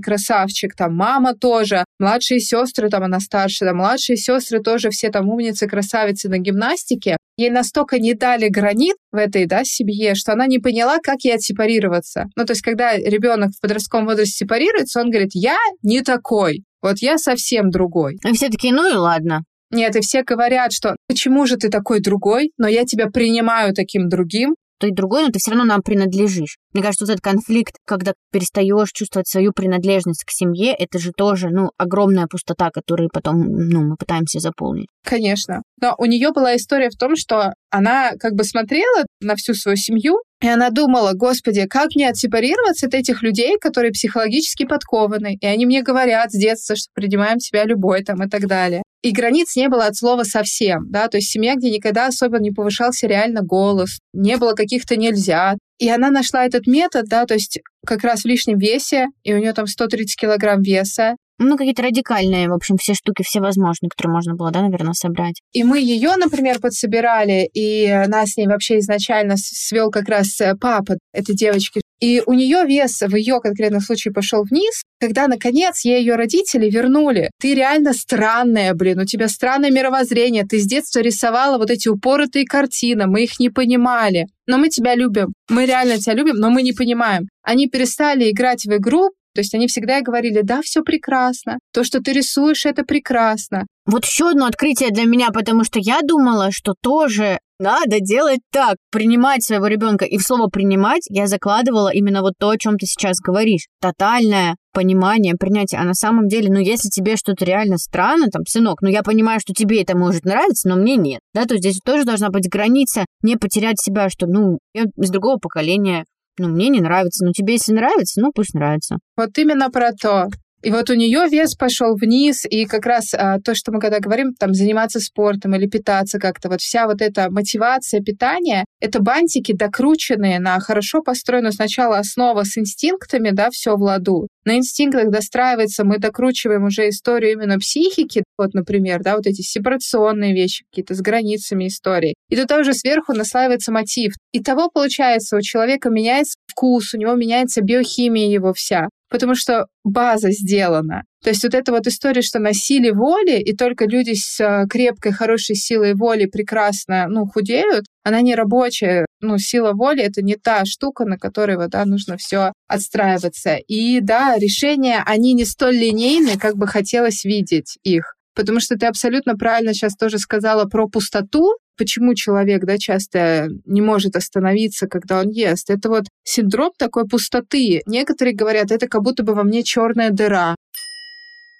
красавчик, 0.00 0.74
там 0.74 0.96
мама 0.96 1.34
тоже, 1.34 1.84
младшие 1.98 2.40
сестры, 2.40 2.88
там 2.88 3.02
она 3.02 3.20
старше, 3.20 3.66
там 3.66 3.76
младшие 3.76 4.16
сестры 4.16 4.60
тоже 4.60 4.90
все 4.90 5.10
там 5.10 5.28
умницы, 5.28 5.66
красавицы 5.66 6.28
на 6.28 6.38
гимнастике. 6.38 7.18
Ей 7.36 7.50
настолько 7.50 8.00
не 8.00 8.14
дали 8.14 8.48
гранит 8.48 8.96
в 9.12 9.16
этой 9.16 9.46
да, 9.46 9.62
семье, 9.64 10.16
что 10.16 10.32
она 10.32 10.46
не 10.46 10.58
поняла, 10.58 10.98
как 10.98 11.20
ей 11.22 11.36
отсепарироваться. 11.36 12.26
Ну, 12.34 12.44
то 12.44 12.52
есть, 12.52 12.62
когда 12.62 12.96
ребенок 13.18 13.50
в 13.56 13.60
подростковом 13.60 14.06
возрасте 14.06 14.32
сепарируется, 14.32 15.00
он 15.00 15.10
говорит, 15.10 15.30
я 15.34 15.56
не 15.82 16.02
такой, 16.02 16.64
вот 16.82 16.98
я 16.98 17.18
совсем 17.18 17.70
другой. 17.70 18.18
И 18.24 18.32
все 18.32 18.48
таки 18.48 18.72
ну 18.72 18.90
и 18.90 18.94
ладно. 18.94 19.42
Нет, 19.70 19.96
и 19.96 20.00
все 20.00 20.22
говорят, 20.22 20.72
что 20.72 20.96
почему 21.08 21.46
же 21.46 21.56
ты 21.56 21.68
такой 21.68 22.00
другой, 22.00 22.52
но 22.56 22.68
я 22.68 22.84
тебя 22.84 23.08
принимаю 23.08 23.74
таким 23.74 24.08
другим, 24.08 24.54
то 24.78 24.86
и 24.86 24.92
другой, 24.92 25.24
но 25.24 25.30
ты 25.30 25.38
все 25.38 25.50
равно 25.50 25.64
нам 25.64 25.82
принадлежишь. 25.82 26.56
Мне 26.72 26.82
кажется, 26.82 27.04
вот 27.04 27.10
этот 27.10 27.22
конфликт, 27.22 27.76
когда 27.86 28.12
перестаешь 28.32 28.90
чувствовать 28.92 29.28
свою 29.28 29.52
принадлежность 29.52 30.24
к 30.24 30.30
семье, 30.30 30.74
это 30.74 30.98
же 30.98 31.12
тоже, 31.12 31.48
ну, 31.50 31.70
огромная 31.76 32.26
пустота, 32.26 32.70
которую 32.70 33.10
потом, 33.12 33.40
ну, 33.40 33.82
мы 33.82 33.96
пытаемся 33.96 34.40
заполнить. 34.40 34.88
Конечно. 35.04 35.62
Но 35.80 35.94
у 35.98 36.04
нее 36.04 36.32
была 36.32 36.56
история 36.56 36.90
в 36.90 36.98
том, 36.98 37.16
что 37.16 37.54
она 37.70 38.12
как 38.18 38.34
бы 38.34 38.44
смотрела 38.44 39.06
на 39.20 39.36
всю 39.36 39.54
свою 39.54 39.76
семью, 39.76 40.18
и 40.40 40.46
она 40.46 40.70
думала, 40.70 41.12
господи, 41.14 41.66
как 41.66 41.88
мне 41.96 42.08
отсепарироваться 42.08 42.86
от 42.86 42.94
этих 42.94 43.22
людей, 43.22 43.58
которые 43.60 43.90
психологически 43.90 44.64
подкованы, 44.64 45.36
и 45.40 45.46
они 45.46 45.66
мне 45.66 45.82
говорят 45.82 46.30
с 46.30 46.38
детства, 46.38 46.76
что 46.76 46.88
принимаем 46.94 47.40
себя 47.40 47.64
любой 47.64 48.04
там 48.04 48.22
и 48.22 48.28
так 48.28 48.46
далее. 48.46 48.82
И 49.02 49.12
границ 49.12 49.54
не 49.56 49.68
было 49.68 49.86
от 49.86 49.96
слова 49.96 50.24
совсем, 50.24 50.90
да, 50.90 51.08
то 51.08 51.18
есть 51.18 51.30
семья, 51.30 51.54
где 51.54 51.70
никогда 51.70 52.06
особо 52.06 52.38
не 52.38 52.50
повышался 52.50 53.06
реально 53.06 53.42
голос, 53.42 53.98
не 54.12 54.36
было 54.36 54.54
каких-то 54.54 54.96
нельзя. 54.96 55.56
И 55.78 55.88
она 55.88 56.10
нашла 56.10 56.44
этот 56.44 56.66
метод, 56.66 57.06
да, 57.06 57.24
то 57.24 57.34
есть 57.34 57.60
как 57.86 58.02
раз 58.02 58.22
в 58.22 58.26
лишнем 58.26 58.58
весе, 58.58 59.06
и 59.22 59.32
у 59.32 59.38
нее 59.38 59.52
там 59.52 59.68
130 59.68 60.20
килограмм 60.20 60.62
веса, 60.62 61.14
ну, 61.38 61.56
какие-то 61.56 61.82
радикальные, 61.82 62.48
в 62.48 62.52
общем, 62.52 62.76
все 62.78 62.94
штуки 62.94 63.22
всевозможные, 63.22 63.90
которые 63.90 64.12
можно 64.12 64.34
было, 64.34 64.50
да, 64.50 64.60
наверное, 64.60 64.92
собрать. 64.92 65.40
И 65.52 65.62
мы 65.62 65.78
ее, 65.78 66.16
например, 66.16 66.58
подсобирали, 66.58 67.48
и 67.54 67.88
нас 68.08 68.30
с 68.30 68.36
ней 68.36 68.48
вообще 68.48 68.78
изначально 68.78 69.36
свел 69.36 69.90
как 69.90 70.08
раз 70.08 70.40
э, 70.40 70.56
папа 70.60 70.94
этой 71.12 71.36
девочки. 71.36 71.80
И 72.00 72.22
у 72.26 72.32
нее 72.34 72.64
вес 72.64 73.00
в 73.00 73.14
ее 73.16 73.40
конкретном 73.40 73.80
случае 73.80 74.12
пошел 74.12 74.44
вниз, 74.44 74.82
когда, 75.00 75.26
наконец, 75.26 75.84
ей 75.84 76.00
ее 76.00 76.14
родители 76.14 76.70
вернули. 76.70 77.30
Ты 77.40 77.54
реально 77.54 77.92
странная, 77.92 78.74
блин, 78.74 79.00
у 79.00 79.04
тебя 79.04 79.28
странное 79.28 79.70
мировоззрение, 79.70 80.44
ты 80.44 80.58
с 80.60 80.66
детства 80.66 81.00
рисовала 81.00 81.58
вот 81.58 81.70
эти 81.70 81.88
упоротые 81.88 82.44
картины, 82.44 83.06
мы 83.06 83.24
их 83.24 83.40
не 83.40 83.50
понимали. 83.50 84.26
Но 84.46 84.58
мы 84.58 84.68
тебя 84.68 84.94
любим, 84.94 85.32
мы 85.48 85.66
реально 85.66 85.98
тебя 85.98 86.14
любим, 86.14 86.36
но 86.36 86.50
мы 86.50 86.62
не 86.62 86.72
понимаем. 86.72 87.28
Они 87.42 87.66
перестали 87.66 88.30
играть 88.30 88.64
в 88.64 88.74
игру, 88.76 89.10
то 89.34 89.40
есть 89.40 89.54
они 89.54 89.66
всегда 89.68 90.00
говорили, 90.00 90.40
да, 90.42 90.62
все 90.62 90.82
прекрасно, 90.82 91.58
то, 91.72 91.84
что 91.84 92.00
ты 92.00 92.12
рисуешь, 92.12 92.66
это 92.66 92.82
прекрасно. 92.82 93.66
Вот 93.86 94.04
еще 94.04 94.30
одно 94.30 94.46
открытие 94.46 94.90
для 94.90 95.04
меня, 95.04 95.28
потому 95.30 95.64
что 95.64 95.78
я 95.78 96.00
думала, 96.02 96.50
что 96.50 96.74
тоже 96.80 97.38
надо 97.58 98.00
делать 98.00 98.40
так, 98.52 98.76
принимать 98.90 99.42
своего 99.42 99.66
ребенка. 99.66 100.04
И 100.04 100.18
в 100.18 100.22
слово 100.22 100.48
принимать 100.48 101.02
я 101.08 101.26
закладывала 101.26 101.92
именно 101.92 102.20
вот 102.22 102.34
то, 102.38 102.50
о 102.50 102.58
чем 102.58 102.76
ты 102.76 102.86
сейчас 102.86 103.18
говоришь. 103.18 103.66
Тотальное 103.80 104.56
понимание, 104.72 105.34
принятие. 105.34 105.80
А 105.80 105.84
на 105.84 105.94
самом 105.94 106.28
деле, 106.28 106.52
ну, 106.52 106.58
если 106.60 106.88
тебе 106.88 107.16
что-то 107.16 107.44
реально 107.44 107.78
странно, 107.78 108.28
там, 108.28 108.42
сынок, 108.46 108.80
ну, 108.80 108.88
я 108.88 109.02
понимаю, 109.02 109.40
что 109.40 109.52
тебе 109.52 109.82
это 109.82 109.96
может 109.96 110.24
нравиться, 110.24 110.68
но 110.68 110.76
мне 110.76 110.96
нет. 110.96 111.20
Да, 111.34 111.46
то 111.46 111.56
здесь 111.56 111.80
тоже 111.84 112.04
должна 112.04 112.30
быть 112.30 112.48
граница, 112.48 113.04
не 113.22 113.36
потерять 113.36 113.80
себя, 113.80 114.08
что, 114.08 114.26
ну, 114.26 114.58
я 114.74 114.84
из 114.96 115.10
другого 115.10 115.38
поколения, 115.38 116.04
ну, 116.38 116.48
мне 116.48 116.68
не 116.68 116.80
нравится. 116.80 117.24
Ну, 117.24 117.32
тебе 117.32 117.54
если 117.54 117.72
нравится, 117.72 118.20
ну, 118.20 118.30
пусть 118.32 118.54
нравится. 118.54 118.98
Вот 119.16 119.36
именно 119.36 119.70
про 119.70 119.92
то. 119.92 120.28
И 120.62 120.70
вот 120.70 120.90
у 120.90 120.94
нее 120.94 121.28
вес 121.30 121.54
пошел 121.54 121.94
вниз, 121.94 122.44
и 122.44 122.64
как 122.66 122.84
раз 122.84 123.14
а, 123.14 123.38
то, 123.40 123.54
что 123.54 123.70
мы 123.70 123.78
когда 123.78 124.00
говорим, 124.00 124.34
там, 124.34 124.54
заниматься 124.54 124.98
спортом 124.98 125.54
или 125.54 125.66
питаться 125.66 126.18
как-то, 126.18 126.48
вот 126.48 126.60
вся 126.60 126.86
вот 126.86 127.00
эта 127.00 127.30
мотивация 127.30 128.00
питания, 128.00 128.64
это 128.80 129.00
бантики 129.00 129.52
докрученные 129.52 130.40
на 130.40 130.58
хорошо 130.58 131.00
построенную 131.00 131.52
сначала 131.52 131.98
основа 131.98 132.42
с 132.42 132.58
инстинктами, 132.58 133.30
да, 133.30 133.50
все 133.50 133.76
в 133.76 133.82
ладу. 133.82 134.26
На 134.44 134.56
инстинктах 134.56 135.10
достраивается, 135.10 135.84
мы 135.84 135.98
докручиваем 135.98 136.64
уже 136.64 136.88
историю 136.88 137.32
именно 137.32 137.58
психики, 137.58 138.24
вот, 138.36 138.54
например, 138.54 139.02
да, 139.02 139.16
вот 139.16 139.26
эти 139.26 139.42
сепарационные 139.42 140.34
вещи 140.34 140.64
какие-то 140.70 140.94
с 140.94 141.00
границами 141.00 141.68
истории. 141.68 142.14
И 142.30 142.36
туда 142.36 142.58
уже 142.58 142.74
сверху 142.74 143.12
наслаивается 143.12 143.70
мотив. 143.70 144.14
И 144.32 144.42
того, 144.42 144.70
получается, 144.72 145.36
у 145.36 145.40
человека 145.40 145.90
меняется 145.90 146.34
вкус, 146.46 146.94
у 146.94 146.98
него 146.98 147.14
меняется 147.14 147.60
биохимия 147.60 148.28
его 148.28 148.52
вся 148.52 148.88
потому 149.10 149.34
что 149.34 149.66
база 149.84 150.30
сделана. 150.30 151.04
То 151.22 151.30
есть 151.30 151.42
вот 151.42 151.54
эта 151.54 151.72
вот 151.72 151.86
история, 151.86 152.22
что 152.22 152.38
на 152.38 152.52
силе 152.52 152.92
воли, 152.92 153.40
и 153.40 153.56
только 153.56 153.86
люди 153.86 154.14
с 154.14 154.38
э, 154.40 154.66
крепкой, 154.68 155.12
хорошей 155.12 155.56
силой 155.56 155.94
воли 155.94 156.26
прекрасно, 156.26 157.06
ну, 157.08 157.26
худеют, 157.26 157.86
она 158.04 158.20
не 158.20 158.34
рабочая. 158.34 159.06
Ну, 159.20 159.38
сила 159.38 159.72
воли— 159.72 160.02
это 160.04 160.22
не 160.22 160.36
та 160.36 160.64
штука, 160.64 161.04
на 161.04 161.18
которой 161.18 161.56
вот, 161.56 161.70
да, 161.70 161.84
нужно 161.84 162.16
все 162.16 162.52
отстраиваться. 162.68 163.56
И 163.56 164.00
да, 164.00 164.36
решения, 164.36 165.02
они 165.04 165.32
не 165.32 165.44
столь 165.44 165.76
линейны, 165.76 166.38
как 166.38 166.56
бы 166.56 166.66
хотелось 166.68 167.24
видеть 167.24 167.78
их. 167.82 168.14
Потому 168.34 168.60
что 168.60 168.76
ты 168.76 168.86
абсолютно 168.86 169.34
правильно 169.34 169.74
сейчас 169.74 169.96
тоже 169.96 170.18
сказала 170.18 170.66
про 170.66 170.88
пустоту, 170.88 171.56
почему 171.78 172.14
человек 172.14 172.64
да, 172.64 172.76
часто 172.76 173.48
не 173.64 173.80
может 173.80 174.16
остановиться, 174.16 174.88
когда 174.88 175.20
он 175.20 175.30
ест. 175.30 175.70
Это 175.70 175.88
вот 175.88 176.04
синдром 176.24 176.72
такой 176.76 177.06
пустоты. 177.06 177.80
Некоторые 177.86 178.34
говорят, 178.34 178.70
это 178.70 178.88
как 178.88 179.02
будто 179.02 179.22
бы 179.22 179.34
во 179.34 179.44
мне 179.44 179.62
черная 179.62 180.10
дыра. 180.10 180.56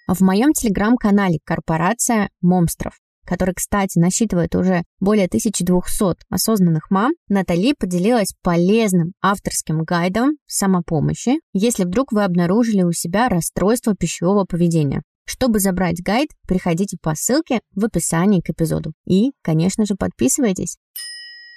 В 0.06 0.20
моем 0.22 0.52
телеграм-канале 0.52 1.38
«Корпорация 1.44 2.30
Момстров», 2.40 2.94
который, 3.26 3.52
кстати, 3.54 3.98
насчитывает 3.98 4.54
уже 4.54 4.84
более 5.00 5.26
1200 5.26 6.24
осознанных 6.30 6.90
мам, 6.90 7.12
Натали 7.28 7.74
поделилась 7.78 8.32
полезным 8.42 9.12
авторским 9.20 9.82
гайдом 9.82 10.38
самопомощи, 10.46 11.40
если 11.52 11.84
вдруг 11.84 12.12
вы 12.12 12.24
обнаружили 12.24 12.82
у 12.82 12.92
себя 12.92 13.28
расстройство 13.28 13.94
пищевого 13.94 14.44
поведения. 14.44 15.02
Чтобы 15.28 15.60
забрать 15.60 16.02
гайд, 16.02 16.30
приходите 16.46 16.96
по 17.02 17.14
ссылке 17.14 17.60
в 17.74 17.84
описании 17.84 18.40
к 18.40 18.48
эпизоду. 18.48 18.92
И, 19.06 19.32
конечно 19.42 19.84
же, 19.84 19.94
подписывайтесь. 19.94 20.78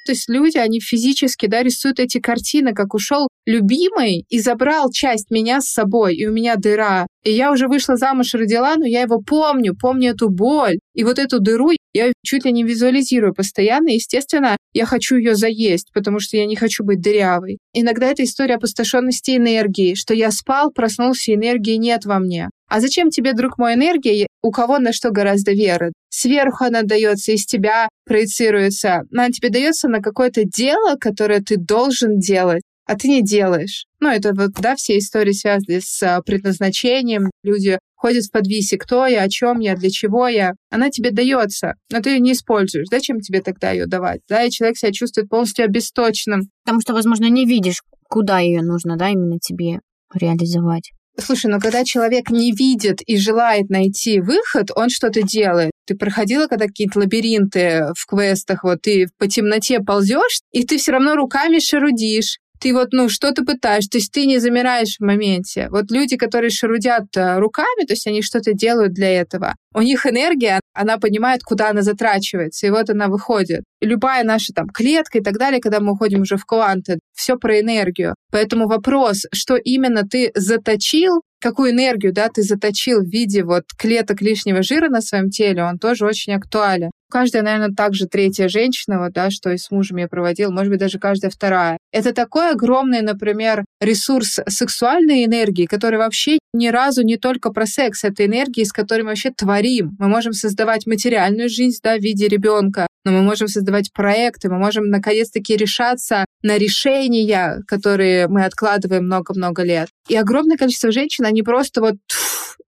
То 0.06 0.12
есть 0.12 0.28
люди, 0.28 0.58
они 0.58 0.82
физически 0.82 1.46
да, 1.46 1.64
рисуют 1.64 2.00
эти 2.00 2.20
картины, 2.20 2.74
как 2.74 2.94
ушел 2.94 3.30
любимый 3.46 4.26
и 4.28 4.40
забрал 4.40 4.92
часть 4.92 5.32
меня 5.32 5.62
с 5.62 5.70
собой, 5.70 6.16
и 6.16 6.28
у 6.28 6.34
меня 6.34 6.58
дыра. 6.58 7.08
И 7.24 7.32
я 7.32 7.52
уже 7.52 7.68
вышла 7.68 7.98
замуж, 7.98 8.34
родила, 8.34 8.76
но 8.78 8.86
я 8.86 9.02
его 9.02 9.22
помню, 9.22 9.76
помню 9.80 10.12
эту 10.12 10.30
боль. 10.30 10.80
И 10.96 11.04
вот 11.04 11.20
эту 11.20 11.40
дыру 11.40 11.72
я 11.94 12.12
чуть 12.24 12.46
ли 12.46 12.52
не 12.52 12.64
визуализирую 12.64 13.34
постоянно. 13.34 13.90
Естественно, 13.90 14.58
я 14.74 14.86
хочу 14.86 15.18
ее 15.18 15.36
заесть, 15.36 15.92
потому 15.94 16.20
что 16.20 16.38
я 16.38 16.46
не 16.46 16.56
хочу 16.56 16.84
быть 16.84 17.02
дырявой. 17.02 17.60
Иногда 17.74 18.08
это 18.08 18.24
история 18.24 18.56
опустошенности 18.56 19.38
энергии, 19.38 19.94
что 19.94 20.14
я 20.14 20.32
спал, 20.32 20.72
проснулся, 20.72 21.34
энергии 21.34 21.76
нет 21.76 22.06
во 22.06 22.20
мне. 22.20 22.50
А 22.68 22.80
зачем 22.80 23.10
тебе, 23.10 23.34
друг 23.34 23.58
мой, 23.58 23.74
энергия, 23.74 24.28
у 24.42 24.50
кого 24.50 24.80
на 24.80 24.94
что 24.94 25.12
гораздо 25.12 25.52
вера? 25.52 25.92
Сверху 26.10 26.64
она 26.64 26.84
дается, 26.84 27.34
из 27.34 27.46
тебя 27.46 27.90
проецируется. 28.06 29.02
Она 29.12 29.30
тебе 29.30 29.50
дается 29.50 29.90
на 29.90 30.00
какое-то 30.00 30.44
дело, 30.46 30.96
которое 31.00 31.42
ты 31.42 31.58
должен 31.58 32.18
делать 32.20 32.62
а 32.92 32.98
ты 32.98 33.08
не 33.08 33.24
делаешь. 33.24 33.86
Ну, 34.02 34.10
это 34.10 34.34
вот, 34.34 34.52
да, 34.60 34.76
все 34.76 34.98
истории 34.98 35.32
связаны 35.32 35.80
с 35.80 36.04
а, 36.04 36.22
предназначением. 36.22 37.32
Люди 37.42 37.80
ходят 37.96 38.26
в 38.26 38.32
подвисе, 38.32 38.78
кто 38.78 39.08
я, 39.08 39.24
о 39.24 39.30
чем 39.30 39.60
я, 39.60 39.78
для 39.78 39.90
чего 39.90 40.28
я. 40.28 40.56
Она 40.70 40.90
тебе 40.90 41.12
дается, 41.12 41.76
но 41.90 42.02
ты 42.02 42.10
ее 42.10 42.20
не 42.20 42.34
используешь. 42.34 42.88
Зачем 42.92 43.22
тебе 43.22 43.42
тогда 43.42 43.72
ее 43.72 43.86
давать? 43.86 44.20
Да, 44.28 44.44
и 44.44 44.52
человек 44.52 44.78
себя 44.78 44.92
чувствует 44.92 45.30
полностью 45.30 45.64
обесточенным. 45.64 46.50
Потому 46.66 46.82
что, 46.82 46.92
возможно, 46.92 47.30
не 47.30 47.46
видишь, 47.46 47.82
куда 48.10 48.40
ее 48.40 48.62
нужно, 48.62 48.98
да, 48.98 49.08
именно 49.08 49.40
тебе 49.40 49.80
реализовать. 50.14 50.92
Слушай, 51.18 51.50
но 51.50 51.60
когда 51.60 51.86
человек 51.86 52.30
не 52.30 52.52
видит 52.52 53.02
и 53.06 53.16
желает 53.16 53.70
найти 53.70 54.20
выход, 54.20 54.72
он 54.76 54.90
что-то 54.90 55.22
делает. 55.22 55.72
Ты 55.86 55.96
проходила 55.96 56.48
когда 56.48 56.68
какие-то 56.68 57.00
лабиринты 57.00 57.86
в 57.98 58.06
квестах, 58.06 58.66
вот 58.66 58.82
ты 58.82 59.08
по 59.18 59.28
темноте 59.28 59.80
ползешь, 59.80 60.42
и 60.52 60.66
ты 60.66 60.78
все 60.78 60.92
равно 60.92 61.16
руками 61.16 61.60
шарудишь, 61.60 62.40
ты 62.62 62.74
вот, 62.74 62.90
ну, 62.92 63.10
что-то 63.10 63.44
пытаешь, 63.44 63.88
то 63.88 63.98
есть 63.98 64.12
ты 64.12 64.26
не 64.26 64.38
замираешь 64.38 64.98
в 65.00 65.04
моменте. 65.04 65.68
Вот 65.72 65.90
люди, 65.92 66.16
которые 66.16 66.52
шарудят 66.52 67.06
э, 67.16 67.40
руками, 67.40 67.86
то 67.86 67.94
есть 67.94 68.06
они 68.06 68.22
что-то 68.22 68.54
делают 68.54 68.94
для 68.94 69.10
этого, 69.10 69.56
у 69.74 69.82
них 69.82 70.06
энергия, 70.06 70.60
она 70.74 70.98
понимает, 70.98 71.42
куда 71.44 71.72
она 71.72 71.82
затрачивается, 71.82 72.68
и 72.68 72.70
вот 72.70 72.90
она 72.90 73.08
выходит. 73.08 73.64
Любая 73.82 74.24
наша 74.24 74.54
там 74.54 74.68
клетка 74.70 75.18
и 75.18 75.22
так 75.22 75.38
далее, 75.38 75.60
когда 75.60 75.80
мы 75.80 75.94
уходим 75.94 76.22
уже 76.22 76.38
в 76.38 76.46
кванты, 76.46 77.00
все 77.14 77.36
про 77.36 77.60
энергию. 77.60 78.16
Поэтому 78.32 78.68
вопрос, 78.68 79.26
что 79.34 79.56
именно 79.56 80.04
ты 80.04 80.32
заточил, 80.36 81.22
какую 81.42 81.72
энергию 81.72 82.14
да, 82.14 82.30
ты 82.30 82.44
заточил 82.44 83.02
в 83.02 83.10
виде 83.10 83.44
вот 83.44 83.64
клеток 83.78 84.22
лишнего 84.22 84.64
жира 84.64 84.90
на 84.90 85.02
своем 85.02 85.30
теле, 85.30 85.64
он 85.64 85.80
тоже 85.80 86.06
очень 86.06 86.34
актуален. 86.34 86.92
Каждая, 87.12 87.44
наверное, 87.44 87.76
также 87.76 88.06
третья 88.06 88.48
женщина, 88.48 89.00
вот, 89.00 89.12
да, 89.12 89.30
что 89.32 89.52
и 89.52 89.58
с 89.58 89.70
мужем 89.70 89.98
я 89.98 90.08
проводил, 90.08 90.50
может 90.50 90.70
быть, 90.72 90.80
даже 90.80 90.98
каждая 90.98 91.30
вторая. 91.30 91.78
Это 91.92 92.14
такой 92.14 92.52
огромный, 92.52 93.02
например, 93.02 93.66
ресурс 93.82 94.40
сексуальной 94.48 95.26
энергии, 95.26 95.66
который 95.66 96.00
вообще 96.00 96.40
ни 96.54 96.68
разу 96.68 97.04
не 97.04 97.18
только 97.18 97.52
про 97.52 97.66
секс, 97.66 98.06
это 98.06 98.26
энергия, 98.26 98.64
с 98.64 98.72
которой 98.72 99.02
мы 99.02 99.10
вообще 99.10 99.32
творим. 99.32 99.92
Мы 100.00 100.08
можем 100.08 100.32
создавать 100.32 100.88
материальную 100.88 101.50
жизнь 101.50 101.80
да, 101.84 101.98
в 101.98 102.02
виде 102.02 102.30
ребенка, 102.30 102.88
но 103.04 103.12
мы 103.12 103.24
можем 103.24 103.48
создавать 103.48 103.92
проекты, 103.94 104.50
мы 104.50 104.58
можем 104.58 104.86
наконец-таки 104.90 105.58
решаться 105.58 106.26
на 106.44 106.58
решения, 106.58 107.62
которые 107.68 108.28
мы 108.28 108.46
откладываем 108.46 109.06
много-много 109.06 109.64
лет. 109.64 109.90
И 110.08 110.16
огромное 110.16 110.58
количество 110.58 110.92
женщин, 110.92 111.26
они 111.32 111.44
просто 111.44 111.82
вот 111.82 111.96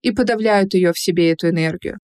и 0.01 0.11
подавляют 0.11 0.73
ее 0.73 0.93
в 0.93 0.99
себе, 0.99 1.31
эту 1.31 1.49
энергию. 1.49 1.99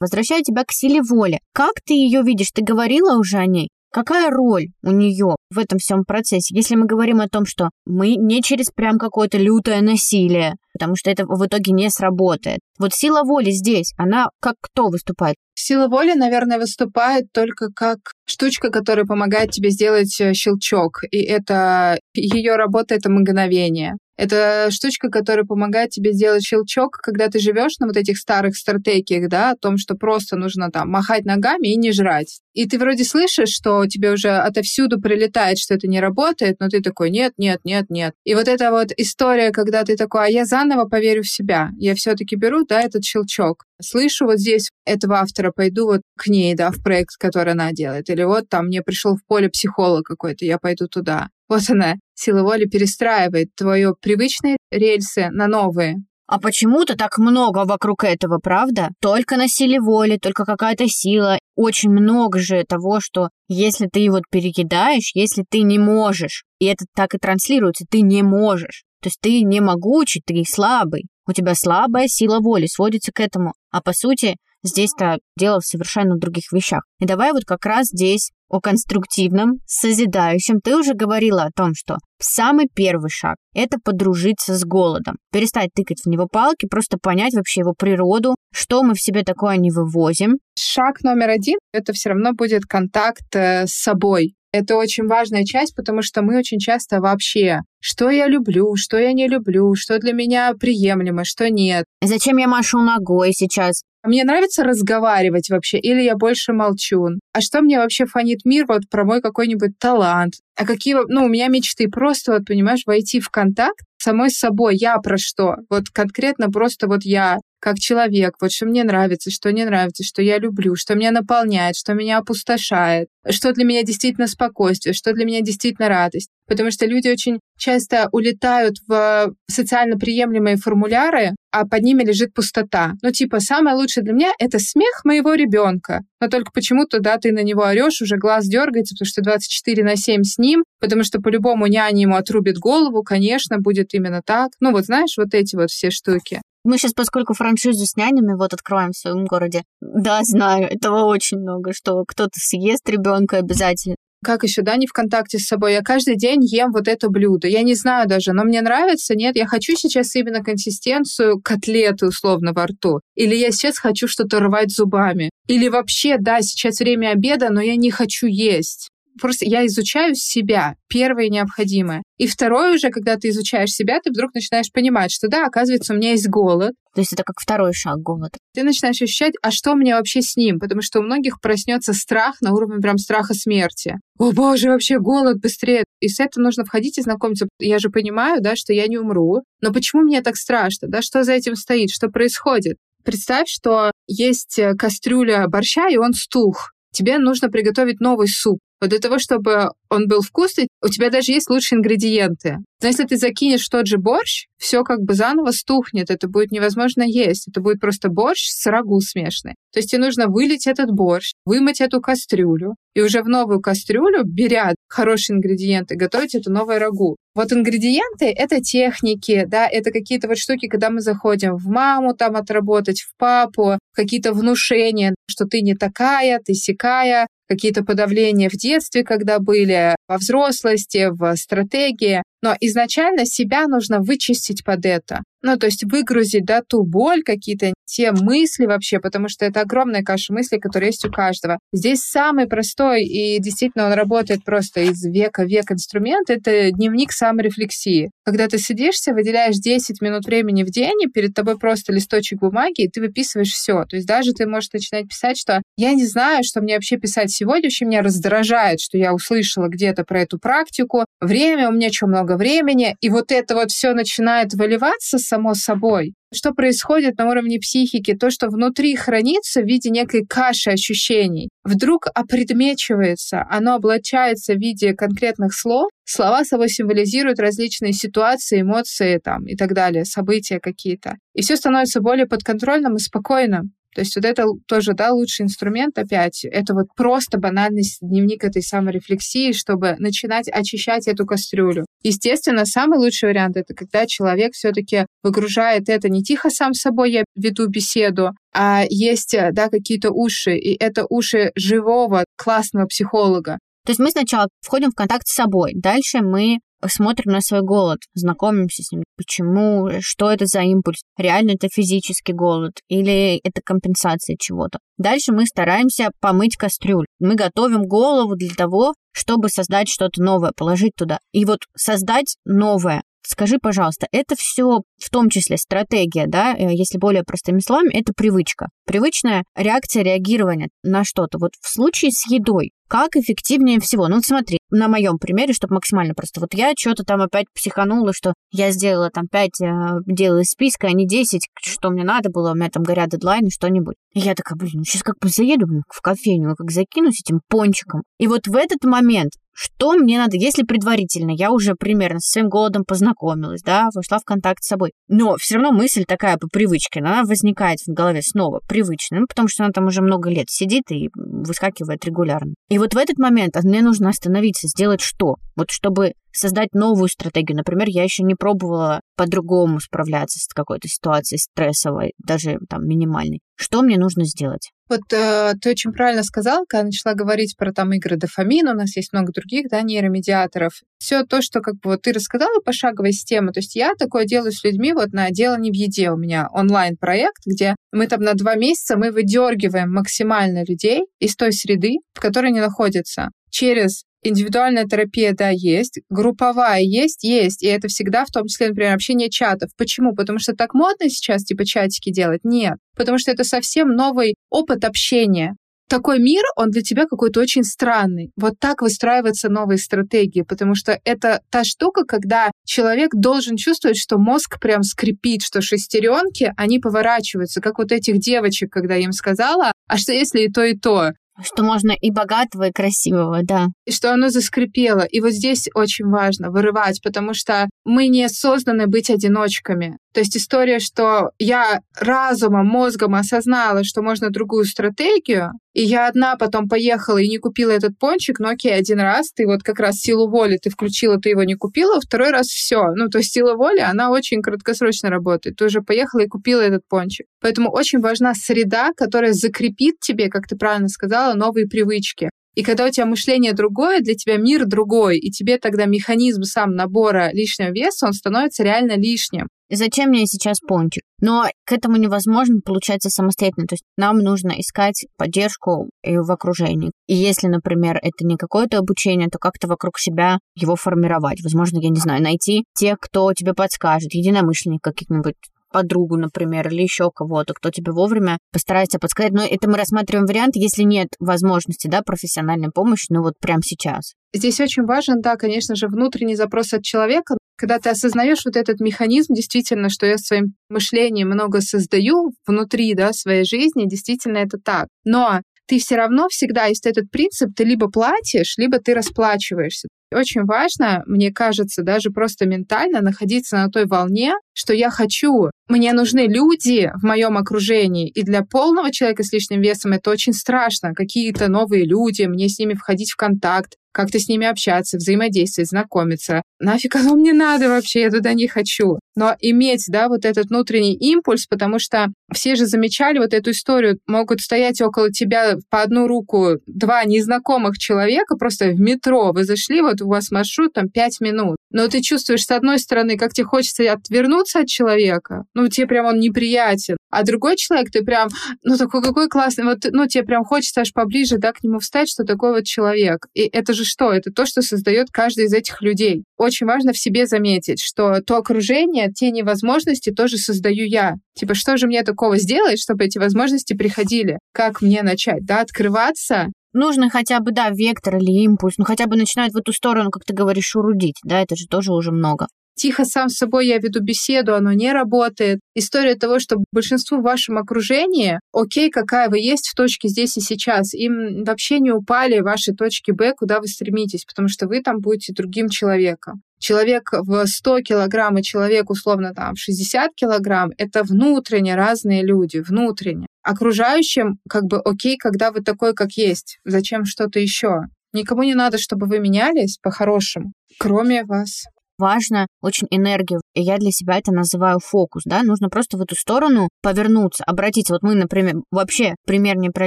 Возвращаю 0.00 0.42
тебя 0.42 0.64
к 0.64 0.72
силе 0.72 1.00
воли. 1.00 1.38
Как 1.52 1.80
ты 1.84 1.94
ее 1.94 2.22
видишь? 2.22 2.50
Ты 2.52 2.62
говорила 2.62 3.18
уже 3.18 3.38
о 3.38 3.46
ней? 3.46 3.68
Какая 3.96 4.30
роль 4.30 4.66
у 4.82 4.90
нее 4.90 5.36
в 5.48 5.58
этом 5.58 5.78
всем 5.78 6.04
процессе, 6.04 6.54
если 6.54 6.74
мы 6.74 6.84
говорим 6.84 7.22
о 7.22 7.30
том, 7.30 7.46
что 7.46 7.70
мы 7.86 8.16
не 8.16 8.42
через 8.42 8.66
прям 8.66 8.98
какое-то 8.98 9.38
лютое 9.38 9.80
насилие, 9.80 10.56
потому 10.74 10.96
что 10.96 11.10
это 11.10 11.24
в 11.24 11.46
итоге 11.46 11.72
не 11.72 11.88
сработает. 11.88 12.58
Вот 12.78 12.92
сила 12.92 13.22
воли 13.22 13.52
здесь, 13.52 13.94
она 13.96 14.28
как 14.38 14.56
кто 14.60 14.88
выступает? 14.88 15.36
Сила 15.54 15.88
воли, 15.88 16.12
наверное, 16.12 16.58
выступает 16.58 17.32
только 17.32 17.68
как 17.74 17.96
штучка, 18.26 18.68
которая 18.68 19.06
помогает 19.06 19.52
тебе 19.52 19.70
сделать 19.70 20.20
э, 20.20 20.34
щелчок. 20.34 21.00
И 21.10 21.22
это 21.22 21.98
ее 22.12 22.56
работа 22.56 22.94
это 22.94 23.10
мгновение. 23.10 23.94
Это 24.16 24.68
штучка, 24.70 25.08
которая 25.10 25.44
помогает 25.44 25.90
тебе 25.90 26.12
сделать 26.12 26.42
щелчок, 26.42 26.96
когда 27.02 27.28
ты 27.28 27.38
живешь 27.38 27.78
на 27.78 27.86
вот 27.86 27.96
этих 27.96 28.16
старых 28.16 28.56
стратегиях, 28.56 29.28
да, 29.28 29.50
о 29.50 29.56
том, 29.56 29.76
что 29.76 29.94
просто 29.94 30.36
нужно 30.36 30.70
там 30.70 30.90
махать 30.90 31.24
ногами 31.24 31.68
и 31.68 31.76
не 31.76 31.92
жрать. 31.92 32.40
И 32.54 32.66
ты 32.66 32.78
вроде 32.78 33.04
слышишь, 33.04 33.50
что 33.50 33.84
тебе 33.86 34.12
уже 34.12 34.30
отовсюду 34.30 34.98
прилетает, 34.98 35.58
что 35.58 35.74
это 35.74 35.86
не 35.86 36.00
работает, 36.00 36.56
но 36.58 36.68
ты 36.68 36.80
такой, 36.80 37.10
нет, 37.10 37.34
нет, 37.36 37.60
нет, 37.64 37.90
нет. 37.90 38.14
И 38.24 38.34
вот 38.34 38.48
эта 38.48 38.70
вот 38.70 38.88
история, 38.96 39.50
когда 39.50 39.84
ты 39.84 39.96
такой, 39.96 40.26
а 40.26 40.30
я 40.30 40.46
заново 40.46 40.88
поверю 40.88 41.22
в 41.22 41.28
себя. 41.28 41.70
Я 41.76 41.94
все-таки 41.94 42.36
беру, 42.36 42.64
да, 42.64 42.80
этот 42.80 43.04
щелчок. 43.04 43.64
Слышу 43.82 44.24
вот 44.24 44.38
здесь 44.38 44.70
этого 44.86 45.16
автора, 45.16 45.52
пойду 45.54 45.84
вот 45.84 46.00
к 46.16 46.28
ней, 46.28 46.54
да, 46.54 46.70
в 46.70 46.82
проект, 46.82 47.16
который 47.18 47.52
она 47.52 47.72
делает. 47.72 48.08
Или 48.08 48.22
вот 48.22 48.48
там 48.48 48.68
мне 48.68 48.80
пришел 48.80 49.16
в 49.16 49.26
поле 49.26 49.50
психолог 49.50 50.06
какой-то, 50.06 50.46
я 50.46 50.56
пойду 50.56 50.88
туда. 50.88 51.28
Вот 51.48 51.60
она, 51.68 51.94
сила 52.16 52.42
воли 52.42 52.64
перестраивает 52.64 53.54
твои 53.54 53.86
привычные 54.00 54.56
рельсы 54.70 55.28
на 55.30 55.46
новые. 55.46 55.96
А 56.28 56.40
почему-то 56.40 56.96
так 56.96 57.18
много 57.18 57.64
вокруг 57.64 58.02
этого, 58.02 58.38
правда? 58.42 58.88
Только 59.00 59.36
на 59.36 59.46
силе 59.46 59.80
воли, 59.80 60.18
только 60.20 60.44
какая-то 60.44 60.88
сила. 60.88 61.38
Очень 61.54 61.90
много 61.90 62.40
же 62.40 62.64
того, 62.64 62.98
что 63.00 63.28
если 63.46 63.86
ты 63.86 64.10
вот 64.10 64.24
перекидаешь, 64.28 65.12
если 65.14 65.44
ты 65.48 65.62
не 65.62 65.78
можешь, 65.78 66.44
и 66.58 66.64
это 66.64 66.84
так 66.96 67.14
и 67.14 67.18
транслируется, 67.18 67.84
ты 67.88 68.00
не 68.00 68.24
можешь. 68.24 68.82
То 69.02 69.06
есть 69.08 69.18
ты 69.20 69.42
не 69.42 69.60
могучий, 69.60 70.20
ты 70.26 70.42
слабый. 70.44 71.04
У 71.28 71.32
тебя 71.32 71.54
слабая 71.54 72.08
сила 72.08 72.40
воли 72.40 72.66
сводится 72.66 73.12
к 73.12 73.20
этому. 73.20 73.52
А 73.70 73.80
по 73.80 73.92
сути, 73.92 74.36
здесь-то 74.62 75.18
дело 75.38 75.60
в 75.60 75.66
совершенно 75.66 76.16
других 76.16 76.52
вещах. 76.52 76.82
И 77.00 77.06
давай 77.06 77.32
вот 77.32 77.44
как 77.44 77.64
раз 77.66 77.88
здесь 77.88 78.30
о 78.48 78.60
конструктивном, 78.60 79.58
созидающем. 79.66 80.60
Ты 80.60 80.76
уже 80.76 80.94
говорила 80.94 81.44
о 81.44 81.50
том, 81.50 81.72
что 81.74 81.96
самый 82.20 82.68
первый 82.72 83.10
шаг– 83.10 83.36
это 83.54 83.78
подружиться 83.82 84.54
с 84.54 84.64
голодом. 84.64 85.16
Перестать 85.32 85.70
тыкать 85.74 86.02
в 86.04 86.08
него 86.08 86.28
палки, 86.30 86.66
просто 86.66 86.96
понять 86.96 87.34
вообще 87.34 87.60
его 87.60 87.74
природу, 87.76 88.36
что 88.52 88.82
мы 88.82 88.94
в 88.94 89.00
себе 89.00 89.24
такое 89.24 89.56
не 89.56 89.70
вывозим. 89.70 90.36
Шаг 90.58 91.02
номер 91.02 91.30
один– 91.30 91.58
это 91.72 91.92
все 91.92 92.10
равно 92.10 92.32
будет 92.32 92.64
контакт 92.64 93.34
э, 93.34 93.66
с 93.66 93.72
собой. 93.72 94.35
Это 94.56 94.76
очень 94.76 95.06
важная 95.06 95.44
часть, 95.44 95.74
потому 95.74 96.02
что 96.02 96.22
мы 96.22 96.38
очень 96.38 96.58
часто 96.58 97.00
вообще, 97.00 97.60
что 97.80 98.10
я 98.10 98.26
люблю, 98.26 98.74
что 98.76 98.98
я 98.98 99.12
не 99.12 99.28
люблю, 99.28 99.74
что 99.74 99.98
для 99.98 100.12
меня 100.12 100.52
приемлемо, 100.58 101.24
что 101.24 101.50
нет. 101.50 101.84
Зачем 102.02 102.36
я 102.38 102.48
машу 102.48 102.78
ногой 102.78 103.32
сейчас? 103.32 103.82
Мне 104.06 104.22
нравится 104.22 104.62
разговаривать 104.62 105.50
вообще, 105.50 105.78
или 105.78 106.00
я 106.00 106.14
больше 106.14 106.52
молчу? 106.52 107.08
А 107.32 107.40
что 107.40 107.60
мне 107.60 107.78
вообще 107.78 108.06
фонит 108.06 108.44
мир 108.44 108.64
вот 108.68 108.82
про 108.88 109.04
мой 109.04 109.20
какой-нибудь 109.20 109.78
талант? 109.80 110.34
А 110.56 110.64
какие, 110.64 110.96
ну, 111.08 111.24
у 111.24 111.28
меня 111.28 111.48
мечты 111.48 111.88
просто, 111.88 112.32
вот, 112.32 112.46
понимаешь, 112.46 112.82
войти 112.86 113.20
в 113.20 113.30
контакт 113.30 113.80
самой 113.98 114.30
с 114.30 114.38
собой. 114.38 114.76
Я 114.76 114.96
про 114.98 115.18
что? 115.18 115.56
Вот 115.68 115.88
конкретно 115.92 116.48
просто 116.48 116.86
вот 116.86 117.00
я 117.02 117.38
как 117.66 117.80
человек, 117.80 118.36
вот 118.40 118.52
что 118.52 118.64
мне 118.66 118.84
нравится, 118.84 119.28
что 119.32 119.50
не 119.50 119.64
нравится, 119.64 120.04
что 120.04 120.22
я 120.22 120.38
люблю, 120.38 120.76
что 120.76 120.94
меня 120.94 121.10
наполняет, 121.10 121.74
что 121.74 121.94
меня 121.94 122.18
опустошает, 122.18 123.08
что 123.28 123.52
для 123.52 123.64
меня 123.64 123.82
действительно 123.82 124.28
спокойствие, 124.28 124.92
что 124.92 125.12
для 125.12 125.24
меня 125.24 125.40
действительно 125.40 125.88
радость. 125.88 126.30
Потому 126.46 126.70
что 126.70 126.86
люди 126.86 127.08
очень 127.08 127.40
часто 127.58 128.08
улетают 128.12 128.76
в 128.86 129.34
социально 129.50 129.98
приемлемые 129.98 130.58
формуляры, 130.58 131.34
а 131.50 131.66
под 131.66 131.82
ними 131.82 132.04
лежит 132.04 132.34
пустота. 132.34 132.92
Ну, 133.02 133.10
типа, 133.10 133.40
самое 133.40 133.74
лучшее 133.74 134.04
для 134.04 134.12
меня— 134.12 134.32
это 134.38 134.60
смех 134.60 135.04
моего 135.04 135.34
ребенка. 135.34 136.02
Но 136.20 136.28
только 136.28 136.52
почему-то, 136.52 137.00
да, 137.00 137.16
ты 137.16 137.32
на 137.32 137.42
него 137.42 137.62
орешь, 137.62 138.00
уже 138.00 138.16
глаз 138.16 138.46
дергается, 138.46 138.94
потому 138.94 139.08
что 139.08 139.22
24 139.22 139.82
на 139.82 139.96
7 139.96 140.22
с 140.22 140.38
ним, 140.38 140.62
потому 140.78 141.02
что 141.02 141.20
по-любому 141.20 141.66
няня 141.66 142.02
ему 142.02 142.14
отрубит 142.14 142.58
голову, 142.58 143.02
конечно, 143.02 143.58
будет 143.58 143.92
именно 143.92 144.22
так. 144.24 144.50
Ну, 144.60 144.70
вот 144.70 144.84
знаешь, 144.84 145.16
вот 145.16 145.34
эти 145.34 145.56
вот 145.56 145.70
все 145.70 145.90
штуки. 145.90 146.42
Мы 146.66 146.78
сейчас, 146.78 146.94
поскольку 146.94 147.32
франшизу 147.32 147.86
с 147.86 147.94
нянями 147.94 148.36
вот 148.36 148.52
откроем 148.52 148.90
в 148.90 148.96
своем 148.96 149.24
городе, 149.24 149.62
да, 149.80 150.20
знаю, 150.24 150.68
этого 150.68 151.04
очень 151.04 151.38
много, 151.38 151.72
что 151.72 152.02
кто-то 152.04 152.32
съест 152.34 152.88
ребенка 152.88 153.36
обязательно. 153.36 153.94
Как 154.24 154.42
еще, 154.42 154.62
да, 154.62 154.74
не 154.74 154.88
в 154.88 154.92
контакте 154.92 155.38
с 155.38 155.46
собой. 155.46 155.74
Я 155.74 155.82
каждый 155.82 156.16
день 156.16 156.40
ем 156.42 156.72
вот 156.72 156.88
это 156.88 157.08
блюдо. 157.08 157.46
Я 157.46 157.62
не 157.62 157.74
знаю 157.74 158.08
даже, 158.08 158.32
но 158.32 158.42
мне 158.42 158.62
нравится, 158.62 159.14
нет. 159.14 159.36
Я 159.36 159.46
хочу 159.46 159.76
сейчас 159.76 160.16
именно 160.16 160.42
консистенцию 160.42 161.40
котлеты 161.40 162.08
условно 162.08 162.52
во 162.52 162.66
рту. 162.66 162.98
Или 163.14 163.36
я 163.36 163.52
сейчас 163.52 163.78
хочу 163.78 164.08
что-то 164.08 164.40
рвать 164.40 164.72
зубами. 164.72 165.30
Или 165.46 165.68
вообще, 165.68 166.16
да, 166.18 166.40
сейчас 166.40 166.80
время 166.80 167.10
обеда, 167.10 167.50
но 167.50 167.60
я 167.60 167.76
не 167.76 167.92
хочу 167.92 168.26
есть 168.26 168.90
просто 169.20 169.44
я 169.46 169.66
изучаю 169.66 170.14
себя, 170.14 170.74
первое 170.88 171.28
необходимое. 171.28 172.02
И 172.18 172.26
второе 172.26 172.74
уже, 172.74 172.90
когда 172.90 173.16
ты 173.16 173.28
изучаешь 173.28 173.70
себя, 173.70 174.00
ты 174.00 174.10
вдруг 174.10 174.34
начинаешь 174.34 174.72
понимать, 174.72 175.10
что 175.10 175.28
да, 175.28 175.46
оказывается, 175.46 175.92
у 175.92 175.96
меня 175.96 176.12
есть 176.12 176.28
голод. 176.28 176.72
То 176.94 177.00
есть 177.00 177.12
это 177.12 177.24
как 177.24 177.36
второй 177.38 177.74
шаг 177.74 177.98
голод. 177.98 178.32
Ты 178.54 178.62
начинаешь 178.62 179.02
ощущать, 179.02 179.34
а 179.42 179.50
что 179.50 179.74
мне 179.74 179.94
вообще 179.94 180.22
с 180.22 180.34
ним? 180.36 180.58
Потому 180.58 180.80
что 180.80 181.00
у 181.00 181.02
многих 181.02 181.40
проснется 181.42 181.92
страх 181.92 182.40
на 182.40 182.52
уровне 182.52 182.80
прям 182.80 182.96
страха 182.96 183.34
смерти. 183.34 183.96
О 184.18 184.32
боже, 184.32 184.70
вообще 184.70 184.98
голод 184.98 185.38
быстрее. 185.38 185.84
И 186.00 186.08
с 186.08 186.20
этим 186.20 186.42
нужно 186.42 186.64
входить 186.64 186.96
и 186.96 187.02
знакомиться. 187.02 187.48
Я 187.58 187.78
же 187.78 187.90
понимаю, 187.90 188.40
да, 188.40 188.56
что 188.56 188.72
я 188.72 188.86
не 188.86 188.96
умру. 188.96 189.42
Но 189.60 189.72
почему 189.74 190.02
мне 190.02 190.22
так 190.22 190.36
страшно? 190.36 190.88
Да, 190.88 191.02
что 191.02 191.22
за 191.22 191.32
этим 191.34 191.54
стоит? 191.54 191.90
Что 191.90 192.08
происходит? 192.08 192.78
Представь, 193.04 193.48
что 193.48 193.92
есть 194.08 194.58
э, 194.58 194.74
кастрюля 194.74 195.46
борща, 195.48 195.88
и 195.88 195.96
он 195.96 196.12
стух. 196.12 196.72
Тебе 196.92 197.18
нужно 197.18 197.48
приготовить 197.48 198.00
новый 198.00 198.26
суп. 198.26 198.58
Вот 198.80 198.90
для 198.90 198.98
того, 198.98 199.18
чтобы 199.18 199.70
он 199.88 200.06
был 200.06 200.20
вкусный, 200.20 200.68
у 200.82 200.88
тебя 200.88 201.10
даже 201.10 201.32
есть 201.32 201.48
лучшие 201.48 201.78
ингредиенты. 201.78 202.58
Но 202.82 202.88
если 202.88 203.04
ты 203.04 203.16
закинешь 203.16 203.66
тот 203.68 203.86
же 203.86 203.96
борщ, 203.96 204.46
все 204.58 204.82
как 204.82 205.00
бы 205.00 205.14
заново 205.14 205.50
стухнет, 205.52 206.10
это 206.10 206.28
будет 206.28 206.50
невозможно 206.50 207.02
есть. 207.02 207.48
Это 207.48 207.60
будет 207.60 207.80
просто 207.80 208.10
борщ 208.10 208.50
с 208.50 208.66
рагу 208.66 209.00
смешанный. 209.00 209.54
То 209.72 209.78
есть 209.78 209.90
тебе 209.90 210.02
нужно 210.02 210.26
вылить 210.28 210.66
этот 210.66 210.90
борщ, 210.90 211.32
вымыть 211.46 211.80
эту 211.80 212.00
кастрюлю, 212.02 212.74
и 212.94 213.00
уже 213.00 213.22
в 213.22 213.28
новую 213.28 213.60
кастрюлю, 213.60 214.24
беря 214.24 214.74
хорошие 214.88 215.36
ингредиенты, 215.36 215.96
готовить 215.96 216.34
это 216.34 216.50
новое 216.50 216.78
рагу. 216.78 217.16
Вот 217.34 217.52
ингредиенты— 217.52 218.26
это 218.36 218.62
техники, 218.62 219.44
да, 219.46 219.66
это 219.68 219.90
какие-то 219.90 220.28
вот 220.28 220.38
штуки, 220.38 220.68
когда 220.68 220.88
мы 220.88 221.00
заходим 221.02 221.56
в 221.56 221.66
маму 221.66 222.14
там 222.14 222.36
отработать, 222.36 223.02
в 223.02 223.14
папу, 223.18 223.78
какие-то 223.94 224.32
внушения, 224.32 225.14
что 225.28 225.44
ты 225.44 225.60
не 225.60 225.74
такая, 225.74 226.40
ты 226.42 226.54
сякая, 226.54 227.26
какие-то 227.48 227.84
подавления 227.84 228.48
в 228.48 228.54
детстве, 228.54 229.04
когда 229.04 229.38
были, 229.38 229.94
во 230.08 230.18
взрослости, 230.18 231.08
в 231.10 231.36
стратегии. 231.36 232.22
Но 232.42 232.54
изначально 232.60 233.26
себя 233.26 233.66
нужно 233.66 234.00
вычистить 234.00 234.64
под 234.64 234.86
это. 234.86 235.22
Ну, 235.42 235.56
то 235.56 235.66
есть 235.66 235.84
выгрузить, 235.84 236.44
да, 236.44 236.60
ту 236.60 236.82
боль, 236.82 237.22
какие-то 237.22 237.72
те 237.84 238.10
мысли 238.10 238.66
вообще, 238.66 238.98
потому 238.98 239.28
что 239.28 239.44
это 239.44 239.60
огромная 239.60 240.02
каша 240.02 240.32
мыслей, 240.32 240.58
которая 240.58 240.90
есть 240.90 241.04
у 241.04 241.10
каждого. 241.10 241.60
Здесь 241.72 242.00
самый 242.00 242.48
простой 242.48 243.04
и 243.04 243.38
действительно 243.38 243.86
он 243.86 243.92
работает 243.92 244.44
просто 244.44 244.80
из 244.80 245.04
века 245.04 245.44
в 245.44 245.46
век 245.46 245.70
инструмент— 245.70 246.28
это 246.30 246.72
дневник 246.72 247.12
саморефлексии. 247.12 248.10
Когда 248.24 248.48
ты 248.48 248.58
сидишься, 248.58 249.12
выделяешь 249.12 249.56
10 249.56 250.00
минут 250.00 250.26
времени 250.26 250.64
в 250.64 250.70
день, 250.70 251.00
и 251.04 251.08
перед 251.08 251.32
тобой 251.32 251.58
просто 251.58 251.92
листочек 251.92 252.40
бумаги, 252.40 252.82
и 252.82 252.88
ты 252.88 253.00
выписываешь 253.00 253.52
все. 253.52 253.84
То 253.84 253.96
есть 253.96 254.08
даже 254.08 254.32
ты 254.32 254.48
можешь 254.48 254.72
начинать 254.72 255.06
писать, 255.08 255.38
что 255.38 255.62
я 255.76 255.92
не 255.94 256.06
знаю, 256.06 256.42
что 256.42 256.60
мне 256.60 256.74
вообще 256.74 256.96
писать 256.96 257.30
сегодня, 257.30 257.64
вообще 257.66 257.84
меня 257.84 258.02
раздражает, 258.02 258.80
что 258.80 258.98
я 258.98 259.14
услышала 259.14 259.68
где-то 259.68 260.04
про 260.04 260.22
эту 260.22 260.40
практику, 260.40 261.04
время, 261.20 261.68
у 261.68 261.72
меня 261.72 261.92
что, 261.92 262.08
много 262.26 262.36
времени, 262.36 262.96
и 263.00 263.08
вот 263.08 263.30
это 263.30 263.54
вот 263.54 263.70
все 263.70 263.92
начинает 263.94 264.52
выливаться 264.54 265.18
само 265.18 265.54
собой. 265.54 266.14
Что 266.34 266.52
происходит 266.52 267.18
на 267.18 267.30
уровне 267.30 267.58
психики? 267.58 268.14
То, 268.14 268.30
что 268.30 268.48
внутри 268.48 268.96
хранится 268.96 269.62
в 269.62 269.64
виде 269.64 269.90
некой 269.90 270.26
каши 270.26 270.70
ощущений, 270.70 271.48
вдруг 271.64 272.08
опредмечивается, 272.12 273.46
оно 273.48 273.76
облачается 273.76 274.54
в 274.54 274.58
виде 274.58 274.92
конкретных 274.92 275.54
слов. 275.54 275.88
Слова 276.04 276.44
собой 276.44 276.68
символизируют 276.68 277.38
различные 277.38 277.92
ситуации, 277.92 278.62
эмоции 278.62 279.20
там, 279.22 279.46
и 279.46 279.56
так 279.56 279.72
далее, 279.72 280.04
события 280.04 280.58
какие-то. 280.58 281.16
И 281.34 281.42
все 281.42 281.56
становится 281.56 282.00
более 282.00 282.26
подконтрольным 282.26 282.96
и 282.96 282.98
спокойным. 282.98 283.72
То 283.96 284.00
есть 284.00 284.14
вот 284.14 284.26
это 284.26 284.44
тоже, 284.66 284.92
да, 284.92 285.10
лучший 285.10 285.44
инструмент 285.44 285.98
опять. 285.98 286.44
Это 286.44 286.74
вот 286.74 286.88
просто 286.94 287.38
банальный 287.38 287.82
дневник 288.02 288.44
этой 288.44 288.60
саморефлексии, 288.60 289.52
чтобы 289.52 289.96
начинать 289.98 290.50
очищать 290.50 291.08
эту 291.08 291.24
кастрюлю. 291.24 291.86
Естественно, 292.06 292.66
самый 292.66 293.00
лучший 293.00 293.30
вариант— 293.30 293.56
это 293.58 293.74
когда 293.74 294.06
человек 294.06 294.52
все 294.54 294.70
таки 294.70 295.06
выгружает 295.24 295.88
это 295.88 296.08
не 296.08 296.22
тихо 296.22 296.50
сам 296.50 296.72
с 296.72 296.80
собой, 296.82 297.10
я 297.10 297.24
веду 297.34 297.66
беседу, 297.66 298.30
а 298.54 298.84
есть, 298.88 299.34
да, 299.50 299.68
какие-то 299.68 300.12
уши, 300.12 300.56
и 300.56 300.76
это 300.80 301.04
уши 301.10 301.50
живого, 301.56 302.24
классного 302.36 302.86
психолога. 302.86 303.58
То 303.84 303.90
есть 303.90 303.98
мы 303.98 304.12
сначала 304.12 304.46
входим 304.60 304.92
в 304.92 304.94
контакт 304.94 305.26
с 305.26 305.34
собой, 305.34 305.72
дальше 305.74 306.18
мы 306.20 306.58
смотрим 306.86 307.32
на 307.32 307.40
свой 307.40 307.62
голод, 307.62 307.98
знакомимся 308.14 308.82
с 308.82 308.92
ним. 308.92 309.04
Почему, 309.16 309.88
что 310.00 310.30
это 310.30 310.46
за 310.46 310.62
импульс? 310.62 311.00
Реально 311.16 311.52
это 311.52 311.68
физический 311.72 312.32
голод 312.32 312.74
или 312.88 313.38
это 313.42 313.60
компенсация 313.64 314.36
чего-то? 314.38 314.78
Дальше 314.98 315.32
мы 315.32 315.46
стараемся 315.46 316.10
помыть 316.20 316.56
кастрюлю. 316.56 317.06
Мы 317.18 317.34
готовим 317.34 317.84
голову 317.84 318.36
для 318.36 318.54
того, 318.54 318.94
чтобы 319.12 319.48
создать 319.48 319.88
что-то 319.88 320.22
новое, 320.22 320.52
положить 320.56 320.92
туда. 320.96 321.18
И 321.32 321.44
вот 321.44 321.60
создать 321.74 322.36
новое 322.44 323.02
Скажи, 323.28 323.58
пожалуйста, 323.58 324.06
это 324.12 324.36
все 324.36 324.82
в 324.98 325.10
том 325.10 325.30
числе 325.30 325.56
стратегия, 325.56 326.26
да, 326.28 326.54
э, 326.54 326.72
если 326.72 326.96
более 326.96 327.24
простыми 327.24 327.58
словами, 327.58 327.92
это 327.92 328.12
привычка. 328.16 328.68
Привычная 328.86 329.42
реакция 329.56 330.04
реагирования 330.04 330.68
на 330.84 331.02
что-то. 331.02 331.38
Вот 331.38 331.50
в 331.60 331.68
случае 331.68 332.12
с 332.12 332.30
едой, 332.30 332.70
как 332.88 333.16
эффективнее 333.16 333.80
всего? 333.80 334.06
Ну, 334.06 334.20
смотри, 334.20 334.58
на 334.70 334.86
моем 334.86 335.18
примере, 335.18 335.52
чтобы 335.52 335.74
максимально 335.74 336.14
просто. 336.14 336.40
Вот 336.40 336.54
я 336.54 336.72
что-то 336.78 337.02
там 337.02 337.20
опять 337.20 337.46
психанула, 337.52 338.12
что 338.12 338.32
я 338.52 338.70
сделала 338.70 339.10
там 339.10 339.26
5 339.26 339.60
э, 339.60 339.66
дел 340.06 340.38
из 340.38 340.50
списка, 340.50 340.86
а 340.86 340.92
не 340.92 341.04
10, 341.04 341.48
что 341.60 341.90
мне 341.90 342.04
надо 342.04 342.30
было, 342.30 342.52
у 342.52 342.54
меня 342.54 342.70
там 342.70 342.84
горят 342.84 343.08
дедлайны, 343.08 343.50
что-нибудь. 343.50 343.96
И 344.14 344.20
я 344.20 344.36
такая, 344.36 344.56
блин, 344.56 344.72
ну 344.74 344.84
сейчас 344.84 345.02
как 345.02 345.16
бы 345.20 345.28
заеду 345.28 345.66
в 345.92 346.00
кофейню, 346.00 346.54
как 346.54 346.70
закинусь 346.70 347.22
этим 347.24 347.40
пончиком. 347.48 348.02
И 348.18 348.28
вот 348.28 348.46
в 348.46 348.54
этот 348.54 348.84
момент 348.84 349.32
что 349.56 349.94
мне 349.94 350.18
надо, 350.18 350.36
если 350.36 350.64
предварительно 350.64 351.30
я 351.30 351.50
уже 351.50 351.74
примерно 351.74 352.20
со 352.20 352.32
своим 352.32 352.48
голодом 352.48 352.84
познакомилась, 352.84 353.62
да, 353.62 353.88
вошла 353.94 354.18
в 354.18 354.24
контакт 354.24 354.62
с 354.62 354.68
собой, 354.68 354.92
но 355.08 355.36
все 355.38 355.54
равно 355.54 355.72
мысль 355.72 356.04
такая 356.06 356.36
по 356.36 356.46
привычке, 356.46 357.00
она 357.00 357.22
возникает 357.24 357.78
в 357.86 357.92
голове 357.92 358.20
снова 358.22 358.60
привычная, 358.68 359.20
ну, 359.20 359.26
потому 359.26 359.48
что 359.48 359.64
она 359.64 359.72
там 359.72 359.86
уже 359.86 360.02
много 360.02 360.28
лет 360.28 360.46
сидит 360.50 360.84
и 360.90 361.08
выскакивает 361.14 362.04
регулярно. 362.04 362.52
И 362.68 362.78
вот 362.78 362.92
в 362.92 362.98
этот 362.98 363.18
момент 363.18 363.56
мне 363.62 363.80
нужно 363.80 364.10
остановиться, 364.10 364.68
сделать 364.68 365.00
что? 365.00 365.36
Вот 365.56 365.70
чтобы 365.70 366.12
создать 366.32 366.74
новую 366.74 367.08
стратегию. 367.08 367.56
Например, 367.56 367.88
я 367.88 368.02
еще 368.02 368.22
не 368.22 368.34
пробовала 368.34 369.00
по-другому 369.16 369.80
справляться 369.80 370.38
с 370.38 370.52
какой-то 370.52 370.86
ситуацией 370.86 371.38
стрессовой, 371.38 372.12
даже 372.18 372.58
там 372.68 372.86
минимальной. 372.86 373.40
Что 373.56 373.82
мне 373.82 373.96
нужно 373.98 374.24
сделать? 374.24 374.70
Вот 374.88 375.00
э, 375.12 375.54
ты 375.60 375.70
очень 375.70 375.92
правильно 375.92 376.22
сказал, 376.22 376.64
когда 376.68 376.84
начала 376.84 377.14
говорить 377.14 377.56
про 377.56 377.72
там 377.72 377.92
игры 377.94 378.16
дофамин, 378.16 378.68
у 378.68 378.74
нас 378.74 378.94
есть 378.96 379.12
много 379.12 379.32
других, 379.32 379.68
да, 379.68 379.80
нейромедиаторов. 379.82 380.82
Все 380.98 381.24
то, 381.24 381.42
что 381.42 381.60
как 381.60 381.74
бы 381.74 381.90
вот 381.90 382.02
ты 382.02 382.12
рассказала 382.12 382.60
пошаговой 382.60 383.12
системы, 383.12 383.52
то 383.52 383.60
есть 383.60 383.74
я 383.74 383.94
такое 383.98 384.26
делаю 384.26 384.52
с 384.52 384.62
людьми 384.62 384.92
вот 384.92 385.12
на 385.12 385.30
«Дело 385.30 385.56
не 385.58 385.70
в 385.70 385.74
еде» 385.74 386.10
у 386.10 386.16
меня 386.16 386.48
онлайн-проект, 386.52 387.46
где 387.46 387.74
мы 387.92 388.06
там 388.06 388.20
на 388.20 388.34
два 388.34 388.54
месяца 388.54 388.96
мы 388.96 389.10
выдергиваем 389.10 389.90
максимально 389.90 390.64
людей 390.64 391.06
из 391.18 391.34
той 391.34 391.52
среды, 391.52 391.96
в 392.12 392.20
которой 392.20 392.48
они 392.48 392.60
находятся 392.60 393.30
через 393.50 394.04
Индивидуальная 394.28 394.84
терапия, 394.86 395.32
да, 395.32 395.50
есть. 395.50 396.00
Групповая 396.10 396.80
есть, 396.82 397.22
есть. 397.22 397.62
И 397.62 397.66
это 397.66 397.88
всегда, 397.88 398.24
в 398.24 398.30
том 398.30 398.46
числе, 398.46 398.68
например, 398.68 398.94
общение 398.94 399.30
чатов. 399.30 399.70
Почему? 399.76 400.14
Потому 400.14 400.38
что 400.38 400.52
так 400.54 400.74
модно 400.74 401.08
сейчас, 401.08 401.44
типа, 401.44 401.64
чатики 401.64 402.10
делать? 402.10 402.40
Нет. 402.42 402.74
Потому 402.96 403.18
что 403.18 403.30
это 403.30 403.44
совсем 403.44 403.90
новый 403.90 404.34
опыт 404.50 404.84
общения. 404.84 405.54
Такой 405.88 406.18
мир, 406.18 406.42
он 406.56 406.70
для 406.70 406.82
тебя 406.82 407.04
какой-то 407.06 407.38
очень 407.38 407.62
странный. 407.62 408.32
Вот 408.36 408.54
так 408.58 408.82
выстраиваются 408.82 409.48
новые 409.48 409.78
стратегии, 409.78 410.42
потому 410.42 410.74
что 410.74 410.98
это 411.04 411.40
та 411.48 411.62
штука, 411.62 412.04
когда 412.04 412.50
человек 412.64 413.10
должен 413.14 413.56
чувствовать, 413.56 413.96
что 413.96 414.18
мозг 414.18 414.58
прям 414.58 414.82
скрипит, 414.82 415.42
что 415.42 415.60
шестеренки, 415.60 416.52
они 416.56 416.80
поворачиваются, 416.80 417.60
как 417.60 417.78
вот 417.78 417.92
этих 417.92 418.18
девочек, 418.18 418.72
когда 418.72 418.96
я 418.96 419.04
им 419.04 419.12
сказала, 419.12 419.70
а 419.86 419.96
что 419.96 420.12
если 420.12 420.40
и 420.40 420.50
то, 420.50 420.64
и 420.64 420.76
то? 420.76 421.12
Что 421.42 421.62
можно 421.62 421.92
и 421.92 422.10
богатого, 422.10 422.68
и 422.68 422.72
красивого, 422.72 423.40
да. 423.42 423.68
И 423.84 423.92
что 423.92 424.12
оно 424.12 424.30
заскрипело. 424.30 425.02
И 425.02 425.20
вот 425.20 425.32
здесь 425.32 425.68
очень 425.74 426.06
важно 426.06 426.50
вырывать, 426.50 427.02
потому 427.02 427.34
что 427.34 427.68
мы 427.84 428.08
не 428.08 428.28
созданы 428.28 428.86
быть 428.86 429.10
одиночками. 429.10 429.98
То 430.16 430.20
есть 430.20 430.34
история, 430.34 430.78
что 430.78 431.32
я 431.38 431.82
разумом, 431.94 432.66
мозгом 432.68 433.14
осознала, 433.16 433.84
что 433.84 434.00
можно 434.00 434.30
другую 434.30 434.64
стратегию, 434.64 435.50
и 435.74 435.82
я 435.82 436.08
одна 436.08 436.36
потом 436.36 436.70
поехала 436.70 437.18
и 437.18 437.28
не 437.28 437.36
купила 437.36 437.72
этот 437.72 437.98
пончик, 437.98 438.38
ну 438.38 438.48
окей, 438.48 438.72
один 438.72 438.98
раз 438.98 439.30
ты 439.32 439.44
вот 439.44 439.62
как 439.62 439.78
раз 439.78 439.96
силу 439.96 440.30
воли 440.30 440.56
ты 440.56 440.70
включила, 440.70 441.18
ты 441.18 441.28
его 441.28 441.42
не 441.42 441.54
купила, 441.54 442.00
второй 442.00 442.30
раз 442.30 442.46
все. 442.46 442.92
Ну, 442.94 443.10
то 443.10 443.18
есть 443.18 443.30
сила 443.30 443.56
воли, 443.56 443.80
она 443.80 444.10
очень 444.10 444.40
краткосрочно 444.40 445.10
работает. 445.10 445.56
Ты 445.56 445.66
уже 445.66 445.82
поехала 445.82 446.20
и 446.20 446.28
купила 446.28 446.62
этот 446.62 446.88
пончик. 446.88 447.26
Поэтому 447.42 447.70
очень 447.70 448.00
важна 448.00 448.32
среда, 448.32 448.92
которая 448.96 449.34
закрепит 449.34 450.00
тебе, 450.00 450.30
как 450.30 450.46
ты 450.46 450.56
правильно 450.56 450.88
сказала, 450.88 451.34
новые 451.34 451.66
привычки. 451.66 452.30
И 452.54 452.62
когда 452.62 452.86
у 452.86 452.90
тебя 452.90 453.04
мышление 453.04 453.52
другое, 453.52 454.00
для 454.00 454.14
тебя 454.14 454.38
мир 454.38 454.64
другой, 454.64 455.18
и 455.18 455.30
тебе 455.30 455.58
тогда 455.58 455.84
механизм 455.84 456.44
сам 456.44 456.74
набора 456.74 457.28
лишнего 457.34 457.68
веса, 457.68 458.06
он 458.06 458.14
становится 458.14 458.62
реально 458.62 458.96
лишним. 458.96 459.48
Зачем 459.70 460.10
мне 460.10 460.26
сейчас 460.26 460.58
пончик? 460.60 461.02
Но 461.20 461.46
к 461.64 461.72
этому 461.72 461.96
невозможно 461.96 462.60
получается 462.64 463.10
самостоятельно. 463.10 463.66
То 463.66 463.74
есть 463.74 463.84
нам 463.96 464.18
нужно 464.18 464.52
искать 464.60 465.06
поддержку 465.16 465.90
в 466.04 466.30
окружении. 466.30 466.92
И 467.06 467.14
если, 467.14 467.48
например, 467.48 467.96
это 467.96 468.24
не 468.24 468.36
какое-то 468.36 468.78
обучение, 468.78 469.28
то 469.28 469.38
как-то 469.38 469.66
вокруг 469.66 469.98
себя 469.98 470.38
его 470.54 470.76
формировать. 470.76 471.42
Возможно, 471.42 471.78
я 471.80 471.88
не 471.88 472.00
знаю, 472.00 472.22
найти 472.22 472.64
тех, 472.74 472.98
кто 473.00 473.32
тебе 473.32 473.54
подскажет, 473.54 474.12
единомышленник 474.12 474.82
каких-нибудь 474.82 475.34
подругу, 475.72 476.16
например, 476.16 476.68
или 476.68 476.82
еще 476.82 477.10
кого-то, 477.14 477.52
кто 477.52 477.70
тебе 477.70 477.92
вовремя 477.92 478.38
постарается 478.52 478.98
подсказать. 478.98 479.32
Но 479.32 479.42
это 479.44 479.68
мы 479.68 479.76
рассматриваем 479.76 480.26
вариант, 480.26 480.56
если 480.56 480.84
нет 480.84 481.08
возможности, 481.18 481.88
да, 481.88 482.02
профессиональной 482.02 482.70
помощи, 482.70 483.06
ну 483.10 483.22
вот 483.22 483.34
прямо 483.40 483.62
сейчас. 483.62 484.14
Здесь 484.32 484.60
очень 484.60 484.84
важен, 484.84 485.20
да, 485.20 485.36
конечно 485.36 485.74
же, 485.74 485.88
внутренний 485.88 486.36
запрос 486.36 486.72
от 486.72 486.82
человека. 486.82 487.36
Когда 487.56 487.78
ты 487.78 487.90
осознаешь 487.90 488.44
вот 488.44 488.56
этот 488.56 488.80
механизм, 488.80 489.34
действительно, 489.34 489.88
что 489.88 490.06
я 490.06 490.18
своим 490.18 490.54
мышлением 490.68 491.28
много 491.28 491.60
создаю 491.60 492.32
внутри, 492.46 492.94
да, 492.94 493.12
своей 493.12 493.44
жизни, 493.44 493.88
действительно 493.88 494.38
это 494.38 494.58
так. 494.58 494.88
Но 495.04 495.40
ты 495.66 495.78
все 495.78 495.96
равно 495.96 496.28
всегда 496.28 496.66
есть 496.66 496.86
этот 496.86 497.10
принцип, 497.10 497.50
ты 497.56 497.64
либо 497.64 497.90
платишь, 497.90 498.54
либо 498.56 498.78
ты 498.78 498.94
расплачиваешься. 498.94 499.88
Очень 500.14 500.44
важно, 500.44 501.02
мне 501.06 501.32
кажется, 501.32 501.82
даже 501.82 502.10
просто 502.10 502.46
ментально 502.46 503.00
находиться 503.00 503.56
на 503.56 503.68
той 503.68 503.86
волне, 503.86 504.34
что 504.54 504.72
я 504.72 504.88
хочу. 504.88 505.50
Мне 505.68 505.92
нужны 505.92 506.28
люди 506.28 506.92
в 506.94 507.04
моем 507.04 507.36
окружении. 507.36 508.08
И 508.08 508.22
для 508.22 508.42
полного 508.42 508.92
человека 508.92 509.24
с 509.24 509.32
лишним 509.32 509.60
весом 509.60 509.92
это 509.92 510.10
очень 510.10 510.32
страшно. 510.32 510.94
Какие-то 510.94 511.48
новые 511.48 511.84
люди, 511.84 512.22
мне 512.22 512.48
с 512.48 512.58
ними 512.58 512.74
входить 512.74 513.10
в 513.10 513.16
контакт, 513.16 513.74
как-то 513.90 514.20
с 514.20 514.28
ними 514.28 514.46
общаться, 514.46 514.96
взаимодействовать, 514.96 515.70
знакомиться. 515.70 516.42
Нафиг 516.60 516.96
оно 516.96 517.14
мне 517.14 517.32
надо 517.32 517.68
вообще, 517.68 518.02
я 518.02 518.10
туда 518.10 518.34
не 518.34 518.48
хочу. 518.48 518.98
Но 519.16 519.34
иметь, 519.40 519.84
да, 519.88 520.08
вот 520.08 520.24
этот 520.24 520.46
внутренний 520.50 520.94
импульс, 520.94 521.46
потому 521.46 521.78
что 521.78 522.08
все 522.32 522.54
же 522.54 522.66
замечали 522.66 523.18
вот 523.18 523.32
эту 523.32 523.50
историю, 523.50 523.98
могут 524.06 524.40
стоять 524.40 524.80
около 524.80 525.10
тебя 525.10 525.56
по 525.70 525.82
одну 525.82 526.06
руку 526.06 526.58
два 526.66 527.04
незнакомых 527.04 527.78
человека 527.78 528.36
просто 528.36 528.68
в 528.68 528.80
метро. 528.80 529.32
Вы 529.32 529.44
зашли, 529.44 529.80
вот 529.80 530.02
у 530.02 530.08
вас 530.08 530.30
маршрут 530.30 530.74
там 530.74 530.88
пять 530.88 531.20
минут. 531.20 531.56
Но 531.70 531.88
ты 531.88 532.00
чувствуешь, 532.00 532.44
с 532.44 532.50
одной 532.50 532.78
стороны, 532.78 533.16
как 533.16 533.32
тебе 533.32 533.46
хочется 533.46 533.90
отвернуться 533.90 534.60
от 534.60 534.68
человека, 534.68 535.44
ну, 535.54 535.68
тебе 535.68 535.86
прям 535.86 536.06
он 536.06 536.18
неприятен. 536.18 536.96
А 537.10 537.22
другой 537.22 537.56
человек, 537.56 537.90
ты 537.90 538.02
прям, 538.04 538.28
ну, 538.62 538.76
такой 538.76 539.02
какой 539.02 539.28
классный, 539.28 539.64
вот, 539.64 539.78
ну, 539.90 540.06
тебе 540.06 540.24
прям 540.24 540.44
хочется 540.44 540.82
аж 540.82 540.92
поближе, 540.92 541.38
да, 541.38 541.52
к 541.52 541.62
нему 541.62 541.78
встать, 541.78 542.08
что 542.08 542.24
такой 542.24 542.52
вот 542.52 542.64
человек. 542.64 543.26
И 543.34 543.42
это 543.42 543.72
же 543.72 543.84
что? 543.84 544.12
Это 544.12 544.30
то, 544.30 544.44
что 544.44 544.62
создает 544.62 545.08
каждый 545.10 545.46
из 545.46 545.52
этих 545.52 545.80
людей. 545.82 546.24
Очень 546.36 546.66
важно 546.66 546.92
в 546.92 546.98
себе 546.98 547.26
заметить, 547.26 547.80
что 547.80 548.20
то 548.20 548.36
окружение, 548.36 549.05
те 549.14 549.30
невозможности 549.30 550.10
тоже 550.10 550.36
создаю 550.38 550.86
я. 550.86 551.14
Типа, 551.34 551.54
что 551.54 551.76
же 551.76 551.86
мне 551.86 552.02
такого 552.02 552.38
сделать, 552.38 552.80
чтобы 552.80 553.04
эти 553.04 553.18
возможности 553.18 553.74
приходили? 553.74 554.38
Как 554.52 554.82
мне 554.82 555.02
начать, 555.02 555.44
да, 555.44 555.60
открываться 555.60 556.48
нужно 556.72 557.08
хотя 557.08 557.40
бы, 557.40 557.52
да, 557.52 557.70
вектор 557.70 558.16
или 558.16 558.42
импульс, 558.42 558.74
ну 558.76 558.84
хотя 558.84 559.06
бы 559.06 559.16
начинает 559.16 559.52
в 559.52 559.56
эту 559.56 559.72
сторону, 559.72 560.10
как 560.10 560.24
ты 560.24 560.34
говоришь, 560.34 560.76
урудить, 560.76 561.16
да, 561.24 561.40
это 561.40 561.56
же 561.56 561.66
тоже 561.66 561.92
уже 561.92 562.12
много 562.12 562.46
тихо 562.76 563.04
сам 563.04 563.28
с 563.28 563.36
собой 563.36 563.66
я 563.66 563.78
веду 563.78 564.00
беседу, 564.00 564.54
оно 564.54 564.72
не 564.72 564.92
работает. 564.92 565.60
История 565.74 566.14
того, 566.14 566.38
что 566.38 566.62
большинству 566.72 567.18
в 567.18 567.22
вашем 567.22 567.58
окружении, 567.58 568.38
окей, 568.52 568.90
какая 568.90 569.28
вы 569.28 569.40
есть 569.40 569.68
в 569.68 569.74
точке 569.74 570.08
здесь 570.08 570.36
и 570.36 570.40
сейчас, 570.40 570.94
им 570.94 571.42
вообще 571.44 571.80
не 571.80 571.90
упали 571.90 572.40
ваши 572.40 572.72
точки 572.72 573.10
Б, 573.10 573.34
куда 573.36 573.60
вы 573.60 573.66
стремитесь, 573.66 574.24
потому 574.24 574.48
что 574.48 574.68
вы 574.68 574.82
там 574.82 575.00
будете 575.00 575.32
другим 575.32 575.68
человеком. 575.68 576.42
Человек 576.58 577.10
в 577.12 577.46
100 577.46 577.80
килограмм 577.80 578.38
и 578.38 578.42
человек, 578.42 578.90
условно, 578.90 579.34
там, 579.34 579.54
в 579.54 579.58
60 579.58 580.14
килограмм, 580.14 580.70
это 580.78 581.02
внутренне 581.02 581.74
разные 581.74 582.24
люди, 582.24 582.58
внутренне. 582.58 583.26
Окружающим 583.42 584.38
как 584.48 584.64
бы 584.64 584.80
окей, 584.80 585.18
когда 585.18 585.50
вы 585.50 585.62
такой, 585.62 585.94
как 585.94 586.12
есть. 586.12 586.58
Зачем 586.64 587.04
что-то 587.04 587.40
еще? 587.40 587.82
Никому 588.12 588.42
не 588.42 588.54
надо, 588.54 588.78
чтобы 588.78 589.06
вы 589.06 589.18
менялись 589.18 589.78
по-хорошему, 589.82 590.52
кроме 590.78 591.24
вас 591.24 591.64
важно 591.98 592.46
очень 592.60 592.86
энергию. 592.90 593.40
И 593.54 593.62
я 593.62 593.78
для 593.78 593.90
себя 593.90 594.18
это 594.18 594.32
называю 594.32 594.78
фокус, 594.78 595.22
да, 595.24 595.42
нужно 595.42 595.68
просто 595.68 595.96
в 595.96 596.00
эту 596.00 596.14
сторону 596.14 596.68
повернуться, 596.82 597.44
обратиться. 597.44 597.94
Вот 597.94 598.02
мы, 598.02 598.14
например, 598.14 598.56
вообще 598.70 599.14
пример 599.26 599.56
не 599.56 599.70
про 599.70 599.86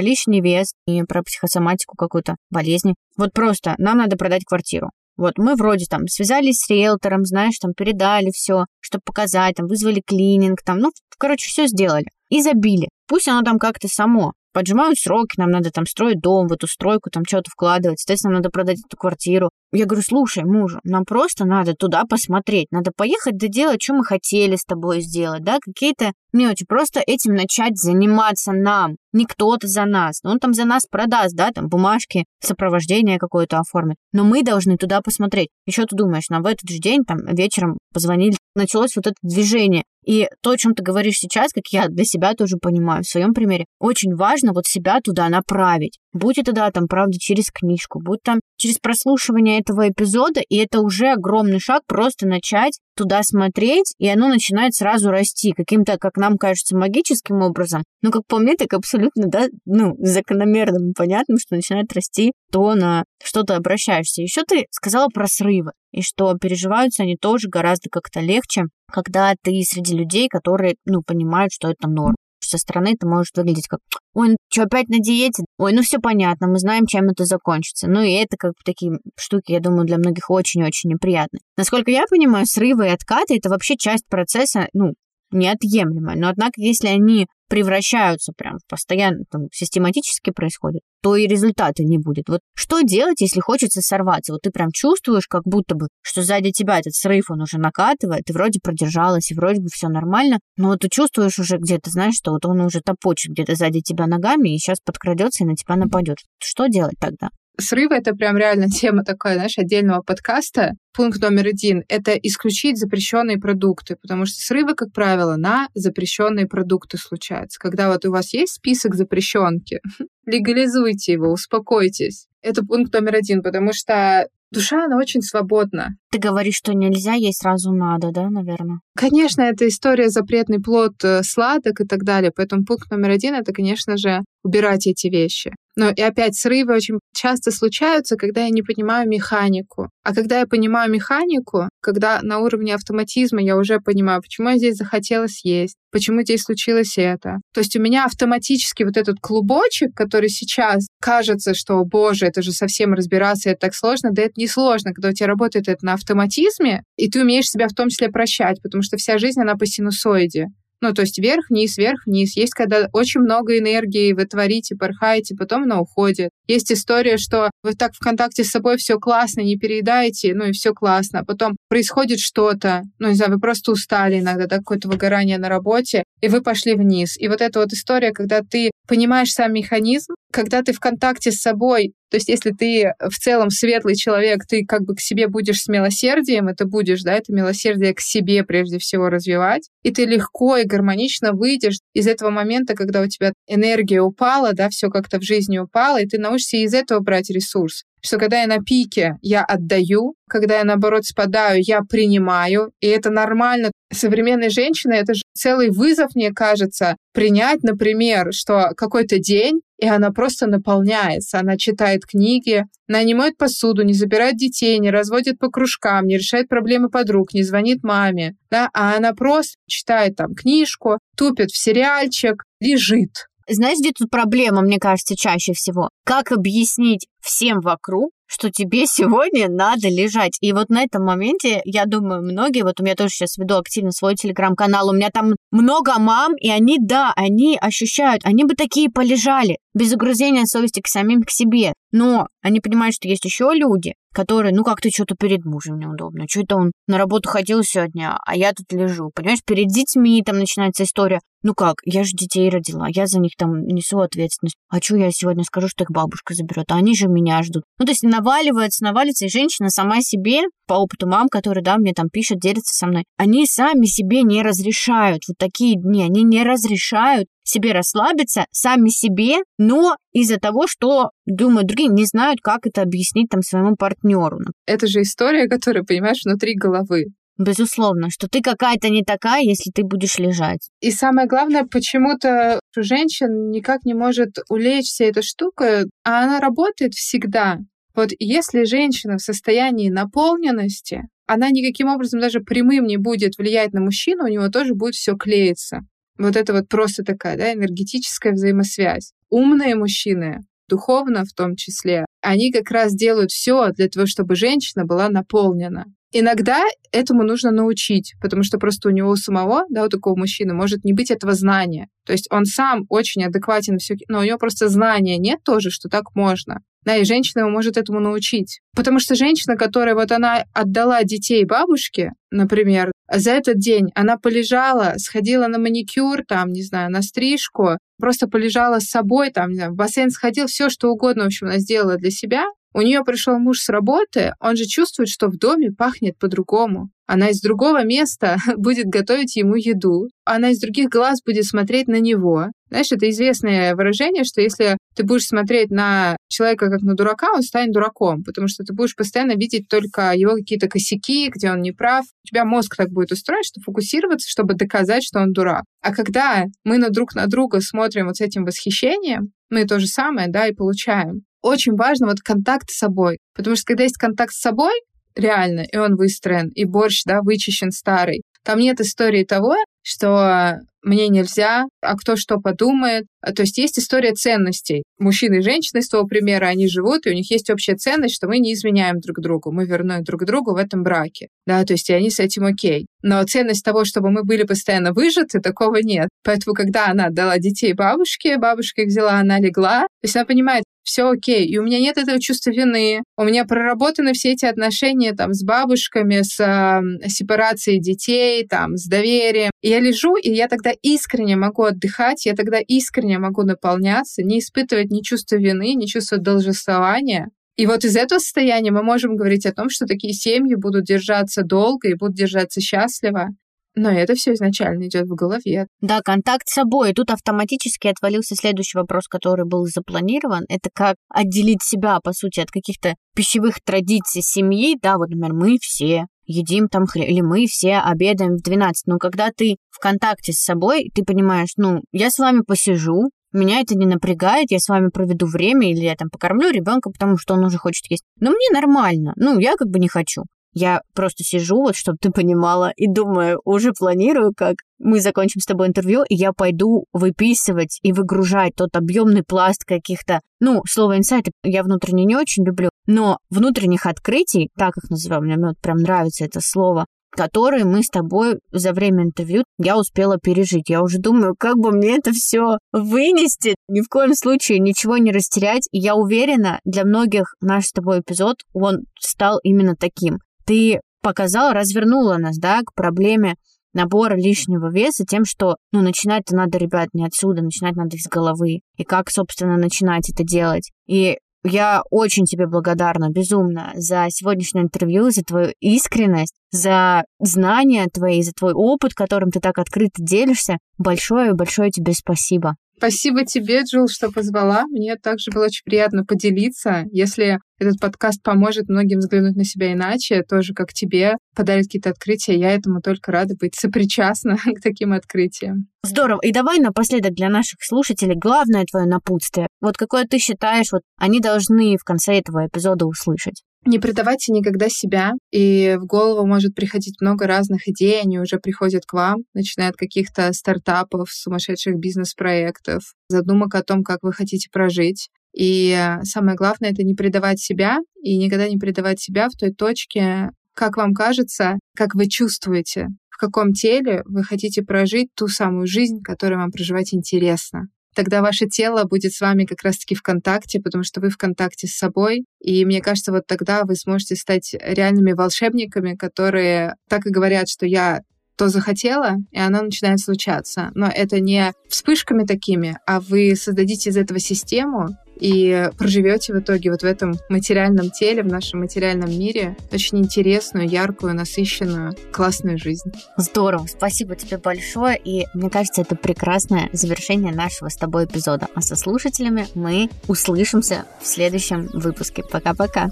лишний 0.00 0.40
вес, 0.40 0.72
не 0.86 1.04
про 1.04 1.22
психосоматику 1.22 1.96
какую-то 1.96 2.36
болезни. 2.50 2.94
Вот 3.16 3.32
просто 3.32 3.74
нам 3.78 3.98
надо 3.98 4.16
продать 4.16 4.44
квартиру. 4.44 4.90
Вот 5.16 5.34
мы 5.36 5.54
вроде 5.54 5.84
там 5.84 6.06
связались 6.08 6.60
с 6.60 6.70
риэлтором, 6.70 7.24
знаешь, 7.24 7.58
там 7.60 7.72
передали 7.74 8.30
все, 8.32 8.64
чтобы 8.80 9.02
показать, 9.04 9.56
там 9.56 9.66
вызвали 9.66 10.02
клининг, 10.04 10.62
там, 10.64 10.78
ну, 10.78 10.90
короче, 11.18 11.46
все 11.48 11.66
сделали. 11.66 12.06
И 12.30 12.40
забили. 12.40 12.88
Пусть 13.06 13.28
оно 13.28 13.42
там 13.42 13.58
как-то 13.58 13.86
само 13.88 14.32
поджимают 14.52 14.98
сроки, 14.98 15.38
нам 15.38 15.50
надо 15.50 15.70
там 15.70 15.86
строить 15.86 16.20
дом, 16.20 16.48
в 16.48 16.52
эту 16.52 16.66
стройку 16.66 17.10
там 17.10 17.24
что-то 17.26 17.50
вкладывать, 17.50 18.00
соответственно, 18.00 18.36
надо 18.36 18.50
продать 18.50 18.78
эту 18.84 18.96
квартиру. 18.96 19.50
Я 19.72 19.86
говорю, 19.86 20.02
слушай, 20.06 20.44
мужу, 20.44 20.80
нам 20.84 21.04
просто 21.04 21.44
надо 21.44 21.74
туда 21.74 22.04
посмотреть, 22.04 22.68
надо 22.70 22.90
поехать 22.94 23.36
доделать, 23.36 23.82
что 23.82 23.94
мы 23.94 24.04
хотели 24.04 24.56
с 24.56 24.64
тобой 24.64 25.00
сделать, 25.00 25.44
да, 25.44 25.58
какие-то 25.60 26.12
мелочи, 26.32 26.64
просто 26.66 27.00
этим 27.06 27.34
начать 27.34 27.76
заниматься 27.76 28.52
нам, 28.52 28.96
не 29.12 29.26
кто-то 29.26 29.66
за 29.66 29.84
нас, 29.84 30.20
он 30.24 30.38
там 30.38 30.54
за 30.54 30.64
нас 30.64 30.86
продаст, 30.90 31.34
да, 31.34 31.50
там 31.50 31.68
бумажки, 31.68 32.24
сопровождение 32.40 33.18
какое-то 33.18 33.58
оформит, 33.58 33.96
но 34.12 34.24
мы 34.24 34.42
должны 34.42 34.76
туда 34.76 35.00
посмотреть. 35.00 35.48
Еще 35.66 35.84
ты 35.86 35.96
думаешь, 35.96 36.28
нам 36.28 36.42
в 36.42 36.46
этот 36.46 36.68
же 36.68 36.78
день, 36.78 37.04
там, 37.04 37.18
вечером 37.26 37.78
позвонили, 37.92 38.36
началось 38.54 38.96
вот 38.96 39.06
это 39.06 39.16
движение, 39.22 39.84
и 40.04 40.28
то, 40.42 40.50
о 40.50 40.56
чем 40.56 40.74
ты 40.74 40.82
говоришь 40.82 41.16
сейчас, 41.16 41.52
как 41.52 41.64
я 41.70 41.88
для 41.88 42.04
себя 42.04 42.34
тоже 42.34 42.56
понимаю 42.56 43.02
в 43.02 43.08
своем 43.08 43.34
примере, 43.34 43.66
очень 43.78 44.14
важно 44.14 44.52
вот 44.52 44.66
себя 44.66 45.00
туда 45.02 45.28
направить. 45.28 45.98
Будь 46.12 46.38
это, 46.38 46.52
да, 46.52 46.70
там, 46.70 46.86
правда, 46.88 47.18
через 47.18 47.50
книжку, 47.50 48.00
будь 48.02 48.22
там 48.22 48.40
через 48.56 48.78
прослушивание 48.78 49.60
этого 49.60 49.88
эпизода, 49.88 50.40
и 50.40 50.56
это 50.56 50.80
уже 50.80 51.12
огромный 51.12 51.60
шаг 51.60 51.82
просто 51.86 52.26
начать 52.26 52.78
туда 53.00 53.22
смотреть, 53.22 53.94
и 53.98 54.08
оно 54.08 54.28
начинает 54.28 54.74
сразу 54.74 55.10
расти 55.10 55.52
каким-то, 55.52 55.96
как 55.96 56.18
нам 56.18 56.36
кажется, 56.36 56.76
магическим 56.76 57.40
образом. 57.40 57.82
Но, 58.02 58.10
как 58.10 58.26
по 58.26 58.38
мне, 58.38 58.56
так 58.56 58.74
абсолютно, 58.74 59.24
да, 59.26 59.46
ну, 59.64 59.94
закономерным 59.98 60.92
понятным, 60.94 61.38
что 61.38 61.56
начинает 61.56 61.90
расти, 61.94 62.32
то 62.52 62.74
на 62.74 63.04
что 63.24 63.42
ты 63.42 63.54
обращаешься. 63.54 64.20
Еще 64.20 64.42
ты 64.42 64.66
сказала 64.70 65.08
про 65.08 65.26
срывы, 65.26 65.72
и 65.92 66.02
что 66.02 66.34
переживаются 66.34 67.04
они 67.04 67.16
тоже 67.16 67.48
гораздо 67.48 67.88
как-то 67.90 68.20
легче, 68.20 68.64
когда 68.92 69.32
ты 69.42 69.62
среди 69.62 69.96
людей, 69.96 70.28
которые, 70.28 70.74
ну, 70.84 71.00
понимают, 71.02 71.52
что 71.54 71.70
это 71.70 71.88
норм 71.88 72.16
со 72.40 72.58
стороны 72.58 72.94
это 72.94 73.06
может 73.06 73.36
выглядеть 73.36 73.68
как 73.68 73.80
«Ой, 74.14 74.30
ну 74.30 74.36
что, 74.50 74.62
опять 74.62 74.88
на 74.88 74.98
диете? 74.98 75.44
Ой, 75.58 75.72
ну 75.72 75.82
все 75.82 75.98
понятно, 75.98 76.48
мы 76.48 76.58
знаем, 76.58 76.86
чем 76.86 77.08
это 77.08 77.24
закончится». 77.24 77.88
Ну 77.88 78.00
и 78.00 78.12
это 78.12 78.36
как 78.36 78.50
бы 78.52 78.58
такие 78.64 78.92
штуки, 79.18 79.52
я 79.52 79.60
думаю, 79.60 79.86
для 79.86 79.98
многих 79.98 80.30
очень-очень 80.30 80.90
неприятны. 80.90 81.40
Насколько 81.56 81.90
я 81.90 82.04
понимаю, 82.08 82.46
срывы 82.46 82.86
и 82.86 82.90
откаты— 82.90 83.36
это 83.38 83.48
вообще 83.48 83.76
часть 83.76 84.06
процесса, 84.08 84.68
ну, 84.72 84.94
неотъемлемая. 85.30 86.16
Но 86.16 86.28
однако, 86.28 86.54
если 86.56 86.88
они 86.88 87.26
превращаются 87.50 88.32
прям 88.34 88.58
постоянно, 88.68 89.24
там, 89.28 89.48
систематически 89.52 90.30
происходит, 90.30 90.82
то 91.02 91.16
и 91.16 91.26
результата 91.26 91.82
не 91.82 91.98
будет. 91.98 92.28
Вот 92.28 92.40
что 92.54 92.82
делать, 92.82 93.20
если 93.20 93.40
хочется 93.40 93.80
сорваться? 93.82 94.32
Вот 94.32 94.42
ты 94.42 94.50
прям 94.50 94.70
чувствуешь, 94.72 95.26
как 95.28 95.42
будто 95.44 95.74
бы, 95.74 95.88
что 96.00 96.22
сзади 96.22 96.52
тебя 96.52 96.78
этот 96.78 96.94
срыв, 96.94 97.24
он 97.28 97.42
уже 97.42 97.58
накатывает, 97.58 98.30
и 98.30 98.32
вроде 98.32 98.60
продержалась, 98.62 99.32
и 99.32 99.34
вроде 99.34 99.60
бы 99.60 99.68
все 99.70 99.88
нормально, 99.88 100.38
но 100.56 100.68
вот 100.68 100.80
ты 100.80 100.88
чувствуешь 100.88 101.40
уже 101.40 101.58
где-то, 101.58 101.90
знаешь, 101.90 102.14
что 102.14 102.30
вот 102.30 102.46
он 102.46 102.60
уже 102.60 102.80
топочет 102.80 103.32
где-то 103.32 103.56
сзади 103.56 103.80
тебя 103.80 104.06
ногами, 104.06 104.54
и 104.54 104.58
сейчас 104.58 104.78
подкрадется 104.84 105.42
и 105.42 105.46
на 105.46 105.56
тебя 105.56 105.74
нападет. 105.74 106.18
Что 106.38 106.68
делать 106.68 106.98
тогда? 107.00 107.30
Срывы— 107.58 107.94
это 107.96 108.14
прям 108.14 108.36
реально 108.36 108.68
тема 108.68 109.04
такая, 109.04 109.34
знаешь, 109.34 109.58
отдельного 109.58 110.02
подкаста. 110.02 110.72
Пункт 110.94 111.20
номер 111.20 111.46
один— 111.48 111.84
это 111.88 112.12
исключить 112.12 112.78
запрещенные 112.78 113.38
продукты, 113.38 113.96
потому 114.00 114.26
что 114.26 114.36
срывы, 114.40 114.74
как 114.74 114.92
правило, 114.92 115.36
на 115.36 115.68
запрещенные 115.74 116.46
продукты 116.46 116.98
случаются. 116.98 117.58
Когда 117.60 117.88
вот 117.88 118.04
у 118.04 118.10
вас 118.10 118.32
есть 118.32 118.54
список 118.54 118.94
запрещенки, 118.94 119.80
легализуйте 120.26 121.12
его, 121.12 121.32
успокойтесь. 121.32 122.26
Это 122.42 122.64
пункт 122.64 122.92
номер 122.94 123.16
один, 123.16 123.42
потому 123.42 123.72
что 123.72 124.26
душа, 124.50 124.84
она 124.84 124.96
очень 124.96 125.22
свободна. 125.22 125.96
Ты 126.10 126.18
говоришь, 126.18 126.56
что 126.56 126.72
нельзя, 126.72 127.14
ей 127.14 127.32
сразу 127.32 127.72
надо, 127.72 128.10
да, 128.10 128.30
наверное? 128.30 128.80
Конечно, 128.96 129.42
это 129.42 129.68
история 129.68 130.08
запретный 130.08 130.60
плод 130.60 130.94
э, 131.04 131.22
сладок 131.22 131.80
и 131.80 131.84
так 131.84 132.02
далее. 132.04 132.32
Поэтому 132.34 132.64
пункт 132.64 132.90
номер 132.90 133.10
один— 133.10 133.34
это, 133.36 133.52
конечно 133.52 133.96
же, 133.96 134.20
убирать 134.42 134.86
эти 134.86 135.08
вещи. 135.08 135.52
Но 135.76 135.90
и 135.90 136.00
опять 136.00 136.34
срывы 136.34 136.74
очень 136.74 136.98
часто 137.14 137.50
случаются, 137.50 138.16
когда 138.16 138.42
я 138.42 138.50
не 138.50 138.62
понимаю 138.62 139.08
механику. 139.08 139.88
А 140.02 140.14
когда 140.14 140.40
я 140.40 140.46
понимаю 140.46 140.90
механику, 140.90 141.68
когда 141.80 142.20
на 142.22 142.40
уровне 142.40 142.74
автоматизма 142.74 143.40
я 143.42 143.56
уже 143.56 143.78
понимаю, 143.80 144.20
почему 144.20 144.50
я 144.50 144.58
здесь 144.58 144.76
захотела 144.76 145.26
съесть, 145.26 145.76
почему 145.92 146.22
здесь 146.22 146.42
случилось 146.42 146.98
это. 146.98 147.38
То 147.54 147.60
есть 147.60 147.76
у 147.76 147.80
меня 147.80 148.04
автоматически 148.04 148.82
вот 148.82 148.96
этот 148.96 149.20
клубочек, 149.20 149.94
который 149.94 150.28
сейчас 150.28 150.86
кажется, 151.00 151.54
что, 151.54 151.82
боже, 151.84 152.26
это 152.26 152.42
же 152.42 152.52
совсем 152.52 152.92
разбираться, 152.92 153.50
это 153.50 153.60
так 153.60 153.74
сложно, 153.74 154.10
да 154.12 154.22
это 154.22 154.32
не 154.36 154.48
сложно, 154.48 154.92
когда 154.92 155.10
у 155.10 155.12
тебя 155.12 155.28
работает 155.28 155.68
это 155.68 155.84
на 155.84 155.94
автоматизме, 155.94 156.82
и 156.96 157.08
ты 157.08 157.22
умеешь 157.22 157.48
себя 157.48 157.68
в 157.68 157.74
том 157.74 157.88
числе 157.88 158.08
прощать, 158.08 158.60
потому 158.62 158.82
что 158.82 158.96
вся 158.96 159.18
жизнь, 159.18 159.40
она 159.40 159.54
по 159.54 159.66
синусоиде. 159.66 160.48
Ну, 160.80 160.92
то 160.92 161.02
есть 161.02 161.18
вверх-вниз, 161.18 161.76
вверх-вниз. 161.76 162.36
Есть, 162.36 162.54
когда 162.54 162.88
очень 162.92 163.20
много 163.20 163.58
энергии 163.58 164.12
вы 164.12 164.24
творите, 164.24 164.76
порхаете, 164.76 165.34
потом 165.36 165.64
она 165.64 165.80
уходит. 165.80 166.30
Есть 166.46 166.72
история, 166.72 167.16
что 167.16 167.50
вы 167.62 167.74
так 167.74 167.92
в 167.94 167.98
контакте 167.98 168.44
с 168.44 168.50
собой 168.50 168.76
все 168.76 168.98
классно, 168.98 169.42
не 169.42 169.56
переедаете, 169.56 170.34
ну 170.34 170.46
и 170.46 170.52
все 170.52 170.72
классно. 170.72 171.20
А 171.20 171.24
потом 171.24 171.56
происходит 171.68 172.18
что-то, 172.18 172.82
ну, 172.98 173.08
не 173.08 173.14
знаю, 173.14 173.32
вы 173.32 173.40
просто 173.40 173.72
устали 173.72 174.20
иногда, 174.20 174.46
да, 174.46 174.56
какое-то 174.58 174.88
выгорание 174.88 175.38
на 175.38 175.48
работе, 175.48 176.04
и 176.20 176.28
вы 176.28 176.42
пошли 176.42 176.74
вниз. 176.74 177.16
И 177.18 177.28
вот 177.28 177.40
эта 177.40 177.60
вот 177.60 177.72
история, 177.72 178.12
когда 178.12 178.40
ты 178.42 178.70
понимаешь 178.90 179.32
сам 179.32 179.52
механизм, 179.52 180.14
когда 180.32 180.62
ты 180.62 180.72
в 180.72 180.80
контакте 180.80 181.30
с 181.30 181.40
собой, 181.40 181.92
то 182.10 182.16
есть 182.16 182.28
если 182.28 182.50
ты 182.50 182.92
в 182.98 183.16
целом 183.16 183.50
светлый 183.50 183.94
человек, 183.94 184.44
ты 184.48 184.64
как 184.66 184.82
бы 184.82 184.96
к 184.96 185.00
себе 185.00 185.28
будешь 185.28 185.62
с 185.62 185.68
милосердием, 185.68 186.48
это 186.48 186.66
будешь, 186.66 187.02
да, 187.02 187.14
это 187.14 187.32
милосердие 187.32 187.94
к 187.94 188.00
себе 188.00 188.42
прежде 188.42 188.78
всего 188.80 189.08
развивать, 189.08 189.68
и 189.84 189.92
ты 189.92 190.06
легко 190.06 190.56
и 190.56 190.64
гармонично 190.66 191.32
выйдешь 191.32 191.78
из 191.94 192.08
этого 192.08 192.30
момента, 192.30 192.74
когда 192.74 193.00
у 193.00 193.06
тебя 193.06 193.32
энергия 193.46 194.00
упала, 194.00 194.54
да, 194.54 194.68
все 194.70 194.90
как-то 194.90 195.20
в 195.20 195.22
жизни 195.22 195.58
упало, 195.58 196.00
и 196.00 196.06
ты 196.06 196.18
научишься 196.18 196.56
из 196.56 196.74
этого 196.74 196.98
брать 196.98 197.30
ресурс. 197.30 197.84
Что 198.02 198.18
когда 198.18 198.42
я 198.42 198.46
на 198.46 198.58
пике, 198.58 199.16
я 199.22 199.44
отдаю, 199.44 200.14
когда 200.28 200.58
я, 200.58 200.64
наоборот, 200.64 201.04
спадаю, 201.04 201.60
я 201.62 201.80
принимаю, 201.82 202.72
и 202.80 202.86
это 202.86 203.10
нормально. 203.10 203.72
Современной 203.92 204.50
женщины 204.50 204.94
это 204.94 205.14
же 205.14 205.22
целый 205.34 205.70
вызов, 205.70 206.14
мне 206.14 206.30
кажется, 206.30 206.96
принять, 207.12 207.62
например, 207.62 208.32
что 208.32 208.70
какой-то 208.76 209.18
день, 209.18 209.60
и 209.78 209.88
она 209.88 210.10
просто 210.10 210.46
наполняется. 210.46 211.38
Она 211.38 211.56
читает 211.56 212.04
книги, 212.06 212.64
она 212.88 213.02
не 213.02 213.14
моет 213.14 213.36
посуду, 213.36 213.82
не 213.82 213.94
забирает 213.94 214.36
детей, 214.36 214.78
не 214.78 214.90
разводит 214.90 215.38
по 215.38 215.48
кружкам, 215.48 216.06
не 216.06 216.18
решает 216.18 216.48
проблемы 216.48 216.88
подруг, 216.88 217.32
не 217.32 217.42
звонит 217.42 217.82
маме, 217.82 218.36
да, 218.50 218.68
а 218.74 218.96
она 218.96 219.12
просто 219.14 219.54
читает 219.66 220.16
там 220.16 220.34
книжку, 220.34 220.98
тупит 221.16 221.50
в 221.50 221.62
сериальчик, 221.62 222.44
лежит. 222.60 223.29
Знаешь, 223.48 223.78
где 223.78 223.92
тут 223.92 224.10
проблема, 224.10 224.62
мне 224.62 224.78
кажется, 224.78 225.16
чаще 225.16 225.52
всего? 225.52 225.88
Как 226.04 226.32
объяснить 226.32 227.06
всем 227.20 227.60
вокруг, 227.60 228.10
что 228.30 228.50
тебе 228.50 228.86
сегодня 228.86 229.48
надо 229.48 229.88
лежать. 229.88 230.36
И 230.40 230.52
вот 230.52 230.68
на 230.68 230.84
этом 230.84 231.04
моменте, 231.04 231.60
я 231.64 231.84
думаю, 231.84 232.22
многие, 232.22 232.62
вот 232.62 232.80
у 232.80 232.84
меня 232.84 232.94
тоже 232.94 233.10
сейчас 233.10 233.36
веду 233.36 233.56
активно 233.56 233.90
свой 233.90 234.14
телеграм-канал, 234.14 234.88
у 234.88 234.92
меня 234.92 235.10
там 235.12 235.34
много 235.50 235.98
мам, 235.98 236.34
и 236.36 236.48
они, 236.48 236.78
да, 236.80 237.12
они 237.16 237.58
ощущают, 237.60 238.22
они 238.24 238.44
бы 238.44 238.54
такие 238.54 238.88
полежали, 238.88 239.58
без 239.74 239.92
угрызения 239.92 240.44
совести 240.44 240.80
к 240.80 240.88
самим 240.88 241.22
к 241.22 241.30
себе. 241.30 241.72
Но 241.92 242.26
они 242.42 242.60
понимают, 242.60 242.94
что 242.94 243.08
есть 243.08 243.24
еще 243.24 243.50
люди, 243.52 243.94
которые, 244.12 244.54
ну 244.54 244.64
как-то 244.64 244.88
что-то 244.90 245.14
перед 245.14 245.44
мужем 245.44 245.78
неудобно. 245.78 246.24
Что 246.28 246.40
это 246.40 246.56
он 246.56 246.72
на 246.86 246.98
работу 246.98 247.28
ходил 247.28 247.62
сегодня, 247.62 248.18
а 248.24 248.36
я 248.36 248.52
тут 248.52 248.72
лежу. 248.72 249.10
Понимаешь, 249.14 249.40
перед 249.44 249.68
детьми 249.68 250.22
там 250.24 250.38
начинается 250.38 250.84
история. 250.84 251.20
Ну 251.42 251.54
как, 251.54 251.76
я 251.84 252.04
же 252.04 252.10
детей 252.12 252.50
родила, 252.50 252.86
я 252.88 253.06
за 253.06 253.18
них 253.18 253.32
там 253.38 253.62
несу 253.62 253.98
ответственность. 254.00 254.56
А 254.68 254.80
что 254.80 254.96
я 254.96 255.10
сегодня 255.10 255.42
скажу, 255.44 255.68
что 255.68 255.84
их 255.84 255.90
бабушка 255.90 256.34
заберет, 256.34 256.70
а 256.70 256.76
они 256.76 256.94
же 256.94 257.08
меня 257.08 257.42
ждут. 257.42 257.62
Ну 257.78 257.86
то 257.86 257.92
есть 257.92 258.02
наваливается, 258.02 258.84
наваливается, 258.84 259.24
и 259.24 259.30
женщина 259.30 259.70
сама 259.70 260.00
себе, 260.02 260.42
по 260.66 260.74
опыту 260.74 261.08
мам, 261.08 261.28
которые, 261.28 261.64
да, 261.64 261.78
мне 261.78 261.94
там 261.94 262.10
пишут, 262.10 262.40
делятся 262.40 262.76
со 262.76 262.86
мной, 262.86 263.04
они 263.16 263.46
сами 263.46 263.86
себе 263.86 264.22
не 264.22 264.42
разрешают 264.42 265.22
вот 265.26 265.38
такие 265.38 265.80
дни, 265.80 266.02
они 266.02 266.24
не 266.24 266.44
разрешают 266.44 267.26
себе 267.42 267.72
расслабиться 267.72 268.46
сами 268.50 268.88
себе, 268.88 269.38
но 269.58 269.96
из-за 270.12 270.38
того, 270.38 270.66
что, 270.66 271.10
думаю, 271.26 271.66
другие 271.66 271.88
не 271.88 272.04
знают, 272.04 272.40
как 272.40 272.66
это 272.66 272.82
объяснить 272.82 273.28
там 273.30 273.42
своему 273.42 273.76
партнеру. 273.76 274.38
Это 274.66 274.86
же 274.86 275.02
история, 275.02 275.48
которая, 275.48 275.84
понимаешь, 275.84 276.24
внутри 276.24 276.54
головы. 276.54 277.06
Безусловно, 277.40 278.10
что 278.10 278.28
ты 278.28 278.42
какая-то 278.42 278.90
не 278.90 279.02
такая, 279.02 279.40
если 279.42 279.70
ты 279.70 279.82
будешь 279.82 280.18
лежать. 280.18 280.68
И 280.80 280.90
самое 280.90 281.26
главное, 281.26 281.64
почему-то 281.64 282.60
женщин 282.76 283.48
никак 283.48 283.84
не 283.84 283.94
может 283.94 284.40
улечься 284.50 285.04
эта 285.04 285.22
штука, 285.22 285.86
а 286.04 286.22
она 286.22 286.38
работает 286.38 286.92
всегда. 286.92 287.56
Вот 287.94 288.10
если 288.18 288.64
женщина 288.64 289.16
в 289.16 289.22
состоянии 289.22 289.88
наполненности, 289.88 291.04
она 291.26 291.48
никаким 291.50 291.88
образом 291.88 292.20
даже 292.20 292.40
прямым 292.40 292.86
не 292.86 292.98
будет 292.98 293.38
влиять 293.38 293.72
на 293.72 293.80
мужчину, 293.80 294.24
у 294.24 294.28
него 294.28 294.48
тоже 294.48 294.74
будет 294.74 294.94
все 294.94 295.16
клеиться. 295.16 295.80
Вот 296.20 296.36
это 296.36 296.52
вот 296.52 296.68
просто 296.68 297.02
такая, 297.02 297.38
да, 297.38 297.54
энергетическая 297.54 298.34
взаимосвязь. 298.34 299.14
Умные 299.30 299.74
мужчины, 299.74 300.40
духовно 300.68 301.24
в 301.24 301.32
том 301.32 301.56
числе, 301.56 302.04
они 302.20 302.52
как 302.52 302.70
раз 302.70 302.92
делают 302.94 303.30
все 303.30 303.70
для 303.70 303.88
того, 303.88 304.04
чтобы 304.04 304.34
женщина 304.34 304.84
была 304.84 305.08
наполнена. 305.08 305.86
Иногда 306.12 306.64
этому 306.90 307.22
нужно 307.22 307.52
научить, 307.52 308.14
потому 308.20 308.42
что 308.42 308.58
просто 308.58 308.88
у 308.88 308.92
него 308.92 309.14
самого, 309.14 309.62
да, 309.70 309.84
у 309.84 309.88
такого 309.88 310.18
мужчины, 310.18 310.54
может 310.54 310.84
не 310.84 310.92
быть 310.92 311.10
этого 311.10 311.34
знания. 311.34 311.88
То 312.04 312.12
есть 312.12 312.26
он 312.30 312.46
сам 312.46 312.84
очень 312.88 313.24
адекватен, 313.24 313.78
все, 313.78 313.94
но 314.08 314.20
у 314.20 314.24
него 314.24 314.38
просто 314.38 314.68
знания 314.68 315.18
нет 315.18 315.40
тоже, 315.44 315.70
что 315.70 315.88
так 315.88 316.14
можно. 316.14 316.60
Да, 316.84 316.96
и 316.96 317.04
женщина 317.04 317.40
его 317.40 317.50
может 317.50 317.76
этому 317.76 318.00
научить. 318.00 318.60
Потому 318.74 319.00
что 319.00 319.14
женщина, 319.14 319.56
которая 319.56 319.94
вот 319.94 320.10
она 320.12 320.44
отдала 320.54 321.04
детей 321.04 321.44
бабушке, 321.44 322.12
например, 322.30 322.90
за 323.12 323.32
этот 323.32 323.58
день 323.58 323.90
она 323.94 324.16
полежала, 324.16 324.94
сходила 324.96 325.46
на 325.46 325.58
маникюр, 325.58 326.24
там, 326.26 326.48
не 326.52 326.62
знаю, 326.62 326.90
на 326.90 327.02
стрижку, 327.02 327.76
просто 328.00 328.28
полежала 328.28 328.80
с 328.80 328.88
собой, 328.88 329.30
там, 329.30 329.50
не 329.50 329.56
знаю, 329.56 329.72
в 329.72 329.76
бассейн 329.76 330.10
сходил, 330.10 330.46
все 330.46 330.70
что 330.70 330.88
угодно, 330.88 331.24
в 331.24 331.26
общем, 331.26 331.48
она 331.48 331.58
сделала 331.58 331.96
для 331.96 332.10
себя, 332.10 332.46
у 332.72 332.82
нее 332.82 333.02
пришел 333.04 333.38
муж 333.38 333.60
с 333.60 333.68
работы, 333.68 334.34
он 334.38 334.56
же 334.56 334.64
чувствует, 334.64 335.08
что 335.08 335.26
в 335.28 335.36
доме 335.36 335.72
пахнет 335.72 336.18
по-другому. 336.18 336.90
Она 337.06 337.30
из 337.30 337.40
другого 337.40 337.82
места 337.84 338.36
будет 338.56 338.86
готовить 338.86 339.34
ему 339.34 339.56
еду. 339.56 340.08
Она 340.24 340.50
из 340.50 340.60
других 340.60 340.88
глаз 340.90 341.20
будет 341.26 341.44
смотреть 341.44 341.88
на 341.88 341.98
него. 341.98 342.46
Знаешь, 342.68 342.92
это 342.92 343.10
известное 343.10 343.74
выражение, 343.74 344.22
что 344.22 344.40
если 344.40 344.76
ты 344.94 345.02
будешь 345.02 345.26
смотреть 345.26 345.70
на 345.70 346.16
человека 346.28 346.70
как 346.70 346.82
на 346.82 346.94
дурака, 346.94 347.32
он 347.34 347.42
станет 347.42 347.72
дураком, 347.72 348.22
потому 348.22 348.46
что 348.46 348.62
ты 348.62 348.72
будешь 348.72 348.94
постоянно 348.94 349.32
видеть 349.32 349.66
только 349.68 350.12
его 350.14 350.36
какие-то 350.36 350.68
косяки, 350.68 351.28
где 351.34 351.50
он 351.50 351.62
не 351.62 351.72
прав. 351.72 352.04
У 352.24 352.28
тебя 352.28 352.44
мозг 352.44 352.76
так 352.76 352.90
будет 352.90 353.10
устроен, 353.10 353.42
что 353.42 353.60
фокусироваться, 353.60 354.28
чтобы 354.30 354.54
доказать, 354.54 355.02
что 355.02 355.18
он 355.18 355.32
дурак. 355.32 355.64
А 355.82 355.92
когда 355.92 356.44
мы 356.62 356.78
на 356.78 356.90
друг 356.90 357.16
на 357.16 357.26
друга 357.26 357.60
смотрим 357.60 358.06
вот 358.06 358.18
с 358.18 358.20
этим 358.20 358.44
восхищением, 358.44 359.32
мы 359.50 359.64
то 359.64 359.80
же 359.80 359.88
самое, 359.88 360.28
да, 360.28 360.46
и 360.46 360.54
получаем 360.54 361.22
очень 361.42 361.74
важно 361.74 362.06
вот 362.06 362.20
контакт 362.20 362.70
с 362.70 362.78
собой. 362.78 363.18
Потому 363.34 363.56
что 363.56 363.66
когда 363.66 363.84
есть 363.84 363.96
контакт 363.96 364.32
с 364.32 364.40
собой, 364.40 364.72
реально, 365.16 365.60
и 365.60 365.76
он 365.76 365.96
выстроен, 365.96 366.48
и 366.54 366.64
борщ, 366.64 367.02
да, 367.04 367.20
вычищен 367.22 367.70
старый, 367.70 368.22
там 368.44 368.58
нет 368.58 368.80
истории 368.80 369.24
того, 369.24 369.54
что 369.82 370.58
мне 370.82 371.08
нельзя, 371.08 371.66
а 371.82 371.96
кто 371.96 372.16
что 372.16 372.38
подумает. 372.38 373.06
А, 373.20 373.32
то 373.32 373.42
есть 373.42 373.58
есть 373.58 373.78
история 373.78 374.12
ценностей. 374.12 374.82
Мужчины 374.98 375.36
и 375.36 375.42
женщины 375.42 375.80
из 375.80 375.88
того 375.88 376.06
примера, 376.06 376.46
они 376.46 376.68
живут, 376.68 377.06
и 377.06 377.10
у 377.10 377.12
них 377.12 377.30
есть 377.30 377.50
общая 377.50 377.76
ценность, 377.76 378.14
что 378.14 378.28
мы 378.28 378.38
не 378.38 378.54
изменяем 378.54 379.00
друг 379.00 379.20
другу, 379.20 379.52
мы 379.52 379.66
верны 379.66 380.00
друг 380.02 380.24
другу 380.24 380.52
в 380.52 380.56
этом 380.56 380.82
браке. 380.82 381.28
Да, 381.46 381.64
то 381.64 381.74
есть 381.74 381.90
и 381.90 381.92
они 381.92 382.10
с 382.10 382.20
этим 382.20 382.44
окей. 382.44 382.86
Но 383.02 383.22
ценность 383.24 383.64
того, 383.64 383.84
чтобы 383.84 384.10
мы 384.10 384.24
были 384.24 384.44
постоянно 384.44 384.92
выжаты, 384.92 385.40
такого 385.40 385.76
нет. 385.76 386.08
Поэтому, 386.24 386.54
когда 386.54 386.88
она 386.88 387.06
отдала 387.06 387.38
детей 387.38 387.72
бабушке, 387.72 388.38
бабушка 388.38 388.82
их 388.82 388.88
взяла, 388.88 389.14
она 389.14 389.38
легла, 389.38 389.80
то 389.82 390.04
есть 390.04 390.16
она 390.16 390.24
понимает, 390.24 390.64
все 390.82 391.10
окей. 391.10 391.46
И 391.46 391.58
у 391.58 391.62
меня 391.62 391.78
нет 391.78 391.98
этого 391.98 392.20
чувства 392.20 392.50
вины. 392.50 393.02
У 393.16 393.24
меня 393.24 393.44
проработаны 393.44 394.12
все 394.12 394.32
эти 394.32 394.44
отношения 394.44 395.12
там 395.12 395.32
с 395.32 395.44
бабушками, 395.44 396.22
с 396.22 396.40
э, 396.40 397.08
сепарацией 397.08 397.80
детей, 397.80 398.46
там, 398.46 398.76
с 398.76 398.86
доверием. 398.86 399.50
И 399.62 399.68
я 399.68 399.78
лежу, 399.80 400.16
и 400.16 400.30
я 400.30 400.48
тогда 400.48 400.69
искренне 400.82 401.36
могу 401.36 401.64
отдыхать, 401.64 402.26
я 402.26 402.34
тогда 402.34 402.58
искренне 402.58 403.18
могу 403.18 403.42
наполняться, 403.42 404.22
не 404.22 404.38
испытывать 404.38 404.90
ни 404.90 405.02
чувства 405.02 405.36
вины, 405.36 405.74
ни 405.74 405.86
чувства 405.86 406.18
должествования. 406.18 407.28
И 407.56 407.66
вот 407.66 407.84
из 407.84 407.96
этого 407.96 408.18
состояния 408.18 408.70
мы 408.70 408.82
можем 408.82 409.16
говорить 409.16 409.44
о 409.46 409.52
том, 409.52 409.68
что 409.68 409.86
такие 409.86 410.14
семьи 410.14 410.54
будут 410.54 410.84
держаться 410.84 411.42
долго 411.42 411.88
и 411.88 411.94
будут 411.94 412.14
держаться 412.14 412.60
счастливо. 412.60 413.28
Но 413.76 413.90
это 413.90 414.14
все 414.14 414.32
изначально 414.34 414.86
идет 414.86 415.06
в 415.06 415.14
голове. 415.14 415.66
Да, 415.80 416.00
контакт 416.00 416.48
с 416.48 416.54
собой. 416.54 416.90
И 416.90 416.94
тут 416.94 417.10
автоматически 417.10 417.86
отвалился 417.88 418.34
следующий 418.34 418.78
вопрос, 418.78 419.06
который 419.06 419.44
был 419.46 419.64
запланирован. 419.66 420.44
Это 420.48 420.70
как 420.74 420.96
отделить 421.08 421.62
себя, 421.62 422.00
по 422.02 422.12
сути, 422.12 422.40
от 422.40 422.50
каких-то 422.50 422.94
пищевых 423.14 423.62
традиций 423.64 424.22
семьи. 424.22 424.76
Да, 424.82 424.96
вот, 424.96 425.10
например, 425.10 425.34
мы 425.34 425.58
все 425.60 426.06
едим 426.30 426.68
там 426.68 426.86
хлеб, 426.86 427.08
или 427.08 427.20
мы 427.20 427.46
все 427.46 427.78
обедаем 427.78 428.36
в 428.36 428.42
12. 428.42 428.86
Но 428.86 428.98
когда 428.98 429.30
ты 429.36 429.56
в 429.70 429.78
контакте 429.78 430.32
с 430.32 430.42
собой, 430.42 430.90
ты 430.94 431.02
понимаешь, 431.02 431.50
ну, 431.56 431.82
я 431.92 432.10
с 432.10 432.18
вами 432.18 432.40
посижу, 432.46 433.10
меня 433.32 433.60
это 433.60 433.76
не 433.76 433.86
напрягает, 433.86 434.50
я 434.50 434.58
с 434.58 434.68
вами 434.68 434.88
проведу 434.88 435.26
время, 435.26 435.70
или 435.70 435.84
я 435.84 435.94
там 435.94 436.08
покормлю 436.10 436.50
ребенка, 436.50 436.90
потому 436.90 437.16
что 437.16 437.34
он 437.34 437.44
уже 437.44 437.58
хочет 437.58 437.84
есть. 437.90 438.04
Но 438.18 438.30
мне 438.30 438.48
нормально. 438.52 439.12
Ну, 439.16 439.38
я 439.38 439.56
как 439.56 439.68
бы 439.68 439.78
не 439.78 439.88
хочу. 439.88 440.24
Я 440.52 440.80
просто 440.94 441.22
сижу, 441.22 441.56
вот, 441.56 441.76
чтобы 441.76 441.98
ты 442.00 442.10
понимала, 442.10 442.72
и 442.74 442.88
думаю, 442.88 443.40
уже 443.44 443.72
планирую, 443.72 444.32
как 444.36 444.56
мы 444.80 445.00
закончим 445.00 445.40
с 445.40 445.46
тобой 445.46 445.68
интервью, 445.68 446.02
и 446.08 446.16
я 446.16 446.32
пойду 446.32 446.86
выписывать 446.92 447.78
и 447.82 447.92
выгружать 447.92 448.54
тот 448.56 448.74
объемный 448.74 449.22
пласт 449.22 449.64
каких-то, 449.64 450.20
ну, 450.40 450.62
слово 450.68 450.98
инсайты 450.98 451.30
я 451.44 451.62
внутренне 451.62 452.04
не 452.04 452.16
очень 452.16 452.44
люблю, 452.44 452.69
но 452.90 453.18
внутренних 453.30 453.86
открытий, 453.86 454.50
так 454.56 454.76
их 454.76 454.90
называю, 454.90 455.22
мне 455.22 455.36
вот 455.36 455.58
прям 455.60 455.78
нравится 455.78 456.24
это 456.24 456.40
слово, 456.42 456.86
которые 457.10 457.64
мы 457.64 457.82
с 457.82 457.88
тобой 457.88 458.38
за 458.52 458.72
время 458.72 459.02
интервью 459.02 459.42
я 459.58 459.76
успела 459.76 460.18
пережить. 460.18 460.68
Я 460.68 460.80
уже 460.82 460.98
думаю, 460.98 461.34
как 461.36 461.56
бы 461.56 461.72
мне 461.72 461.96
это 461.96 462.12
все 462.12 462.58
вынести, 462.72 463.56
ни 463.68 463.80
в 463.80 463.88
коем 463.88 464.14
случае 464.14 464.60
ничего 464.60 464.96
не 464.96 465.10
растерять. 465.10 465.66
И 465.72 465.78
я 465.80 465.96
уверена, 465.96 466.60
для 466.64 466.84
многих 466.84 467.34
наш 467.40 467.66
с 467.66 467.72
тобой 467.72 468.00
эпизод, 468.00 468.36
он 468.52 468.84
стал 469.00 469.40
именно 469.42 469.74
таким 469.74 470.18
ты 470.50 470.80
показала, 471.00 471.54
развернула 471.54 472.16
нас, 472.16 472.36
да, 472.36 472.62
к 472.62 472.74
проблеме 472.74 473.36
набора 473.72 474.16
лишнего 474.16 474.68
веса 474.68 475.04
тем, 475.04 475.24
что, 475.24 475.54
ну, 475.70 475.80
начинать-то 475.80 476.34
надо, 476.34 476.58
ребят, 476.58 476.88
не 476.92 477.06
отсюда, 477.06 477.40
начинать 477.40 477.76
надо 477.76 477.96
из 477.96 478.08
головы. 478.08 478.58
И 478.76 478.82
как, 478.82 479.10
собственно, 479.10 479.56
начинать 479.56 480.10
это 480.10 480.24
делать. 480.24 480.72
И 480.88 481.18
я 481.42 481.82
очень 481.90 482.24
тебе 482.24 482.46
благодарна, 482.46 483.10
безумно, 483.10 483.72
за 483.74 484.06
сегодняшнее 484.10 484.64
интервью, 484.64 485.10
за 485.10 485.22
твою 485.22 485.52
искренность, 485.60 486.34
за 486.50 487.04
знания 487.18 487.86
твои, 487.92 488.22
за 488.22 488.32
твой 488.32 488.52
опыт, 488.52 488.94
которым 488.94 489.30
ты 489.30 489.40
так 489.40 489.58
открыто 489.58 490.02
делишься. 490.02 490.58
Большое-большое 490.78 491.70
тебе 491.70 491.92
спасибо. 491.92 492.56
Спасибо 492.80 493.26
тебе, 493.26 493.60
Джул, 493.62 493.88
что 493.88 494.10
позвала. 494.10 494.64
Мне 494.70 494.96
также 494.96 495.30
было 495.30 495.44
очень 495.44 495.64
приятно 495.66 496.06
поделиться. 496.06 496.84
Если 496.90 497.38
этот 497.58 497.78
подкаст 497.78 498.22
поможет 498.22 498.70
многим 498.70 499.00
взглянуть 499.00 499.36
на 499.36 499.44
себя 499.44 499.74
иначе, 499.74 500.22
тоже 500.22 500.54
как 500.54 500.72
тебе, 500.72 501.16
подарит 501.36 501.64
какие-то 501.64 501.90
открытия, 501.90 502.38
я 502.38 502.52
этому 502.52 502.80
только 502.80 503.12
рада 503.12 503.34
быть 503.38 503.54
сопричастна 503.54 504.36
к 504.56 504.62
таким 504.62 504.94
открытиям. 504.94 505.66
Здорово. 505.82 506.20
И 506.22 506.32
давай 506.32 506.58
напоследок 506.58 507.12
для 507.12 507.28
наших 507.28 507.58
слушателей 507.62 508.16
главное 508.16 508.64
твое 508.64 508.86
напутствие. 508.86 509.48
Вот 509.60 509.76
какое 509.76 510.06
ты 510.06 510.16
считаешь, 510.16 510.72
вот 510.72 510.80
они 510.96 511.20
должны 511.20 511.76
в 511.76 511.84
конце 511.84 512.18
этого 512.18 512.46
эпизода 512.46 512.86
услышать? 512.86 513.42
Не 513.66 513.78
предавайте 513.78 514.32
никогда 514.32 514.68
себя, 514.70 515.12
и 515.30 515.76
в 515.78 515.84
голову 515.84 516.26
может 516.26 516.54
приходить 516.54 517.00
много 517.00 517.26
разных 517.26 517.68
идей, 517.68 518.00
они 518.00 518.18
уже 518.18 518.38
приходят 518.38 518.86
к 518.86 518.94
вам, 518.94 519.18
начиная 519.34 519.68
от 519.68 519.76
каких-то 519.76 520.32
стартапов, 520.32 521.10
сумасшедших 521.12 521.76
бизнес-проектов, 521.76 522.94
задумок 523.08 523.54
о 523.54 523.62
том, 523.62 523.84
как 523.84 523.98
вы 524.02 524.14
хотите 524.14 524.48
прожить. 524.50 525.10
И 525.36 525.78
самое 526.04 526.36
главное— 526.36 526.70
это 526.72 526.82
не 526.84 526.94
предавать 526.94 527.38
себя, 527.38 527.78
и 528.02 528.16
никогда 528.16 528.48
не 528.48 528.56
предавать 528.56 528.98
себя 528.98 529.28
в 529.28 529.38
той 529.38 529.52
точке, 529.52 530.30
как 530.54 530.78
вам 530.78 530.94
кажется, 530.94 531.58
как 531.76 531.94
вы 531.94 532.08
чувствуете, 532.08 532.88
в 533.10 533.18
каком 533.18 533.52
теле 533.52 534.02
вы 534.06 534.24
хотите 534.24 534.62
прожить 534.62 535.08
ту 535.14 535.28
самую 535.28 535.66
жизнь, 535.66 536.00
которую 536.02 536.40
вам 536.40 536.50
проживать 536.50 536.94
интересно 536.94 537.68
тогда 537.94 538.22
ваше 538.22 538.46
тело 538.46 538.84
будет 538.84 539.12
с 539.12 539.20
вами 539.20 539.44
как 539.44 539.62
раз-таки 539.62 539.94
в 539.94 540.02
контакте, 540.02 540.60
потому 540.60 540.84
что 540.84 541.00
вы 541.00 541.10
в 541.10 541.16
контакте 541.16 541.66
с 541.66 541.76
собой. 541.76 542.24
И 542.40 542.64
мне 542.64 542.80
кажется, 542.80 543.12
вот 543.12 543.26
тогда 543.26 543.64
вы 543.64 543.74
сможете 543.76 544.16
стать 544.16 544.54
реальными 544.60 545.12
волшебниками, 545.12 545.94
которые 545.94 546.74
так 546.88 547.06
и 547.06 547.10
говорят, 547.10 547.48
что 547.48 547.66
я 547.66 548.00
то 548.36 548.48
захотела, 548.48 549.16
и 549.32 549.38
оно 549.38 549.60
начинает 549.60 550.00
случаться. 550.00 550.70
Но 550.74 550.86
это 550.86 551.20
не 551.20 551.52
вспышками 551.68 552.24
такими, 552.24 552.78
а 552.86 553.00
вы 553.00 553.36
создадите 553.36 553.90
из 553.90 553.98
этого 553.98 554.18
систему, 554.18 554.88
и 555.20 555.70
проживете 555.78 556.32
в 556.32 556.40
итоге 556.40 556.70
вот 556.70 556.82
в 556.82 556.84
этом 556.84 557.14
материальном 557.28 557.90
теле, 557.90 558.22
в 558.22 558.26
нашем 558.26 558.60
материальном 558.60 559.10
мире 559.10 559.56
очень 559.72 559.98
интересную, 559.98 560.68
яркую, 560.68 561.14
насыщенную, 561.14 561.94
классную 562.12 562.58
жизнь. 562.58 562.92
Здорово, 563.16 563.66
спасибо 563.66 564.16
тебе 564.16 564.38
большое, 564.38 564.98
и 565.02 565.26
мне 565.34 565.50
кажется, 565.50 565.82
это 565.82 565.96
прекрасное 565.96 566.68
завершение 566.72 567.32
нашего 567.32 567.68
с 567.68 567.76
тобой 567.76 568.04
эпизода. 568.04 568.48
А 568.54 568.60
со 568.60 568.76
слушателями 568.76 569.46
мы 569.54 569.88
услышимся 570.08 570.84
в 571.00 571.06
следующем 571.06 571.68
выпуске. 571.72 572.22
Пока-пока. 572.30 572.90